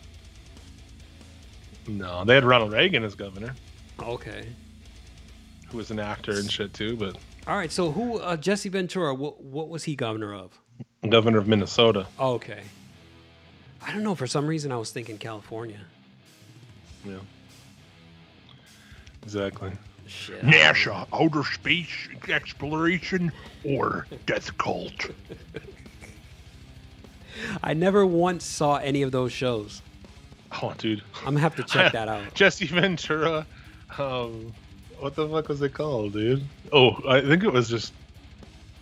No, 1.88 2.24
they 2.26 2.36
had 2.36 2.44
Ronald 2.44 2.74
Reagan 2.74 3.04
as 3.04 3.16
governor, 3.16 3.54
Okay. 4.00 4.48
who 5.70 5.78
was 5.78 5.92
an 5.92 6.00
actor 6.00 6.32
and 6.34 6.52
shit 6.52 6.74
too, 6.74 6.96
but 6.98 7.16
All 7.48 7.56
right. 7.58 7.72
So 7.72 7.92
who? 7.92 8.18
Uh, 8.20 8.36
Jesse 8.38 8.70
Ventura. 8.70 9.14
What 9.14 9.42
what 9.44 9.70
was 9.70 9.84
he 9.84 9.96
governor 9.96 10.34
of? 10.34 10.60
governor 11.08 11.38
of 11.38 11.48
Minnesota. 11.48 12.08
Okay. 12.20 12.64
I 13.86 13.92
don't 13.92 14.02
know. 14.02 14.16
For 14.16 14.26
some 14.26 14.48
reason, 14.48 14.72
I 14.72 14.78
was 14.78 14.90
thinking 14.92 15.20
California. 15.20 15.80
Yeah. 17.06 17.18
Exactly. 19.22 19.72
Shit. 20.08 20.42
NASA, 20.42 21.06
outer 21.14 21.44
space 21.44 22.08
exploration, 22.30 23.32
or 23.64 24.08
death 24.26 24.56
cult. 24.58 25.12
I 27.64 27.74
never 27.74 28.06
once 28.06 28.46
saw 28.46 28.78
any 28.78 29.02
of 29.02 29.12
those 29.12 29.32
shows. 29.32 29.82
Oh, 30.62 30.74
dude. 30.78 31.02
I'm 31.20 31.26
gonna 31.26 31.40
have 31.40 31.56
to 31.56 31.64
check 31.64 31.92
that 31.94 32.08
out. 32.08 32.34
Jesse 32.34 32.68
Ventura. 32.68 33.46
Um, 33.98 34.54
what 35.00 35.16
the 35.16 35.28
fuck 35.28 35.50
was 35.50 35.62
it 35.62 35.74
called, 35.74 36.14
dude? 36.14 36.44
Oh, 36.72 37.02
I 37.08 37.22
think 37.22 37.44
it 37.44 37.52
was 37.52 37.70
just 37.70 37.94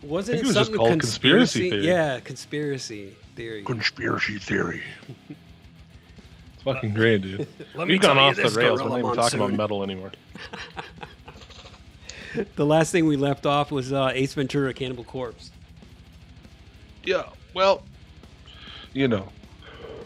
Wasn't 0.01 0.37
it 0.37 0.41
it 0.41 0.45
was 0.45 0.55
just 0.55 0.67
something 0.67 0.77
called 0.77 0.91
conspiracy 0.91 1.69
theory. 1.69 1.87
Yeah, 1.87 2.19
conspiracy 2.19 3.15
theory. 3.35 3.63
Conspiracy 3.63 4.37
theory. 4.37 4.83
it's 5.29 6.63
fucking 6.63 6.93
great, 6.93 7.21
dude. 7.21 7.47
Let 7.75 7.87
We've 7.87 8.01
gone 8.01 8.17
off 8.17 8.35
the 8.35 8.49
rails. 8.49 8.81
We're 8.81 8.89
not 8.89 8.99
even 8.99 9.15
talking 9.15 9.39
about 9.39 9.53
metal 9.53 9.83
anymore. 9.83 10.11
The 12.55 12.65
last 12.65 12.91
thing 12.91 13.05
we 13.05 13.15
left 13.15 13.45
off 13.45 13.71
was 13.71 13.93
uh, 13.93 14.11
Ace 14.13 14.33
Ventura: 14.33 14.73
Cannibal 14.73 15.03
Corpse. 15.03 15.51
Yeah, 17.03 17.25
well, 17.53 17.83
you 18.93 19.07
know, 19.07 19.27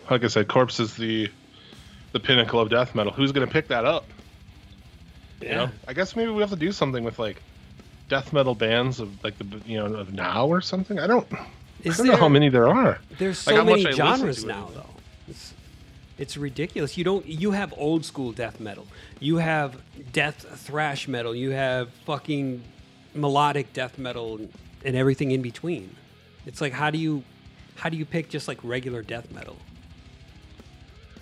like 0.10 0.24
I 0.24 0.28
said, 0.28 0.48
Corpse 0.48 0.80
is 0.80 0.96
the 0.96 1.30
the 2.18 2.26
pinnacle 2.26 2.60
of 2.60 2.70
death 2.70 2.96
metal. 2.96 3.14
Who's 3.14 3.32
gonna 3.32 3.48
pick 3.48 3.68
that 3.68 3.86
up? 3.86 4.06
You 5.42 5.50
know, 5.50 5.70
I 5.88 5.94
guess 5.94 6.16
maybe 6.16 6.32
we 6.32 6.42
have 6.42 6.50
to 6.50 6.56
do 6.56 6.72
something 6.72 7.04
with 7.04 7.20
like 7.20 7.42
death 8.10 8.34
metal 8.34 8.56
bands 8.56 9.00
of 9.00 9.24
like 9.24 9.38
the 9.38 9.46
you 9.66 9.78
know 9.78 9.94
of 9.94 10.14
now 10.14 10.48
or 10.48 10.62
something. 10.62 11.00
I 11.00 11.08
don't. 11.08 11.28
Is 11.84 11.94
I 11.94 11.98
don't 11.98 12.08
know 12.08 12.18
how 12.18 12.30
many 12.30 12.50
there 12.50 12.68
are. 12.68 13.00
There's 13.20 13.38
so 13.38 13.64
much 13.64 13.84
many 13.84 13.96
genres 13.96 14.44
now, 14.44 14.70
though. 14.74 14.90
It's, 15.28 15.54
it's 16.18 16.38
ridiculous. 16.38 16.98
You 16.98 17.04
don't. 17.04 17.26
You 17.26 17.52
have 17.52 17.72
old 17.78 18.04
school 18.04 18.32
death 18.32 18.60
metal. 18.60 18.88
You 19.20 19.38
have 19.38 19.80
death 20.12 20.44
thrash 20.62 21.08
metal. 21.08 21.36
You 21.36 21.52
have 21.52 21.90
fucking 22.06 22.64
melodic 23.14 23.74
death 23.74 24.00
metal 24.00 24.40
and 24.84 24.96
everything 24.96 25.32
in 25.32 25.44
between. 25.44 25.96
It's 26.48 26.62
like 26.62 26.74
how 26.74 26.90
do 26.90 26.98
you 26.98 27.24
how 27.76 27.90
do 27.90 27.98
you 27.98 28.06
pick 28.06 28.30
just 28.30 28.48
like 28.48 28.58
regular 28.64 29.04
death 29.04 29.32
metal? 29.32 29.58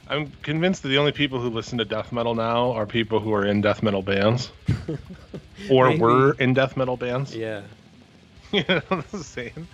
I'm 0.08 0.32
convinced 0.44 0.84
that 0.84 0.90
the 0.90 0.98
only 0.98 1.12
people 1.12 1.40
who 1.40 1.50
listen 1.50 1.80
to 1.80 1.86
death 1.86 2.12
metal 2.12 2.36
now 2.36 2.74
are 2.74 2.86
people 2.86 3.20
who 3.20 3.34
are 3.34 3.46
in 3.46 3.62
death 3.62 3.82
metal 3.82 4.04
bands, 4.04 4.52
or 5.70 5.90
Maybe. 5.90 6.02
were 6.02 6.34
in 6.34 6.54
death 6.54 6.78
metal 6.78 6.96
bands. 6.98 7.36
Yeah. 7.36 7.62
you 8.52 8.64
know 8.70 8.82
what 8.88 9.06
I'm 9.14 9.24
saying? 9.24 9.68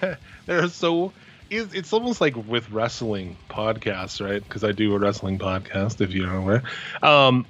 They're 0.46 0.68
so. 0.68 1.12
It's, 1.50 1.74
it's 1.74 1.92
almost 1.92 2.22
like 2.22 2.34
with 2.48 2.70
wrestling 2.70 3.36
podcasts, 3.50 4.24
right? 4.24 4.42
Because 4.42 4.64
I 4.64 4.72
do 4.72 4.94
a 4.94 4.98
wrestling 4.98 5.38
podcast, 5.38 6.00
if 6.00 6.12
you're 6.12 6.34
aware. 6.34 6.62
Um, 7.02 7.46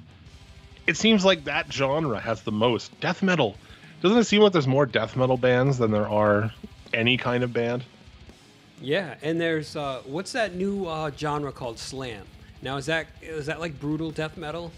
it 0.85 0.97
seems 0.97 1.23
like 1.23 1.45
that 1.45 1.71
genre 1.71 2.19
has 2.19 2.41
the 2.41 2.51
most 2.51 2.99
death 2.99 3.23
metal. 3.23 3.55
Doesn't 4.01 4.17
it 4.17 4.25
seem 4.25 4.41
like 4.41 4.51
there's 4.51 4.67
more 4.67 4.85
death 4.85 5.15
metal 5.15 5.37
bands 5.37 5.77
than 5.77 5.91
there 5.91 6.07
are 6.07 6.51
any 6.93 7.17
kind 7.17 7.43
of 7.43 7.53
band? 7.53 7.83
Yeah, 8.81 9.15
and 9.21 9.39
there's 9.39 9.75
uh, 9.75 10.01
what's 10.05 10.31
that 10.33 10.55
new 10.55 10.85
uh, 10.85 11.11
genre 11.15 11.51
called 11.51 11.79
slam? 11.79 12.25
Now 12.61 12.77
is 12.77 12.85
that 12.87 13.07
is 13.21 13.45
that 13.47 13.59
like 13.59 13.79
brutal 13.79 14.11
death 14.11 14.37
metal? 14.37 14.71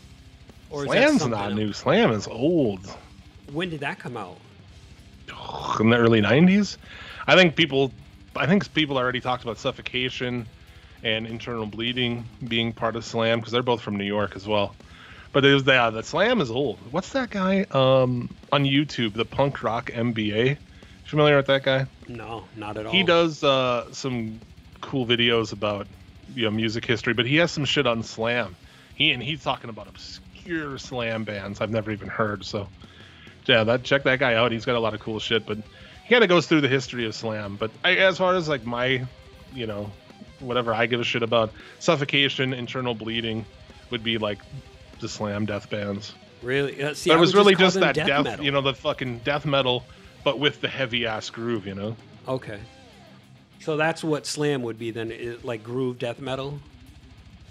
Or 0.69 0.85
Slam's 0.85 1.25
not 1.25 1.45
else? 1.45 1.53
new. 1.55 1.73
Slam 1.73 2.11
is 2.11 2.27
old. 2.27 2.85
When 3.53 3.69
did 3.69 3.79
that 3.79 3.99
come 3.99 4.17
out? 4.17 4.37
in 5.79 5.89
the 5.89 5.97
early 5.97 6.21
90s 6.21 6.77
i 7.27 7.35
think 7.35 7.55
people 7.55 7.91
i 8.35 8.45
think 8.45 8.71
people 8.73 8.97
already 8.97 9.19
talked 9.19 9.43
about 9.43 9.57
suffocation 9.57 10.45
and 11.03 11.27
internal 11.27 11.65
bleeding 11.65 12.25
being 12.47 12.73
part 12.73 12.95
of 12.95 13.05
slam 13.05 13.39
because 13.39 13.51
they're 13.51 13.63
both 13.63 13.81
from 13.81 13.95
new 13.95 14.05
york 14.05 14.35
as 14.35 14.47
well 14.47 14.75
but 15.33 15.45
it 15.45 15.53
was 15.53 15.65
yeah, 15.65 15.89
the 15.89 16.01
slam 16.01 16.41
is 16.41 16.49
old 16.49 16.79
what's 16.91 17.11
that 17.11 17.29
guy 17.29 17.65
um 17.71 18.29
on 18.51 18.63
youtube 18.63 19.13
the 19.13 19.25
punk 19.25 19.63
rock 19.63 19.91
mba 19.91 20.57
familiar 21.05 21.37
with 21.37 21.47
that 21.47 21.63
guy 21.63 21.85
No, 22.07 22.45
not 22.55 22.77
at 22.77 22.85
all. 22.85 22.91
he 22.91 23.03
does 23.03 23.43
uh 23.43 23.91
some 23.91 24.39
cool 24.81 25.05
videos 25.05 25.51
about 25.53 25.87
you 26.33 26.43
know 26.45 26.51
music 26.51 26.85
history 26.85 27.13
but 27.13 27.25
he 27.25 27.37
has 27.37 27.51
some 27.51 27.65
shit 27.65 27.87
on 27.87 28.03
slam 28.03 28.55
he 28.95 29.11
and 29.11 29.23
he's 29.23 29.43
talking 29.43 29.69
about 29.69 29.87
obscure 29.87 30.77
slam 30.77 31.23
bands 31.23 31.61
i've 31.61 31.71
never 31.71 31.89
even 31.91 32.07
heard 32.07 32.45
so 32.45 32.67
yeah 33.45 33.63
that 33.63 33.83
check 33.83 34.03
that 34.03 34.19
guy 34.19 34.35
out 34.35 34.51
he's 34.51 34.65
got 34.65 34.75
a 34.75 34.79
lot 34.79 34.93
of 34.93 34.99
cool 34.99 35.19
shit 35.19 35.45
but 35.47 35.57
he 36.03 36.09
kind 36.09 36.23
of 36.23 36.29
goes 36.29 36.45
through 36.45 36.61
the 36.61 36.67
history 36.67 37.05
of 37.05 37.15
slam 37.15 37.55
but 37.55 37.71
I, 37.83 37.95
as 37.95 38.17
far 38.17 38.35
as 38.35 38.47
like 38.47 38.65
my 38.65 39.03
you 39.53 39.65
know 39.65 39.89
whatever 40.41 40.73
i 40.73 40.85
give 40.85 40.99
a 40.99 41.03
shit 41.03 41.23
about 41.23 41.51
suffocation 41.79 42.53
internal 42.53 42.93
bleeding 42.93 43.45
would 43.89 44.03
be 44.03 44.17
like 44.17 44.39
the 44.99 45.09
slam 45.09 45.45
death 45.45 45.69
bands 45.69 46.13
Really? 46.43 46.83
Uh, 46.83 46.93
see, 46.93 47.09
it 47.09 47.17
was 47.17 47.33
would 47.33 47.39
really 47.39 47.55
call 47.55 47.65
just 47.65 47.79
that 47.79 47.95
death, 47.95 48.23
metal. 48.23 48.45
you 48.45 48.51
know 48.51 48.61
the 48.61 48.75
fucking 48.75 49.19
death 49.19 49.43
metal 49.45 49.83
but 50.27 50.39
with 50.39 50.59
the 50.59 50.67
heavy 50.67 51.05
ass 51.05 51.29
groove 51.29 51.65
you 51.65 51.75
know 51.75 51.95
Okay. 52.27 52.59
So 53.59 53.77
that's 53.77 54.03
what 54.03 54.25
slam 54.25 54.61
would 54.63 54.77
be 54.77 54.91
then, 54.91 55.11
i- 55.11 55.37
like 55.51 55.63
groove 55.63 55.97
death 55.99 56.19
metal. 56.19 56.59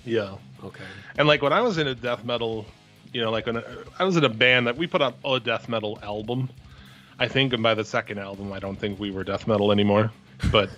yeah 0.05 0.37
Okay. 0.65 0.85
And 1.19 1.27
like 1.27 1.41
when 1.43 1.53
I 1.53 1.61
was 1.63 1.79
in 1.79 1.87
a 1.87 1.95
death 1.95 2.23
metal, 2.25 2.67
you 3.15 3.21
know, 3.23 3.31
like 3.31 3.47
when 3.47 3.57
I, 3.59 3.63
I 4.01 4.05
was 4.05 4.17
in 4.17 4.25
a 4.25 4.29
band 4.45 4.67
that 4.67 4.77
we 4.77 4.87
put 4.87 5.01
out 5.01 5.15
a 5.25 5.41
death 5.41 5.69
metal 5.69 5.99
album, 6.03 6.49
I 7.19 7.29
think, 7.29 7.53
and 7.55 7.63
by 7.63 7.75
the 7.75 7.85
second 7.85 8.19
album, 8.19 8.53
I 8.53 8.59
don't 8.59 8.77
think 8.83 8.99
we 9.01 9.11
were 9.11 9.25
death 9.25 9.47
metal 9.47 9.73
anymore, 9.73 10.11
but 10.53 10.69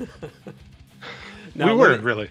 Now, 1.55 1.67
we 1.73 1.79
weren't 1.81 2.03
really. 2.05 2.29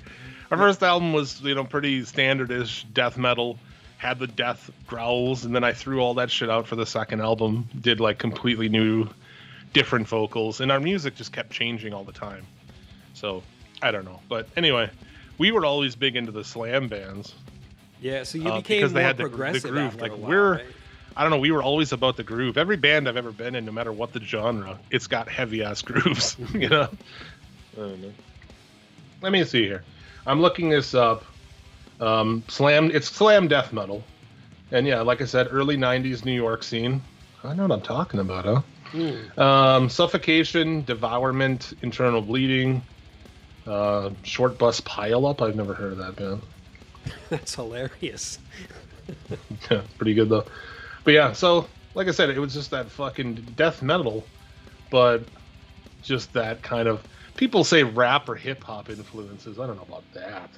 Our 0.51 0.57
first 0.57 0.81
album 0.83 1.11
was, 1.13 1.41
you 1.41 1.55
know, 1.55 1.65
pretty 1.65 2.01
standardish 2.03 2.85
death 2.93 3.17
metal, 3.17 3.59
had 3.97 4.19
the 4.19 4.27
death 4.27 4.69
growls, 4.87 5.43
and 5.45 5.53
then 5.55 5.63
I 5.65 5.73
threw 5.73 5.99
all 5.99 6.13
that 6.15 6.31
shit 6.31 6.49
out 6.49 6.67
for 6.67 6.75
the 6.77 6.85
second 6.85 7.19
album. 7.21 7.67
Did 7.81 7.99
like 7.99 8.17
completely 8.19 8.69
new, 8.69 9.09
different 9.73 10.07
vocals, 10.07 10.61
and 10.61 10.71
our 10.71 10.79
music 10.79 11.15
just 11.15 11.31
kept 11.31 11.51
changing 11.51 11.93
all 11.93 12.03
the 12.03 12.11
time. 12.11 12.45
So 13.13 13.43
I 13.81 13.91
don't 13.91 14.05
know, 14.05 14.19
but 14.29 14.47
anyway, 14.57 14.89
we 15.37 15.51
were 15.51 15.65
always 15.65 15.95
big 15.95 16.15
into 16.15 16.31
the 16.31 16.43
slam 16.43 16.87
bands. 16.87 17.33
Yeah. 18.01 18.23
So 18.23 18.37
you 18.37 18.49
uh, 18.49 18.57
became 18.57 18.77
because 18.79 18.93
they 18.93 18.99
more 19.01 19.07
had 19.07 19.17
the- 19.17 19.23
the 19.23 19.29
progressive 19.29 19.71
groove, 19.71 19.99
like, 20.01 20.11
while, 20.11 20.29
we're- 20.29 20.49
right? 20.57 20.65
I 21.15 21.21
don't 21.23 21.31
know. 21.31 21.39
We 21.39 21.49
were 21.49 21.63
always 21.63 21.93
about 21.93 22.15
the 22.15 22.23
groove. 22.23 22.59
Every 22.59 22.77
band 22.77 23.09
I've 23.09 23.17
ever 23.17 23.31
been 23.31 23.55
in, 23.55 23.65
no 23.65 23.71
matter 23.71 23.91
what 23.91 24.13
the 24.13 24.19
genre, 24.19 24.77
it's 24.91 25.07
got 25.07 25.27
heavy 25.27 25.63
ass 25.63 25.81
grooves. 25.83 26.37
you 26.53 26.69
know. 26.69 26.83
I 27.73 27.75
don't 27.79 28.01
know. 28.03 28.13
Let 29.23 29.31
me 29.31 29.43
see 29.43 29.63
here. 29.63 29.83
I'm 30.27 30.41
looking 30.41 30.69
this 30.69 30.93
up. 30.93 31.25
Um, 31.99 32.43
slam. 32.47 32.91
It's 32.93 33.07
slam 33.07 33.47
death 33.47 33.73
metal, 33.73 34.03
and 34.71 34.85
yeah, 34.85 35.01
like 35.01 35.19
I 35.21 35.25
said, 35.25 35.47
early 35.49 35.75
'90s 35.75 36.23
New 36.23 36.33
York 36.35 36.61
scene. 36.61 37.01
I 37.43 37.55
know 37.55 37.63
what 37.63 37.71
I'm 37.71 37.81
talking 37.81 38.19
about, 38.19 38.45
huh? 38.45 38.61
Hmm. 38.91 39.39
Um, 39.39 39.89
suffocation, 39.89 40.83
devourment, 40.83 41.73
internal 41.81 42.21
bleeding, 42.21 42.81
uh, 43.65 44.11
short 44.23 44.57
bus 44.57 44.81
pile 44.81 45.25
up. 45.25 45.41
I've 45.41 45.55
never 45.55 45.73
heard 45.73 45.93
of 45.93 45.97
that 45.99 46.15
band. 46.15 46.41
That's 47.29 47.55
hilarious. 47.55 48.39
Yeah, 49.71 49.83
pretty 49.97 50.13
good 50.13 50.27
though. 50.27 50.43
But 51.05 51.13
yeah, 51.13 51.31
so 51.31 51.69
like 51.95 52.09
I 52.09 52.11
said, 52.11 52.29
it 52.29 52.39
was 52.39 52.53
just 52.53 52.71
that 52.71 52.91
fucking 52.91 53.35
death 53.55 53.81
metal, 53.81 54.25
but 54.91 55.23
just 56.03 56.33
that 56.33 56.61
kind 56.61 56.89
of 56.89 57.01
people 57.35 57.63
say 57.63 57.83
rap 57.83 58.27
or 58.27 58.35
hip 58.35 58.63
hop 58.63 58.89
influences. 58.89 59.59
I 59.59 59.67
don't 59.67 59.77
know 59.77 59.83
about 59.87 60.03
that. 60.13 60.49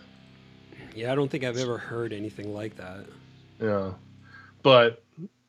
Yeah, 0.96 1.12
I 1.12 1.16
don't 1.16 1.30
think 1.30 1.44
I've 1.44 1.58
ever 1.58 1.78
heard 1.78 2.12
anything 2.12 2.54
like 2.54 2.76
that. 2.78 3.06
Yeah, 3.62 3.92
but 4.64 5.04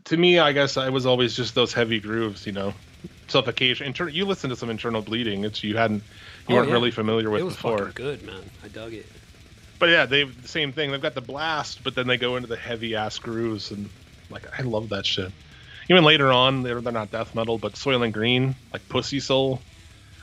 to 0.04 0.16
me, 0.16 0.38
I 0.38 0.52
guess 0.52 0.76
I 0.76 0.88
was 0.90 1.06
always 1.06 1.34
just 1.36 1.54
those 1.54 1.72
heavy 1.72 2.00
grooves, 2.00 2.46
you 2.46 2.52
know, 2.52 2.74
suffocation. 3.28 3.86
Inter- 3.86 4.08
you 4.08 4.24
listen 4.24 4.50
to 4.50 4.56
some 4.56 4.70
internal 4.70 5.02
bleeding. 5.02 5.44
It's 5.44 5.62
you 5.62 5.76
hadn't, 5.76 6.02
you 6.48 6.54
Oh, 6.54 6.54
weren't 6.56 6.68
yeah. 6.68 6.74
really 6.74 6.90
familiar 6.90 7.30
with 7.30 7.40
it 7.40 7.44
was 7.44 7.54
before. 7.54 7.86
good, 7.94 8.22
man. 8.24 8.42
I 8.64 8.68
dug 8.68 8.92
it. 8.94 9.06
But 9.78 9.88
yeah, 9.90 10.06
they 10.06 10.24
the 10.24 10.48
same 10.48 10.72
thing. 10.72 10.90
They've 10.90 11.00
got 11.00 11.14
the 11.14 11.20
blast, 11.22 11.82
but 11.84 11.94
then 11.94 12.06
they 12.06 12.16
go 12.18 12.36
into 12.36 12.48
the 12.48 12.56
heavy 12.56 12.94
ass 12.96 13.18
grooves, 13.18 13.70
and 13.70 13.88
like 14.30 14.46
I 14.58 14.62
love 14.62 14.90
that 14.90 15.06
shit. 15.06 15.32
Even 15.88 16.04
later 16.04 16.30
on, 16.30 16.62
they're 16.62 16.80
they're 16.80 16.92
not 16.92 17.10
death 17.10 17.34
metal, 17.34 17.56
but 17.56 17.72
Soilent 17.72 18.12
Green, 18.12 18.54
like 18.72 18.86
Pussysoul, 18.88 19.60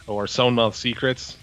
or 0.06 0.28
Sewn 0.28 0.54
Mouth 0.54 0.76
Secrets. 0.76 1.38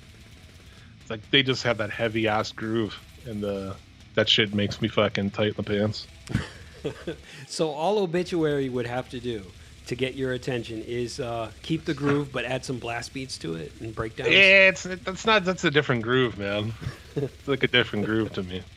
It's 1.00 1.10
like 1.10 1.28
they 1.30 1.42
just 1.42 1.64
have 1.64 1.78
that 1.78 1.90
heavy 1.90 2.28
ass 2.28 2.52
groove, 2.52 2.96
and 3.26 3.42
the 3.42 3.74
that 4.14 4.28
shit 4.28 4.54
makes 4.54 4.80
me 4.80 4.86
fucking 4.88 5.30
tight 5.30 5.48
in 5.48 5.54
the 5.56 5.62
pants. 5.64 6.06
So 7.48 7.70
all 7.70 7.98
obituary 7.98 8.68
would 8.68 8.86
have 8.86 9.08
to 9.10 9.20
do 9.20 9.42
to 9.86 9.94
get 9.94 10.14
your 10.14 10.32
attention 10.32 10.82
is 10.82 11.20
uh, 11.20 11.50
keep 11.62 11.84
the 11.84 11.94
groove, 11.94 12.32
but 12.32 12.44
add 12.44 12.64
some 12.64 12.78
blast 12.78 13.12
beats 13.12 13.36
to 13.38 13.54
it 13.54 13.72
and 13.80 13.94
breakdowns. 13.94 14.30
It's 14.32 14.82
that's 14.82 15.26
not 15.26 15.44
that's 15.44 15.64
a 15.64 15.70
different 15.70 16.02
groove, 16.02 16.38
man. 16.38 16.72
it's 17.16 17.46
like 17.48 17.62
a 17.62 17.68
different 17.68 18.06
groove 18.06 18.32
to 18.34 18.42
me. 18.42 18.62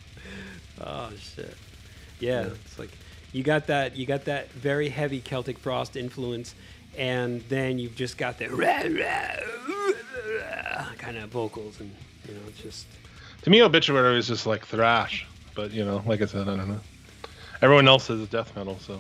Oh 0.80 1.10
shit. 1.20 1.58
Yeah, 2.20 2.50
it's 2.64 2.78
like 2.78 2.92
you 3.34 3.42
got 3.42 3.66
that 3.66 3.96
you 3.96 4.06
got 4.06 4.26
that 4.26 4.52
very 4.52 4.90
heavy 4.90 5.22
Celtic 5.22 5.58
frost 5.58 5.96
influence, 5.96 6.54
and 6.96 7.42
then 7.50 7.80
you've 7.80 7.96
just 7.96 8.16
got 8.18 8.38
the 8.38 8.46
kind 10.98 11.18
of 11.18 11.30
vocals, 11.30 11.80
and 11.80 11.92
you 12.28 12.36
know, 12.36 12.42
it's 12.48 12.60
just 12.62 12.86
To 13.42 13.50
me, 13.50 13.64
obituary 13.64 14.18
is 14.20 14.28
just 14.28 14.46
like 14.46 14.66
thrash, 14.66 15.26
but 15.56 15.72
you 15.72 15.84
know, 15.84 16.04
like 16.06 16.22
I 16.22 16.26
said, 16.26 16.48
I 16.48 16.56
don't 16.56 16.68
know. 16.70 16.80
Everyone 17.62 17.88
else 17.88 18.06
says 18.06 18.22
it's 18.22 18.32
death 18.32 18.56
metal, 18.56 18.78
so. 18.80 19.00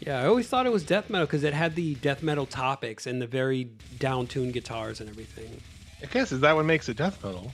yeah. 0.00 0.20
I 0.20 0.26
always 0.26 0.48
thought 0.48 0.66
it 0.66 0.72
was 0.72 0.84
death 0.84 1.10
metal 1.10 1.26
because 1.26 1.44
it 1.44 1.52
had 1.54 1.74
the 1.74 1.94
death 1.96 2.22
metal 2.22 2.46
topics 2.46 3.06
and 3.06 3.20
the 3.20 3.26
very 3.26 3.64
down-tuned 3.98 4.52
guitars 4.52 5.00
and 5.00 5.08
everything. 5.08 5.60
I 6.02 6.06
guess 6.06 6.32
is 6.32 6.40
that 6.40 6.54
what 6.54 6.64
makes 6.64 6.88
it 6.88 6.96
death 6.96 7.22
metal? 7.24 7.52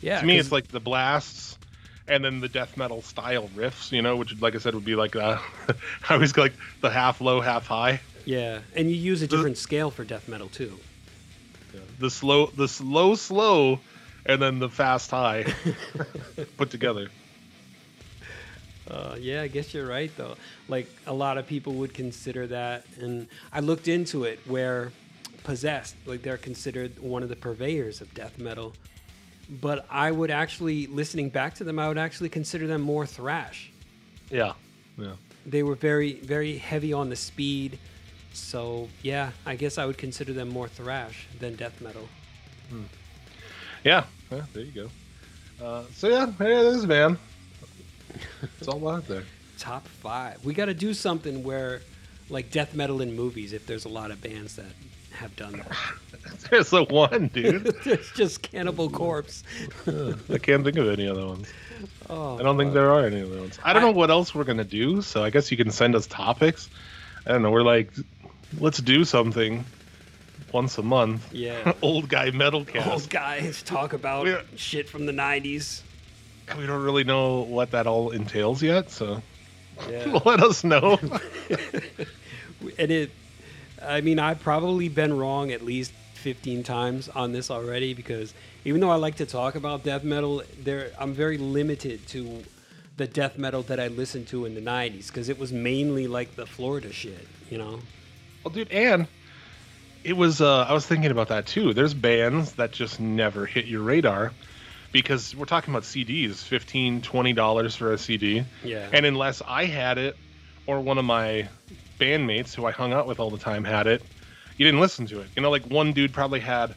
Yeah, 0.00 0.20
to 0.20 0.26
me, 0.26 0.38
it's 0.38 0.50
like 0.52 0.68
the 0.68 0.80
blasts, 0.80 1.56
and 2.08 2.24
then 2.24 2.40
the 2.40 2.48
death 2.48 2.76
metal 2.76 3.02
style 3.02 3.48
riffs. 3.54 3.92
You 3.92 4.02
know, 4.02 4.16
which, 4.16 4.38
like 4.40 4.54
I 4.54 4.58
said, 4.58 4.74
would 4.74 4.84
be 4.84 4.96
like 4.96 5.14
uh, 5.16 5.38
I 6.08 6.14
always 6.14 6.36
like 6.36 6.54
the 6.80 6.90
half 6.90 7.20
low, 7.20 7.40
half 7.40 7.66
high. 7.66 8.00
yeah, 8.24 8.60
and 8.74 8.90
you 8.90 8.96
use 8.96 9.22
a 9.22 9.26
different 9.26 9.58
scale 9.58 9.90
for 9.90 10.04
death 10.04 10.28
metal 10.28 10.48
too. 10.48 10.78
The 11.98 12.10
slow, 12.10 12.46
the 12.46 12.68
slow, 12.68 13.14
slow, 13.14 13.78
and 14.26 14.42
then 14.42 14.58
the 14.58 14.68
fast 14.68 15.10
high 15.10 15.46
put 16.56 16.70
together. 16.70 17.08
Uh, 18.92 19.16
yeah, 19.18 19.42
I 19.42 19.48
guess 19.48 19.72
you're 19.72 19.86
right 19.86 20.10
though. 20.16 20.36
Like 20.68 20.86
a 21.06 21.12
lot 21.12 21.38
of 21.38 21.46
people 21.46 21.74
would 21.74 21.94
consider 21.94 22.46
that, 22.48 22.84
and 23.00 23.26
I 23.52 23.60
looked 23.60 23.88
into 23.88 24.24
it 24.24 24.38
where 24.46 24.92
possessed, 25.44 25.96
like 26.06 26.22
they're 26.22 26.36
considered 26.36 26.98
one 26.98 27.22
of 27.22 27.28
the 27.28 27.36
purveyors 27.36 28.00
of 28.00 28.12
death 28.14 28.38
metal. 28.38 28.74
But 29.60 29.86
I 29.90 30.10
would 30.10 30.30
actually, 30.30 30.86
listening 30.86 31.28
back 31.30 31.54
to 31.56 31.64
them, 31.64 31.78
I 31.78 31.88
would 31.88 31.98
actually 31.98 32.28
consider 32.28 32.66
them 32.66 32.80
more 32.80 33.06
thrash. 33.06 33.70
Yeah, 34.30 34.52
yeah. 34.96 35.12
They 35.44 35.62
were 35.62 35.74
very, 35.74 36.14
very 36.14 36.56
heavy 36.56 36.92
on 36.92 37.08
the 37.08 37.16
speed. 37.16 37.78
So 38.34 38.88
yeah, 39.02 39.32
I 39.44 39.56
guess 39.56 39.78
I 39.78 39.86
would 39.86 39.98
consider 39.98 40.32
them 40.32 40.48
more 40.48 40.68
thrash 40.68 41.26
than 41.40 41.56
death 41.56 41.80
metal. 41.80 42.08
Yeah, 43.84 44.04
yeah, 44.30 44.42
there 44.52 44.62
you 44.62 44.72
go. 44.72 45.64
Uh, 45.64 45.84
so 45.94 46.08
yeah, 46.08 46.26
there 46.38 46.52
it 46.52 46.66
is, 46.66 46.86
man. 46.86 47.18
It's 48.58 48.68
all 48.68 48.88
out 48.88 49.06
there. 49.08 49.24
Top 49.58 49.86
five. 49.86 50.44
We 50.44 50.54
got 50.54 50.66
to 50.66 50.74
do 50.74 50.92
something 50.94 51.42
where, 51.44 51.82
like 52.28 52.50
death 52.50 52.74
metal 52.74 53.00
in 53.00 53.14
movies, 53.14 53.52
if 53.52 53.66
there's 53.66 53.84
a 53.84 53.88
lot 53.88 54.10
of 54.10 54.20
bands 54.22 54.56
that 54.56 54.66
have 55.12 55.34
done 55.36 55.52
that. 55.52 55.76
There's 56.50 56.70
the 56.70 56.84
one, 56.84 57.28
dude. 57.28 57.64
There's 57.84 58.10
just 58.12 58.40
Cannibal 58.42 58.88
Corpse. 58.88 59.44
I 59.86 60.38
can't 60.38 60.64
think 60.64 60.76
of 60.78 60.88
any 60.88 61.06
other 61.06 61.26
ones. 61.26 61.48
Oh, 62.08 62.38
I 62.38 62.42
don't 62.42 62.56
think 62.56 62.72
there 62.72 62.90
are 62.90 63.04
any 63.06 63.20
other 63.22 63.38
ones. 63.40 63.58
I 63.62 63.72
don't 63.74 63.82
know 63.82 63.90
what 63.90 64.10
else 64.10 64.34
we're 64.34 64.44
gonna 64.44 64.64
do, 64.64 65.02
so 65.02 65.22
I 65.22 65.28
guess 65.30 65.50
you 65.50 65.56
can 65.58 65.70
send 65.70 65.94
us 65.94 66.06
topics. 66.06 66.70
I 67.26 67.32
don't 67.32 67.42
know. 67.42 67.50
We're 67.50 67.62
like, 67.62 67.90
let's 68.58 68.78
do 68.78 69.04
something 69.04 69.64
once 70.52 70.78
a 70.78 70.82
month. 70.82 71.30
Yeah. 71.32 71.72
Old 71.82 72.08
guy 72.08 72.30
metal 72.30 72.64
cast. 72.64 72.88
Old 72.88 73.10
guys 73.10 73.62
talk 73.62 73.92
about 73.92 74.26
Yeah. 74.26 74.40
shit 74.56 74.88
from 74.88 75.04
the 75.06 75.12
90s. 75.12 75.82
We 76.58 76.66
don't 76.66 76.82
really 76.82 77.04
know 77.04 77.42
what 77.42 77.70
that 77.72 77.86
all 77.86 78.10
entails 78.10 78.62
yet, 78.62 78.90
so 78.90 79.22
Yeah. 79.90 80.20
let 80.24 80.42
us 80.42 80.64
know. 80.64 80.98
and 82.78 82.90
it 82.90 83.10
i 83.84 84.00
mean 84.00 84.20
i've 84.20 84.38
probably 84.38 84.88
been 84.88 85.16
wrong 85.16 85.50
at 85.50 85.62
least 85.62 85.92
15 86.14 86.62
times 86.62 87.08
on 87.08 87.32
this 87.32 87.50
already 87.50 87.94
because 87.94 88.32
even 88.64 88.80
though 88.80 88.90
i 88.90 88.94
like 88.94 89.16
to 89.16 89.26
talk 89.26 89.56
about 89.56 89.82
death 89.82 90.04
metal 90.04 90.42
there 90.62 90.92
i'm 91.00 91.12
very 91.12 91.36
limited 91.38 92.06
to 92.06 92.44
the 92.96 93.08
death 93.08 93.36
metal 93.36 93.62
that 93.62 93.80
i 93.80 93.88
listened 93.88 94.28
to 94.28 94.44
in 94.44 94.54
the 94.54 94.60
90s 94.60 95.08
because 95.08 95.28
it 95.28 95.36
was 95.36 95.52
mainly 95.52 96.06
like 96.06 96.36
the 96.36 96.46
florida 96.46 96.92
shit 96.92 97.26
you 97.50 97.58
know 97.58 97.80
well, 98.44 98.52
dude, 98.52 98.72
and 98.72 99.06
it 100.02 100.14
was. 100.14 100.40
Uh, 100.40 100.62
I 100.68 100.72
was 100.72 100.84
thinking 100.84 101.12
about 101.12 101.28
that 101.28 101.46
too. 101.46 101.72
There's 101.74 101.94
bands 101.94 102.54
that 102.54 102.72
just 102.72 102.98
never 102.98 103.46
hit 103.46 103.66
your 103.66 103.82
radar 103.82 104.32
because 104.92 105.34
we're 105.34 105.46
talking 105.46 105.72
about 105.72 105.84
CDs, 105.84 106.36
15 106.36 107.02
20 107.02 107.32
dollars 107.32 107.74
for 107.74 107.92
a 107.92 107.98
CD. 107.98 108.44
Yeah. 108.62 108.88
And 108.92 109.06
unless 109.06 109.42
I 109.46 109.64
had 109.64 109.98
it 109.98 110.16
or 110.66 110.80
one 110.80 110.98
of 110.98 111.04
my 111.04 111.48
bandmates 111.98 112.54
who 112.54 112.66
I 112.66 112.70
hung 112.72 112.92
out 112.92 113.06
with 113.06 113.18
all 113.18 113.30
the 113.30 113.38
time 113.38 113.64
had 113.64 113.86
it, 113.86 114.02
you 114.56 114.66
didn't 114.66 114.80
listen 114.80 115.06
to 115.06 115.20
it. 115.20 115.28
You 115.34 115.42
know, 115.42 115.50
like 115.50 115.64
one 115.64 115.92
dude 115.92 116.12
probably 116.12 116.40
had. 116.40 116.74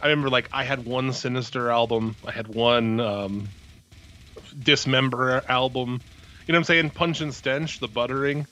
I 0.00 0.08
remember 0.08 0.30
like 0.30 0.48
I 0.52 0.64
had 0.64 0.84
one 0.84 1.12
Sinister 1.12 1.70
album. 1.70 2.16
I 2.24 2.30
had 2.30 2.48
one 2.48 3.00
um, 3.00 3.48
Dismember 4.62 5.42
album. 5.48 6.00
You 6.46 6.52
know 6.52 6.58
what 6.58 6.60
I'm 6.60 6.64
saying? 6.64 6.90
Pungent 6.90 7.34
Stench, 7.34 7.80
the 7.80 7.88
Buttering. 7.88 8.46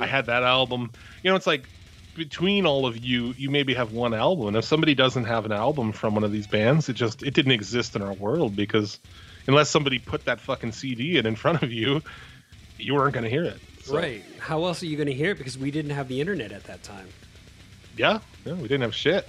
I 0.00 0.06
had 0.06 0.26
that 0.26 0.42
album. 0.42 0.90
You 1.22 1.30
know, 1.30 1.36
it's 1.36 1.46
like 1.46 1.68
between 2.16 2.66
all 2.66 2.86
of 2.86 2.96
you, 2.98 3.34
you 3.36 3.50
maybe 3.50 3.74
have 3.74 3.92
one 3.92 4.14
album. 4.14 4.48
And 4.48 4.56
if 4.56 4.64
somebody 4.64 4.94
doesn't 4.94 5.24
have 5.24 5.44
an 5.44 5.52
album 5.52 5.92
from 5.92 6.14
one 6.14 6.24
of 6.24 6.32
these 6.32 6.46
bands, 6.46 6.88
it 6.88 6.94
just 6.94 7.22
it 7.22 7.34
didn't 7.34 7.52
exist 7.52 7.94
in 7.94 8.02
our 8.02 8.14
world 8.14 8.56
because 8.56 8.98
unless 9.46 9.70
somebody 9.70 9.98
put 9.98 10.24
that 10.24 10.40
fucking 10.40 10.72
CD 10.72 11.18
in 11.18 11.26
in 11.26 11.36
front 11.36 11.62
of 11.62 11.70
you, 11.72 12.02
you 12.78 12.94
weren't 12.94 13.14
going 13.14 13.24
to 13.24 13.30
hear 13.30 13.44
it. 13.44 13.60
So, 13.84 13.96
right 13.96 14.24
how 14.38 14.64
else 14.64 14.82
are 14.82 14.86
you 14.86 14.96
going 14.96 15.06
to 15.06 15.14
hear 15.14 15.30
it 15.30 15.38
because 15.38 15.56
we 15.56 15.70
didn't 15.70 15.92
have 15.92 16.08
the 16.08 16.20
internet 16.20 16.50
at 16.50 16.64
that 16.64 16.82
time 16.82 17.06
Yeah, 17.96 18.18
yeah, 18.44 18.54
we 18.54 18.62
didn't 18.62 18.80
have 18.82 18.94
shit. 18.94 19.28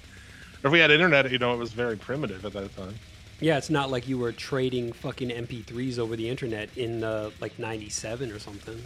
Or 0.64 0.68
if 0.68 0.72
we 0.74 0.80
had 0.80 0.90
internet, 0.90 1.30
you 1.32 1.38
know, 1.38 1.54
it 1.54 1.58
was 1.58 1.74
very 1.74 1.96
primitive 1.96 2.44
at 2.44 2.54
that 2.54 2.76
time. 2.76 2.96
yeah 3.40 3.58
it's 3.58 3.70
not 3.70 3.92
like 3.92 4.08
you 4.08 4.18
were 4.18 4.32
trading 4.32 4.94
fucking 4.94 5.30
mp3s 5.30 6.00
over 6.00 6.16
the 6.16 6.28
internet 6.28 6.70
in 6.76 7.04
uh, 7.04 7.30
like 7.40 7.60
97 7.60 8.32
or 8.32 8.40
something 8.40 8.82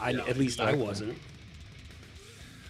I, 0.00 0.10
Yeah, 0.10 0.24
at 0.26 0.36
least 0.36 0.60
i 0.60 0.74
wasn't 0.74 1.18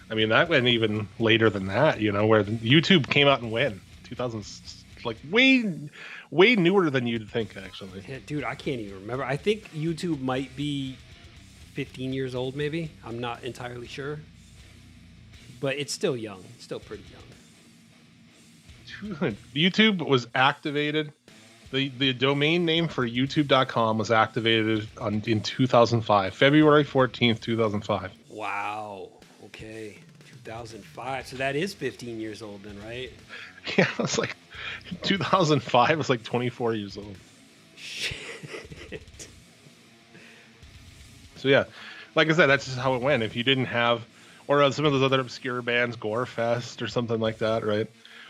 I 0.09 0.15
mean, 0.15 0.29
that 0.29 0.49
went 0.49 0.67
even 0.67 1.07
later 1.19 1.49
than 1.49 1.67
that, 1.67 2.01
you 2.01 2.11
know, 2.11 2.25
where 2.25 2.43
YouTube 2.43 3.09
came 3.09 3.27
out 3.27 3.41
and 3.41 3.51
when 3.51 3.79
2000, 4.05 4.43
like 5.05 5.17
way, 5.29 5.71
way 6.31 6.55
newer 6.55 6.89
than 6.89 7.05
you'd 7.05 7.29
think, 7.29 7.55
actually. 7.55 8.03
Yeah, 8.07 8.17
dude, 8.25 8.43
I 8.43 8.55
can't 8.55 8.81
even 8.81 9.01
remember. 9.01 9.23
I 9.23 9.37
think 9.37 9.71
YouTube 9.71 10.21
might 10.21 10.55
be 10.55 10.97
15 11.73 12.11
years 12.11 12.33
old, 12.33 12.55
maybe. 12.55 12.91
I'm 13.05 13.19
not 13.19 13.43
entirely 13.43 13.87
sure. 13.87 14.19
But 15.59 15.77
it's 15.77 15.93
still 15.93 16.17
young. 16.17 16.43
It's 16.55 16.63
still 16.63 16.79
pretty 16.79 17.03
young. 17.11 17.23
YouTube 19.53 20.05
was 20.05 20.27
activated. 20.33 21.13
The, 21.71 21.89
the 21.99 22.13
domain 22.13 22.65
name 22.65 22.87
for 22.87 23.07
youtube.com 23.07 23.99
was 23.99 24.09
activated 24.09 24.87
on, 24.99 25.21
in 25.27 25.41
2005, 25.41 26.33
February 26.33 26.83
14th, 26.83 27.39
2005. 27.41 28.11
Wow. 28.29 29.09
Okay. 29.59 29.97
2005. 30.43 31.27
So 31.27 31.37
that 31.37 31.55
is 31.55 31.73
15 31.73 32.19
years 32.19 32.41
old 32.41 32.63
then, 32.63 32.79
right? 32.85 33.11
Yeah, 33.77 33.87
it's 33.99 34.17
like 34.17 34.35
2005 35.03 35.97
was 35.97 36.09
like 36.09 36.23
24 36.23 36.73
years 36.75 36.97
old. 36.97 37.15
Shit. 37.75 38.15
So 41.35 41.49
yeah, 41.49 41.65
like 42.15 42.29
I 42.29 42.33
said, 42.33 42.47
that's 42.47 42.65
just 42.65 42.77
how 42.77 42.95
it 42.95 43.01
went. 43.01 43.21
If 43.21 43.35
you 43.35 43.43
didn't 43.43 43.65
have, 43.65 44.01
or 44.47 44.63
uh, 44.63 44.71
some 44.71 44.85
of 44.85 44.93
those 44.93 45.03
other 45.03 45.19
obscure 45.19 45.61
bands, 45.61 45.97
Gorefest 45.97 46.81
or 46.81 46.87
something 46.87 47.19
like 47.19 47.39
that, 47.39 47.65
right? 47.65 47.87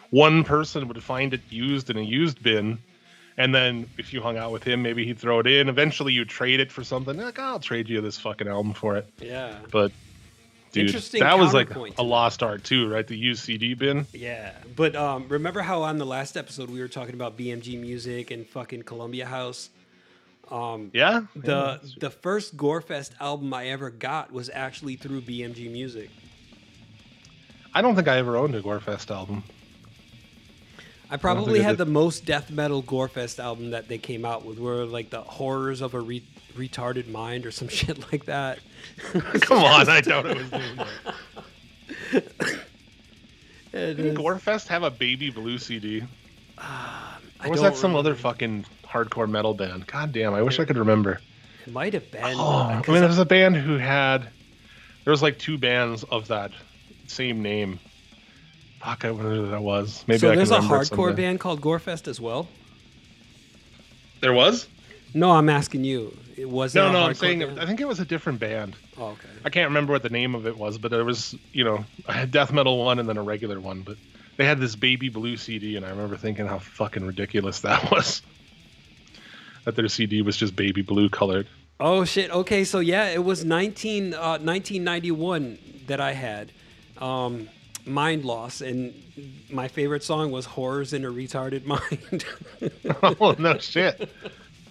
One 0.09 0.43
person 0.43 0.87
would 0.87 1.01
find 1.01 1.33
it 1.33 1.41
used 1.49 1.89
in 1.89 1.97
a 1.97 2.01
used 2.01 2.41
bin, 2.41 2.79
and 3.37 3.53
then 3.53 3.87
if 3.97 4.11
you 4.11 4.21
hung 4.21 4.37
out 4.37 4.51
with 4.51 4.63
him, 4.63 4.81
maybe 4.81 5.05
he'd 5.05 5.19
throw 5.19 5.39
it 5.39 5.47
in. 5.47 5.69
Eventually, 5.69 6.11
you 6.11 6.25
trade 6.25 6.59
it 6.59 6.71
for 6.71 6.83
something. 6.83 7.15
Like, 7.17 7.39
I'll 7.39 7.59
trade 7.59 7.87
you 7.87 8.01
this 8.01 8.19
fucking 8.19 8.47
album 8.47 8.73
for 8.73 8.97
it. 8.97 9.07
Yeah. 9.21 9.57
But 9.71 9.91
dude, 10.71 10.87
Interesting 10.87 11.21
that 11.21 11.37
was 11.37 11.53
like 11.53 11.69
a 11.97 12.03
lost 12.03 12.43
art 12.43 12.63
too, 12.63 12.89
right? 12.89 13.05
The 13.05 13.21
UCD 13.31 13.77
bin. 13.77 14.05
Yeah. 14.13 14.53
But 14.75 14.95
um, 14.95 15.27
remember 15.29 15.61
how 15.61 15.83
on 15.83 15.97
the 15.97 16.05
last 16.05 16.37
episode 16.37 16.69
we 16.69 16.79
were 16.79 16.87
talking 16.87 17.15
about 17.15 17.37
BMG 17.37 17.79
Music 17.79 18.31
and 18.31 18.47
fucking 18.47 18.83
Columbia 18.83 19.25
House? 19.25 19.69
Um, 20.51 20.91
Yeah. 20.93 21.21
the 21.35 21.79
Yeah, 21.83 21.89
the 21.99 22.09
first 22.09 22.57
Gorefest 22.57 23.11
album 23.19 23.53
I 23.53 23.67
ever 23.67 23.89
got 23.89 24.31
was 24.31 24.49
actually 24.53 24.95
through 24.95 25.21
BMG 25.21 25.71
Music. 25.71 26.09
I 27.73 27.81
don't 27.81 27.95
think 27.95 28.07
I 28.07 28.17
ever 28.17 28.35
owned 28.35 28.55
a 28.55 28.61
Gorefest 28.61 29.11
album. 29.11 29.43
I 31.11 31.17
probably 31.17 31.59
I 31.61 31.63
had 31.63 31.77
the 31.77 31.85
most 31.85 32.25
death 32.25 32.51
metal 32.51 32.83
Gorefest 32.83 33.39
album 33.39 33.71
that 33.71 33.87
they 33.87 33.97
came 33.97 34.25
out 34.25 34.45
with, 34.45 34.59
were 34.59 34.85
like 34.85 35.09
the 35.09 35.21
horrors 35.21 35.81
of 35.81 35.93
a 35.95 35.99
re- 35.99 36.23
retarded 36.55 37.07
mind 37.07 37.45
or 37.45 37.51
some 37.51 37.67
shit 37.79 38.11
like 38.11 38.25
that. 38.25 38.59
Come 39.41 39.63
on, 39.63 39.89
I 39.89 40.01
doubt 40.01 40.25
it 40.27 40.37
was 40.37 40.49
doing 40.49 40.75
that. 42.11 42.23
And, 43.71 43.97
Didn't 43.97 44.17
uh, 44.17 44.21
Gorefest 44.21 44.67
have 44.69 44.81
a 44.81 44.89
baby 44.89 45.29
blue 45.29 45.59
CD? 45.59 46.01
I 46.57 47.17
Or 47.45 47.51
was 47.51 47.61
that 47.61 47.75
some 47.75 47.91
remember. 47.91 47.99
other 48.09 48.15
fucking 48.15 48.65
hardcore 48.83 49.29
metal 49.29 49.53
band? 49.53 49.85
God 49.85 50.11
damn, 50.11 50.33
I 50.33 50.41
wish 50.41 50.59
I 50.59 50.65
could 50.65 50.77
remember. 50.77 51.21
It 51.67 51.71
might 51.71 51.93
have 51.93 52.09
been. 52.11 52.23
Oh, 52.23 52.39
uh, 52.39 52.67
I 52.67 52.81
'cause 52.81 52.87
mean, 52.87 52.99
there 53.01 53.07
was 53.07 53.19
a 53.19 53.25
band 53.25 53.57
who 53.57 53.77
had. 53.77 54.23
There 55.03 55.11
was 55.11 55.21
like 55.21 55.37
two 55.37 55.59
bands 55.59 56.03
of 56.05 56.27
that 56.29 56.51
same 57.05 57.43
name. 57.43 57.79
Fuck, 58.79 59.05
I 59.05 59.11
wonder 59.11 59.35
who 59.35 59.49
that 59.49 59.61
was. 59.61 60.03
Maybe 60.07 60.19
so 60.19 60.31
I 60.31 60.35
there's 60.35 60.51
a 60.51 60.59
hardcore 60.59 61.15
band 61.15 61.39
called 61.39 61.61
Gorefest 61.61 62.07
as 62.07 62.21
well. 62.21 62.47
There 64.21 64.33
was? 64.33 64.67
No, 65.13 65.31
I'm 65.31 65.49
asking 65.49 65.83
you. 65.83 66.15
It 66.37 66.49
was 66.49 66.75
No, 66.75 66.87
no, 66.87 66.99
no, 66.99 67.05
I'm 67.07 67.13
saying 67.13 67.39
band? 67.39 67.59
I 67.59 67.65
think 67.65 67.81
it 67.81 67.87
was 67.87 67.99
a 67.99 68.05
different 68.05 68.39
band. 68.39 68.75
Oh, 68.97 69.07
okay. 69.07 69.27
I 69.43 69.49
can't 69.49 69.67
remember 69.67 69.91
what 69.91 70.03
the 70.03 70.09
name 70.09 70.35
of 70.35 70.45
it 70.47 70.57
was, 70.57 70.77
but 70.77 70.91
there 70.91 71.03
was, 71.03 71.35
you 71.51 71.63
know, 71.63 71.83
a 72.07 72.25
death 72.25 72.53
metal 72.53 72.77
one 72.83 72.99
and 72.99 73.09
then 73.09 73.17
a 73.17 73.23
regular 73.23 73.59
one. 73.59 73.81
But 73.81 73.97
they 74.37 74.45
had 74.45 74.59
this 74.59 74.75
baby 74.75 75.09
blue 75.09 75.35
CD, 75.35 75.75
and 75.75 75.85
I 75.85 75.89
remember 75.89 76.15
thinking 76.15 76.45
how 76.45 76.59
fucking 76.59 77.05
ridiculous 77.05 77.59
that 77.61 77.91
was. 77.91 78.21
That 79.65 79.75
their 79.75 79.89
CD 79.89 80.21
was 80.21 80.37
just 80.37 80.55
baby 80.55 80.81
blue 80.81 81.09
colored. 81.09 81.47
Oh 81.81 82.05
shit. 82.05 82.31
Okay, 82.31 82.63
so 82.63 82.79
yeah, 82.79 83.09
it 83.09 83.23
was 83.23 83.43
19 83.43 84.13
uh, 84.13 84.39
1991 84.39 85.59
that 85.87 85.99
I 85.99 86.13
had 86.13 86.51
um, 86.97 87.49
Mindloss, 87.85 88.61
and 88.61 88.93
my 89.49 89.67
favorite 89.67 90.03
song 90.03 90.31
was 90.31 90.45
"Horrors 90.45 90.93
in 90.93 91.05
a 91.05 91.09
Retarded 91.09 91.65
Mind." 91.65 92.25
oh 93.21 93.35
no 93.39 93.57
shit. 93.57 94.09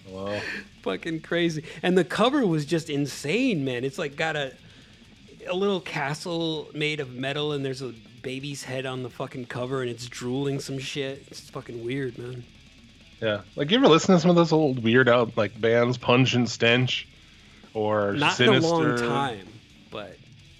Well, 0.09 0.41
Fucking 0.81 1.21
crazy. 1.21 1.63
And 1.83 1.97
the 1.97 2.03
cover 2.05 2.45
was 2.47 2.65
just 2.65 2.89
insane, 2.89 3.63
man. 3.65 3.83
It's 3.83 3.97
like 3.99 4.15
got 4.15 4.35
a 4.35 4.53
a 5.47 5.53
little 5.53 5.81
castle 5.81 6.69
made 6.73 6.99
of 6.99 7.13
metal, 7.13 7.51
and 7.53 7.63
there's 7.65 7.81
a 7.81 7.93
baby's 8.21 8.63
head 8.63 8.85
on 8.85 9.03
the 9.03 9.09
fucking 9.09 9.45
cover, 9.45 9.81
and 9.81 9.89
it's 9.89 10.07
drooling 10.07 10.59
some 10.59 10.79
shit. 10.79 11.23
It's 11.27 11.49
fucking 11.49 11.83
weird, 11.85 12.17
man. 12.17 12.43
yeah. 13.21 13.41
Like 13.55 13.71
you 13.71 13.77
ever 13.77 13.87
listen 13.87 14.15
to 14.15 14.21
some 14.21 14.29
of 14.29 14.35
those 14.35 14.51
old 14.51 14.83
weird 14.83 15.07
out 15.09 15.35
like 15.37 15.59
bands, 15.59 15.97
Pungent 15.97 16.49
Stench, 16.49 17.07
or 17.73 18.13
Not 18.13 18.33
Sinister? 18.33 18.67
in 18.75 18.81
a 18.81 18.87
long 18.89 18.97
time, 18.97 19.47
but 19.91 20.15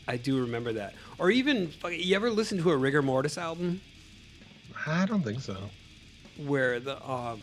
I 0.07 0.17
do 0.17 0.41
remember 0.41 0.73
that. 0.73 0.93
Or 1.19 1.29
even, 1.29 1.71
you 1.91 2.15
ever 2.15 2.29
listen 2.29 2.57
to 2.63 2.71
a 2.71 2.77
Rigor 2.77 3.01
Mortis 3.01 3.37
album 3.37 3.81
I 4.87 5.05
don't 5.05 5.21
think 5.21 5.41
so. 5.41 5.57
where 6.37 6.79
the 6.79 7.03
um, 7.07 7.41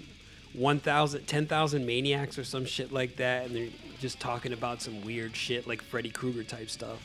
1,000, 0.55 1.27
10,000 1.27 1.87
Maniacs 1.87 2.39
or 2.39 2.45
some 2.45 2.65
shit 2.65 2.93
like 2.93 3.17
that, 3.17 3.47
and 3.47 3.55
they're 3.55 3.69
just 4.01 4.19
talking 4.19 4.53
about 4.53 4.81
some 4.81 5.05
weird 5.05 5.37
shit 5.37 5.67
like 5.67 5.83
Freddy 5.83 6.09
Krueger 6.11 6.45
type 6.45 6.71
stuff. 6.71 6.99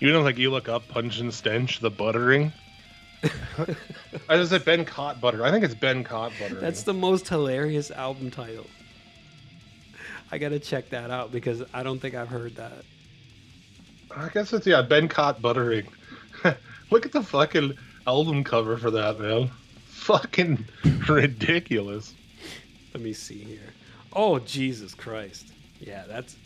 You 0.00 0.12
know, 0.12 0.22
like 0.22 0.38
you 0.38 0.50
look 0.50 0.68
up 0.68 0.88
Pungent 0.88 1.32
Stench, 1.32 1.80
the 1.80 1.90
buttering. 1.90 2.52
I 4.28 4.36
just 4.36 4.50
said 4.50 4.64
Been 4.64 4.84
Caught 4.84 5.20
Butter. 5.20 5.44
I 5.44 5.50
think 5.50 5.64
it's 5.64 5.74
Been 5.74 6.04
Caught 6.04 6.32
Butter. 6.38 6.54
That's 6.56 6.84
the 6.84 6.94
most 6.94 7.28
hilarious 7.28 7.90
album 7.90 8.30
title. 8.30 8.66
I 10.30 10.38
gotta 10.38 10.58
check 10.60 10.90
that 10.90 11.10
out 11.10 11.32
because 11.32 11.62
I 11.72 11.82
don't 11.82 11.98
think 11.98 12.14
I've 12.14 12.28
heard 12.28 12.56
that. 12.56 12.84
I 14.18 14.28
guess 14.32 14.52
it's 14.52 14.66
yeah, 14.66 14.82
Been 14.82 15.08
Caught 15.08 15.40
Buttering. 15.40 15.86
Look 16.90 17.06
at 17.06 17.12
the 17.12 17.22
fucking 17.22 17.76
album 18.06 18.44
cover 18.44 18.76
for 18.76 18.90
that, 18.90 19.18
man. 19.20 19.50
Fucking 19.86 20.64
ridiculous. 21.08 22.14
Let 22.94 23.02
me 23.02 23.12
see 23.12 23.38
here. 23.38 23.72
Oh 24.12 24.38
Jesus 24.38 24.94
Christ! 24.94 25.52
Yeah, 25.80 26.04
that's 26.08 26.36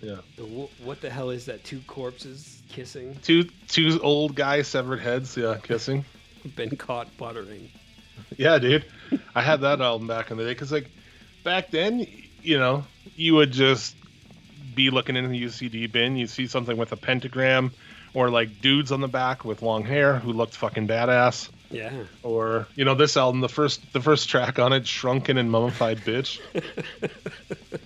Yeah. 0.00 0.16
wh- 0.38 0.84
what 0.84 1.00
the 1.00 1.10
hell 1.10 1.30
is 1.30 1.46
that? 1.46 1.62
Two 1.64 1.80
corpses 1.86 2.62
kissing, 2.68 3.16
Two 3.22 3.44
two 3.68 4.00
old 4.02 4.34
guys 4.34 4.66
severed 4.68 5.00
heads, 5.00 5.36
yeah, 5.36 5.58
kissing. 5.62 6.04
been 6.56 6.76
caught 6.76 7.08
buttering. 7.18 7.68
Yeah, 8.38 8.58
dude. 8.58 8.84
I 9.34 9.42
had 9.42 9.60
that 9.60 9.80
album 9.80 10.06
back 10.08 10.30
in 10.30 10.38
the 10.38 10.44
day 10.44 10.50
because, 10.52 10.72
like, 10.72 10.88
back 11.44 11.70
then, 11.70 12.06
you 12.42 12.58
know, 12.58 12.84
you 13.14 13.34
would 13.34 13.52
just 13.52 13.94
be 14.74 14.90
looking 14.90 15.16
in 15.16 15.30
the 15.30 15.44
UCD 15.44 15.90
bin, 15.90 16.16
you 16.16 16.26
see 16.26 16.46
something 16.46 16.76
with 16.76 16.92
a 16.92 16.96
pentagram, 16.96 17.72
or 18.14 18.30
like 18.30 18.60
dudes 18.60 18.92
on 18.92 19.00
the 19.00 19.08
back 19.08 19.44
with 19.44 19.62
long 19.62 19.84
hair 19.84 20.18
who 20.18 20.32
looked 20.32 20.54
fucking 20.56 20.88
badass, 20.88 21.48
Yeah. 21.70 21.92
or 22.22 22.66
you 22.74 22.84
know, 22.84 22.94
this 22.94 23.16
album, 23.16 23.40
the 23.40 23.48
first 23.48 23.92
the 23.92 24.00
first 24.00 24.28
track 24.28 24.58
on 24.58 24.72
it, 24.72 24.86
"Shrunken 24.86 25.38
and 25.38 25.50
Mummified 25.50 25.98
Bitch." 25.98 26.40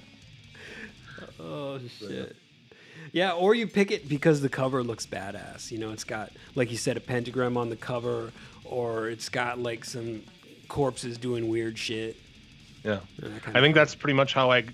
Oh 1.38 1.80
shit. 1.98 2.36
Yeah, 3.12 3.32
or 3.32 3.54
you 3.54 3.66
pick 3.66 3.90
it 3.90 4.08
because 4.08 4.40
the 4.40 4.48
cover 4.48 4.82
looks 4.84 5.06
badass. 5.06 5.70
You 5.72 5.78
know, 5.78 5.90
it's 5.90 6.04
got 6.04 6.30
like 6.54 6.70
you 6.70 6.76
said 6.76 6.96
a 6.96 7.00
pentagram 7.00 7.56
on 7.56 7.70
the 7.70 7.76
cover, 7.76 8.30
or 8.64 9.08
it's 9.08 9.28
got 9.28 9.58
like 9.58 9.84
some 9.84 10.22
corpses 10.68 11.18
doing 11.18 11.48
weird 11.48 11.78
shit. 11.78 12.16
Yeah, 12.84 13.00
and 13.22 13.34
that 13.34 13.42
kind 13.42 13.56
I 13.56 13.60
think 13.60 13.74
that's 13.74 13.94
pretty 13.94 14.14
much 14.14 14.32
how 14.34 14.50
I 14.50 14.64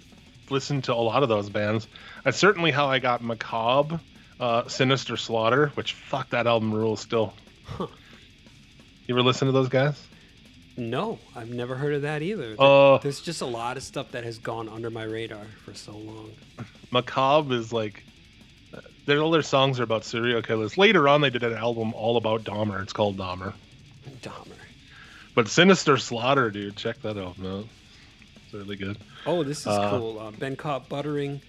listened 0.50 0.84
to 0.84 0.94
a 0.94 0.96
lot 0.96 1.22
of 1.22 1.28
those 1.28 1.48
bands. 1.48 1.88
That's 2.24 2.38
certainly 2.38 2.70
how 2.70 2.86
I 2.86 2.98
got 2.98 3.22
Macabre, 3.22 4.00
uh, 4.40 4.68
Sinister 4.68 5.16
Slaughter, 5.16 5.68
which 5.74 5.92
fuck 5.92 6.30
that 6.30 6.46
album 6.46 6.72
rules 6.72 7.00
still. 7.00 7.34
Huh. 7.64 7.86
You 9.06 9.14
ever 9.14 9.22
listen 9.22 9.46
to 9.46 9.52
those 9.52 9.68
guys? 9.68 10.02
No, 10.76 11.18
I've 11.34 11.48
never 11.48 11.74
heard 11.74 11.94
of 11.94 12.02
that 12.02 12.22
either. 12.22 12.54
Oh. 12.58 12.98
There's 12.98 13.20
just 13.20 13.40
a 13.40 13.46
lot 13.46 13.76
of 13.76 13.82
stuff 13.82 14.12
that 14.12 14.24
has 14.24 14.38
gone 14.38 14.68
under 14.68 14.90
my 14.90 15.04
radar 15.04 15.44
for 15.64 15.72
so 15.74 15.92
long. 15.92 16.30
Macabre 16.90 17.54
is 17.54 17.72
like 17.72 18.04
their 19.06 19.20
all 19.20 19.30
their 19.30 19.42
songs 19.42 19.80
are 19.80 19.84
about 19.84 20.04
serial 20.04 20.42
killers. 20.42 20.76
Later 20.76 21.08
on, 21.08 21.22
they 21.22 21.30
did 21.30 21.44
an 21.44 21.54
album 21.54 21.94
all 21.94 22.16
about 22.16 22.44
Dahmer. 22.44 22.82
It's 22.82 22.92
called 22.92 23.16
Dahmer. 23.16 23.54
Dahmer. 24.20 24.52
But 25.34 25.48
Sinister 25.48 25.96
Slaughter, 25.96 26.50
dude, 26.50 26.76
check 26.76 27.00
that 27.02 27.16
out. 27.16 27.36
It's 27.38 27.68
really 28.56 28.76
good. 28.76 28.98
Oh, 29.26 29.42
this 29.42 29.60
is 29.60 29.66
Uh, 29.68 29.90
cool. 29.90 30.18
Uh, 30.18 30.30
been 30.32 30.56
caught 30.56 30.88
buttering. 30.88 31.40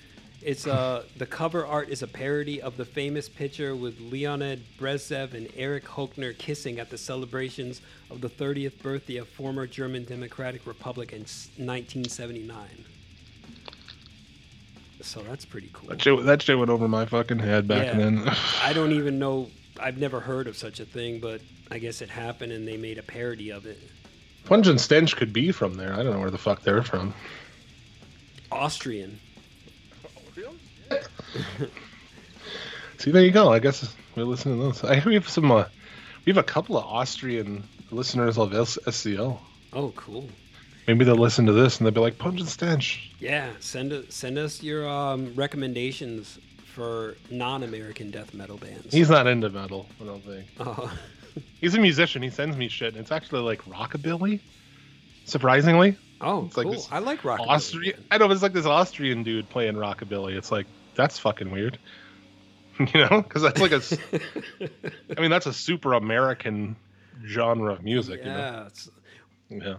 It's 0.41 0.67
uh 0.67 1.03
the 1.17 1.25
cover 1.25 1.65
art 1.65 1.89
is 1.89 2.03
a 2.03 2.07
parody 2.07 2.61
of 2.61 2.77
the 2.77 2.85
famous 2.85 3.27
picture 3.27 3.75
with 3.75 3.99
Leonid 3.99 4.61
Brezhnev 4.79 5.33
and 5.33 5.49
Erich 5.55 5.85
Honecker 5.85 6.37
kissing 6.37 6.79
at 6.79 6.91
the 6.91 6.97
celebrations 6.97 7.81
of 8.11 8.21
the 8.21 8.29
30th 8.29 8.79
birthday 8.83 9.17
of 9.17 9.27
former 9.27 9.65
German 9.65 10.03
Democratic 10.05 10.67
Republic 10.67 11.11
in 11.11 11.21
1979. 11.21 12.67
So 15.01 15.21
that's 15.21 15.45
pretty 15.45 15.69
cool. 15.73 15.89
That 15.89 16.01
shit, 16.01 16.23
that 16.25 16.41
shit 16.41 16.57
went 16.57 16.69
over 16.69 16.87
my 16.87 17.05
fucking 17.05 17.39
head 17.39 17.67
back 17.67 17.85
Yeah. 17.87 17.97
then. 17.97 18.29
I 18.61 18.73
don't 18.73 18.91
even 19.01 19.17
know. 19.19 19.49
I've 19.79 19.97
never 19.97 20.19
heard 20.19 20.47
of 20.47 20.55
such 20.57 20.79
a 20.79 20.85
thing, 20.85 21.19
but 21.19 21.41
I 21.69 21.79
guess 21.79 22.01
it 22.01 22.09
happened 22.09 22.51
and 22.51 22.67
they 22.67 22.77
made 22.77 22.97
a 22.99 23.03
parody 23.03 23.51
of 23.51 23.65
it. 23.65 23.79
Pungent 24.47 24.79
Stench 24.79 25.15
could 25.15 25.33
be 25.33 25.51
from 25.51 25.73
there. 25.75 25.93
I 25.93 25.97
don't 26.03 26.13
know 26.13 26.19
where 26.19 26.31
the 26.31 26.37
fuck 26.37 26.63
they're 26.63 26.83
from. 26.83 27.13
Austrian. 28.51 29.19
See, 32.97 33.11
there 33.11 33.23
you 33.23 33.31
go. 33.31 33.51
I 33.51 33.59
guess 33.59 33.93
we 34.15 34.23
listen 34.23 34.57
to 34.57 34.63
those. 34.63 34.83
I 34.83 35.01
we 35.05 35.13
have 35.15 35.27
some. 35.29 35.51
Uh, 35.51 35.65
we 36.25 36.31
have 36.31 36.37
a 36.37 36.43
couple 36.43 36.77
of 36.77 36.85
Austrian 36.85 37.63
listeners 37.91 38.37
of 38.37 38.53
S- 38.53 38.77
SCL. 38.87 39.37
Oh, 39.73 39.91
cool. 39.95 40.29
Maybe 40.87 41.03
they'll 41.03 41.15
listen 41.15 41.45
to 41.45 41.53
this 41.53 41.77
and 41.77 41.85
they'll 41.85 41.93
be 41.93 41.99
like, 41.99 42.17
"Pungent 42.17 42.47
Stench." 42.49 43.11
Yeah, 43.19 43.49
send 43.59 43.91
us 43.91 44.05
send 44.09 44.37
us 44.37 44.63
your 44.63 44.87
um, 44.87 45.33
recommendations 45.35 46.39
for 46.73 47.17
non-American 47.29 48.11
death 48.11 48.33
metal 48.33 48.57
bands. 48.57 48.93
He's 48.93 49.09
not 49.09 49.27
into 49.27 49.49
metal. 49.49 49.87
I 50.01 50.05
don't 50.05 50.23
think. 50.23 50.47
Uh, 50.59 50.87
He's 51.59 51.75
a 51.75 51.79
musician. 51.79 52.21
He 52.21 52.29
sends 52.29 52.55
me 52.57 52.67
shit, 52.67 52.93
and 52.93 52.97
it's 53.01 53.11
actually 53.11 53.41
like 53.41 53.63
rockabilly. 53.65 54.39
Surprisingly, 55.25 55.97
oh, 56.21 56.45
It's 56.45 56.55
like 56.55 56.65
cool. 56.65 56.73
this 56.73 56.87
I 56.91 56.99
like 56.99 57.23
rock. 57.25 57.39
Austrian. 57.41 58.01
I 58.09 58.17
know 58.17 58.31
it's 58.31 58.41
like 58.41 58.53
this 58.53 58.65
Austrian 58.65 59.23
dude 59.23 59.49
playing 59.49 59.75
rockabilly. 59.75 60.37
It's 60.37 60.51
like 60.51 60.65
that's 60.95 61.19
fucking 61.19 61.51
weird. 61.51 61.77
you 62.79 62.87
know, 63.09 63.21
because 63.21 63.41
that's 63.41 63.59
like 63.59 63.71
a. 63.71 63.81
I 65.17 65.21
mean, 65.21 65.29
that's 65.31 65.45
a 65.47 65.53
super 65.53 65.93
American 65.93 66.75
genre 67.25 67.73
of 67.73 67.83
music. 67.83 68.21
Yeah, 68.23 68.69
You 69.49 69.57
know? 69.57 69.65
Yeah. 69.65 69.75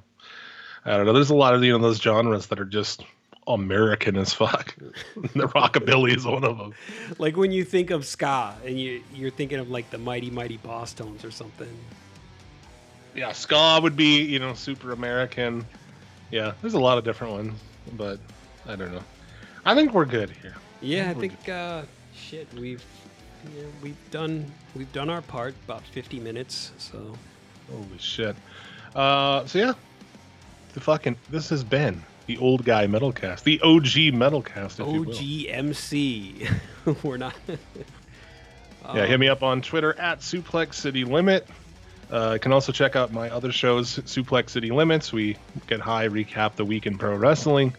I 0.85 0.97
don't 0.97 1.07
know. 1.07 1.13
There's 1.13 1.31
a 1.31 1.35
lot 1.37 1.55
of 1.55 1.65
you 1.65 1.73
know 1.73 1.79
those 1.79 2.01
genres 2.01 2.47
that 2.49 2.61
are 2.61 2.65
just 2.65 3.05
American 3.49 4.17
as 4.17 4.33
fuck. 4.33 4.75
the 5.17 5.49
rockabilly 5.49 6.17
is 6.17 6.25
one 6.25 6.45
of 6.45 6.59
them. 6.59 6.75
like 7.19 7.37
when 7.37 7.51
you 7.51 7.65
think 7.65 7.91
of 7.91 8.05
ska 8.05 8.55
and 8.65 8.79
you 8.79 9.03
you're 9.15 9.31
thinking 9.31 9.59
of 9.59 9.71
like 9.71 9.91
the 9.91 9.99
Mighty 9.99 10.31
Mighty 10.31 10.59
Bosstones 10.59 11.25
or 11.25 11.31
something. 11.31 11.69
Yeah, 13.15 13.33
ska 13.33 13.81
would 13.83 13.97
be 13.97 14.23
you 14.23 14.39
know 14.39 14.55
super 14.55 14.93
American. 14.93 15.67
Yeah, 16.31 16.53
there's 16.61 16.75
a 16.75 16.81
lot 16.81 16.99
of 16.99 17.05
different 17.05 17.33
ones, 17.33 17.61
but 17.97 18.21
I 18.67 18.77
don't 18.77 18.93
know. 18.93 19.03
I 19.65 19.75
think 19.75 19.93
we're 19.95 20.05
good 20.05 20.31
here. 20.31 20.55
Yeah, 20.81 21.11
I 21.11 21.13
We're 21.15 21.21
think 21.21 21.49
uh, 21.49 21.83
shit 22.15 22.47
we've 22.55 22.85
yeah, 23.57 23.65
we've 23.83 24.11
done 24.11 24.51
we've 24.75 24.93
done 24.93 25.11
our 25.11 25.23
part 25.23 25.55
about 25.65 25.83
50 25.83 26.21
minutes. 26.21 26.73
So 26.79 27.15
Holy 27.71 27.99
shit. 27.99 28.37
Uh, 28.95 29.45
so 29.47 29.59
yeah, 29.59 29.73
the 30.75 30.81
fucking 30.81 31.17
this 31.31 31.49
has 31.51 31.63
been 31.63 32.03
the 32.29 32.39
old 32.39 32.63
guy 32.63 32.87
metalcast, 32.87 33.43
the 33.43 33.59
OG 33.63 34.15
metalcast, 34.15 34.79
if 34.79 34.93
you 34.93 35.03
will. 35.03 35.15
OGMC. 35.15 37.03
We're 37.03 37.17
not. 37.17 37.35
Yeah, 38.95 39.07
hit 39.07 39.19
me 39.19 39.29
up 39.29 39.43
on 39.43 39.63
Twitter 39.63 39.99
at 39.99 40.21
Suplex 40.21 40.75
City 40.75 41.05
Limit. 41.05 41.49
Uh, 42.11 42.33
you 42.35 42.39
can 42.39 42.53
also 42.53 42.71
check 42.71 42.97
out 42.97 43.13
my 43.13 43.31
other 43.31 43.51
shows, 43.51 43.99
Suplex 44.01 44.51
City 44.51 44.71
Limits. 44.71 45.13
We 45.13 45.37
get 45.67 45.81
high, 45.81 46.09
recap 46.09 46.55
the 46.57 46.65
week 46.65 46.87
in 46.87 46.97
pro 46.97 47.17
wrestling. 47.17 47.75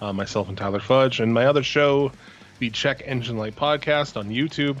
Uh, 0.00 0.12
myself 0.12 0.48
and 0.48 0.58
Tyler 0.58 0.80
Fudge, 0.80 1.20
and 1.20 1.32
my 1.32 1.46
other 1.46 1.62
show, 1.62 2.10
the 2.58 2.70
Check 2.70 3.02
Engine 3.06 3.38
Light 3.38 3.54
Podcast 3.54 4.16
on 4.16 4.28
YouTube, 4.28 4.76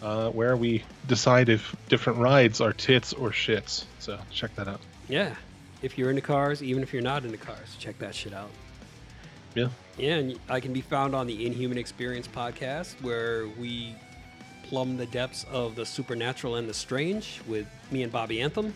uh, 0.00 0.30
where 0.30 0.56
we 0.56 0.84
decide 1.08 1.48
if 1.48 1.74
different 1.88 2.20
rides 2.20 2.60
are 2.60 2.72
tits 2.72 3.12
or 3.12 3.30
shits. 3.30 3.84
So 3.98 4.18
check 4.30 4.54
that 4.54 4.68
out. 4.68 4.80
Yeah. 5.08 5.34
If 5.84 5.98
you're 5.98 6.08
into 6.08 6.22
cars, 6.22 6.62
even 6.62 6.82
if 6.82 6.94
you're 6.94 7.02
not 7.02 7.26
into 7.26 7.36
cars, 7.36 7.76
check 7.78 7.98
that 7.98 8.14
shit 8.14 8.32
out. 8.32 8.48
Yeah. 9.54 9.68
Yeah, 9.98 10.14
and 10.14 10.40
I 10.48 10.58
can 10.58 10.72
be 10.72 10.80
found 10.80 11.14
on 11.14 11.26
the 11.26 11.44
Inhuman 11.44 11.76
Experience 11.76 12.26
podcast, 12.26 12.94
where 13.02 13.48
we 13.60 13.94
plumb 14.62 14.96
the 14.96 15.04
depths 15.04 15.44
of 15.52 15.76
the 15.76 15.84
supernatural 15.84 16.56
and 16.56 16.66
the 16.66 16.72
strange 16.72 17.42
with 17.46 17.66
me 17.90 18.02
and 18.02 18.10
Bobby 18.10 18.40
Anthem. 18.40 18.72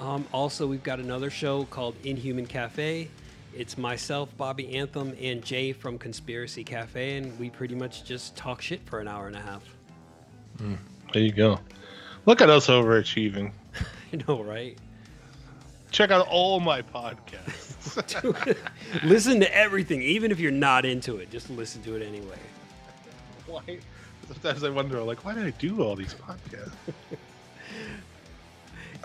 Um, 0.00 0.26
also, 0.32 0.66
we've 0.66 0.82
got 0.82 0.98
another 0.98 1.30
show 1.30 1.66
called 1.66 1.94
Inhuman 2.02 2.46
Cafe. 2.46 3.08
It's 3.56 3.78
myself, 3.78 4.28
Bobby 4.36 4.74
Anthem, 4.74 5.14
and 5.20 5.40
Jay 5.44 5.72
from 5.72 5.98
Conspiracy 5.98 6.64
Cafe, 6.64 7.16
and 7.18 7.38
we 7.38 7.48
pretty 7.48 7.76
much 7.76 8.04
just 8.04 8.34
talk 8.34 8.60
shit 8.60 8.80
for 8.86 8.98
an 8.98 9.06
hour 9.06 9.28
and 9.28 9.36
a 9.36 9.40
half. 9.40 9.62
There 11.12 11.22
you 11.22 11.30
go. 11.30 11.60
Look 12.26 12.40
at 12.40 12.50
us 12.50 12.66
overachieving. 12.66 13.52
I 14.12 14.24
know, 14.26 14.42
right? 14.42 14.76
Check 15.90 16.10
out 16.10 16.26
all 16.28 16.60
my 16.60 16.82
podcasts. 16.82 17.68
listen 19.04 19.40
to 19.40 19.56
everything, 19.56 20.02
even 20.02 20.30
if 20.30 20.38
you're 20.38 20.50
not 20.52 20.84
into 20.84 21.16
it. 21.16 21.30
Just 21.30 21.48
listen 21.50 21.82
to 21.82 21.96
it 21.96 22.06
anyway. 22.06 22.38
why? 23.46 23.78
Sometimes 24.26 24.62
I 24.62 24.68
wonder, 24.68 25.00
like, 25.02 25.24
why 25.24 25.34
did 25.34 25.46
I 25.46 25.50
do 25.50 25.82
all 25.82 25.96
these 25.96 26.14
podcasts? 26.14 26.72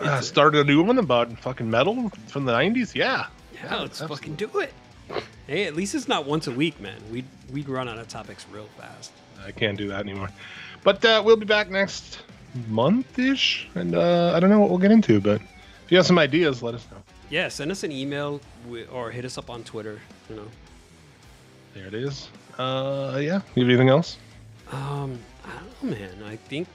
uh, 0.00 0.20
started 0.20 0.60
a 0.60 0.64
new 0.64 0.82
one 0.82 0.98
about 0.98 1.36
fucking 1.38 1.70
metal 1.70 2.10
from 2.26 2.44
the 2.44 2.52
'90s. 2.52 2.94
Yeah, 2.94 3.26
Yeah, 3.54 3.76
let's 3.76 4.00
fucking 4.00 4.34
do 4.34 4.58
it. 4.58 4.72
Hey, 5.46 5.64
at 5.64 5.74
least 5.74 5.94
it's 5.94 6.08
not 6.08 6.26
once 6.26 6.46
a 6.46 6.52
week, 6.52 6.78
man. 6.80 7.00
We'd 7.10 7.26
we'd 7.50 7.68
run 7.68 7.88
out 7.88 7.98
of 7.98 8.08
topics 8.08 8.44
real 8.52 8.68
fast. 8.78 9.12
I 9.44 9.50
can't 9.50 9.78
do 9.78 9.88
that 9.88 10.00
anymore. 10.00 10.30
But 10.82 11.04
uh, 11.04 11.22
we'll 11.24 11.36
be 11.36 11.46
back 11.46 11.70
next 11.70 12.20
month-ish, 12.68 13.68
and 13.74 13.94
uh, 13.94 14.32
I 14.34 14.40
don't 14.40 14.50
know 14.50 14.60
what 14.60 14.70
we'll 14.70 14.78
get 14.78 14.92
into, 14.92 15.20
but 15.20 15.40
if 15.84 15.90
you 15.92 15.96
have 15.96 16.06
some 16.06 16.18
ideas, 16.18 16.62
let 16.62 16.74
us 16.74 16.86
know. 16.90 16.98
Yeah, 17.30 17.48
send 17.48 17.70
us 17.70 17.82
an 17.82 17.92
email 17.92 18.40
or 18.92 19.10
hit 19.10 19.24
us 19.24 19.38
up 19.38 19.50
on 19.50 19.64
Twitter. 19.64 20.00
You 20.28 20.36
know, 20.36 20.46
There 21.74 21.86
it 21.86 21.94
is. 21.94 22.28
Uh, 22.58 23.18
yeah. 23.20 23.40
You 23.54 23.62
have 23.64 23.70
anything 23.70 23.88
else? 23.88 24.18
um, 24.72 25.18
I 25.44 25.50
don't 25.58 25.90
know, 25.90 25.98
man. 25.98 26.22
I 26.24 26.36
think 26.36 26.68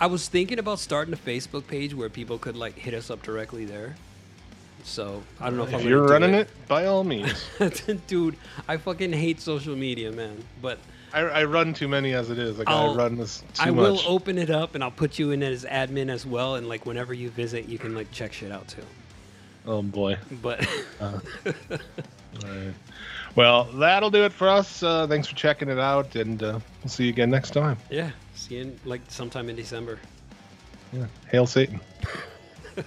I 0.00 0.06
was 0.06 0.28
thinking 0.28 0.58
about 0.58 0.78
starting 0.78 1.12
a 1.14 1.16
Facebook 1.16 1.66
page 1.66 1.94
where 1.94 2.08
people 2.08 2.38
could 2.38 2.56
like 2.56 2.74
hit 2.76 2.94
us 2.94 3.10
up 3.10 3.22
directly 3.22 3.64
there. 3.64 3.94
So 4.84 5.22
I 5.40 5.46
don't 5.46 5.56
know 5.58 5.62
if, 5.64 5.68
I'm 5.68 5.74
If 5.74 5.80
gonna 5.82 5.90
you're 5.90 6.06
running 6.06 6.34
it, 6.34 6.48
by 6.66 6.86
all 6.86 7.04
means. 7.04 7.44
dude. 8.06 8.36
I 8.66 8.76
fucking 8.78 9.12
hate 9.12 9.40
social 9.40 9.76
media, 9.76 10.10
man. 10.10 10.42
But 10.60 10.78
I, 11.14 11.20
I 11.20 11.44
run 11.44 11.74
too 11.74 11.88
many 11.88 12.12
as 12.14 12.30
it 12.30 12.38
is. 12.38 12.58
Like 12.58 12.68
I'll- 12.68 12.92
I 12.92 12.96
run 12.96 13.16
this 13.16 13.40
too 13.40 13.62
I 13.64 13.70
will 13.70 13.96
much. 13.96 14.04
open 14.06 14.38
it 14.38 14.50
up 14.50 14.74
and 14.74 14.82
I'll 14.82 14.90
put 14.90 15.18
you 15.18 15.30
in 15.32 15.42
as 15.42 15.64
admin 15.64 16.08
as 16.10 16.24
well. 16.26 16.54
And 16.56 16.68
like 16.68 16.86
whenever 16.86 17.12
you 17.14 17.30
visit, 17.30 17.68
you 17.68 17.78
can 17.78 17.94
like 17.94 18.10
check 18.12 18.32
shit 18.32 18.50
out 18.52 18.66
too. 18.68 18.82
oh 19.66 19.82
boy. 19.82 20.16
But 20.42 20.66
Alright. 21.02 22.74
Well, 23.34 23.64
that'll 23.64 24.10
do 24.10 24.24
it 24.24 24.32
for 24.32 24.48
us. 24.48 24.82
Uh, 24.82 25.06
thanks 25.06 25.26
for 25.28 25.34
checking 25.34 25.68
it 25.70 25.78
out, 25.78 26.16
and 26.16 26.42
uh, 26.42 26.60
we'll 26.82 26.90
see 26.90 27.04
you 27.04 27.10
again 27.10 27.30
next 27.30 27.50
time. 27.52 27.78
yeah, 27.90 28.10
see 28.34 28.56
you 28.56 28.60
in, 28.62 28.80
like 28.84 29.00
sometime 29.08 29.48
in 29.48 29.56
December. 29.56 29.98
Yeah. 30.92 31.06
Hail 31.30 31.46
Satan. 31.46 31.80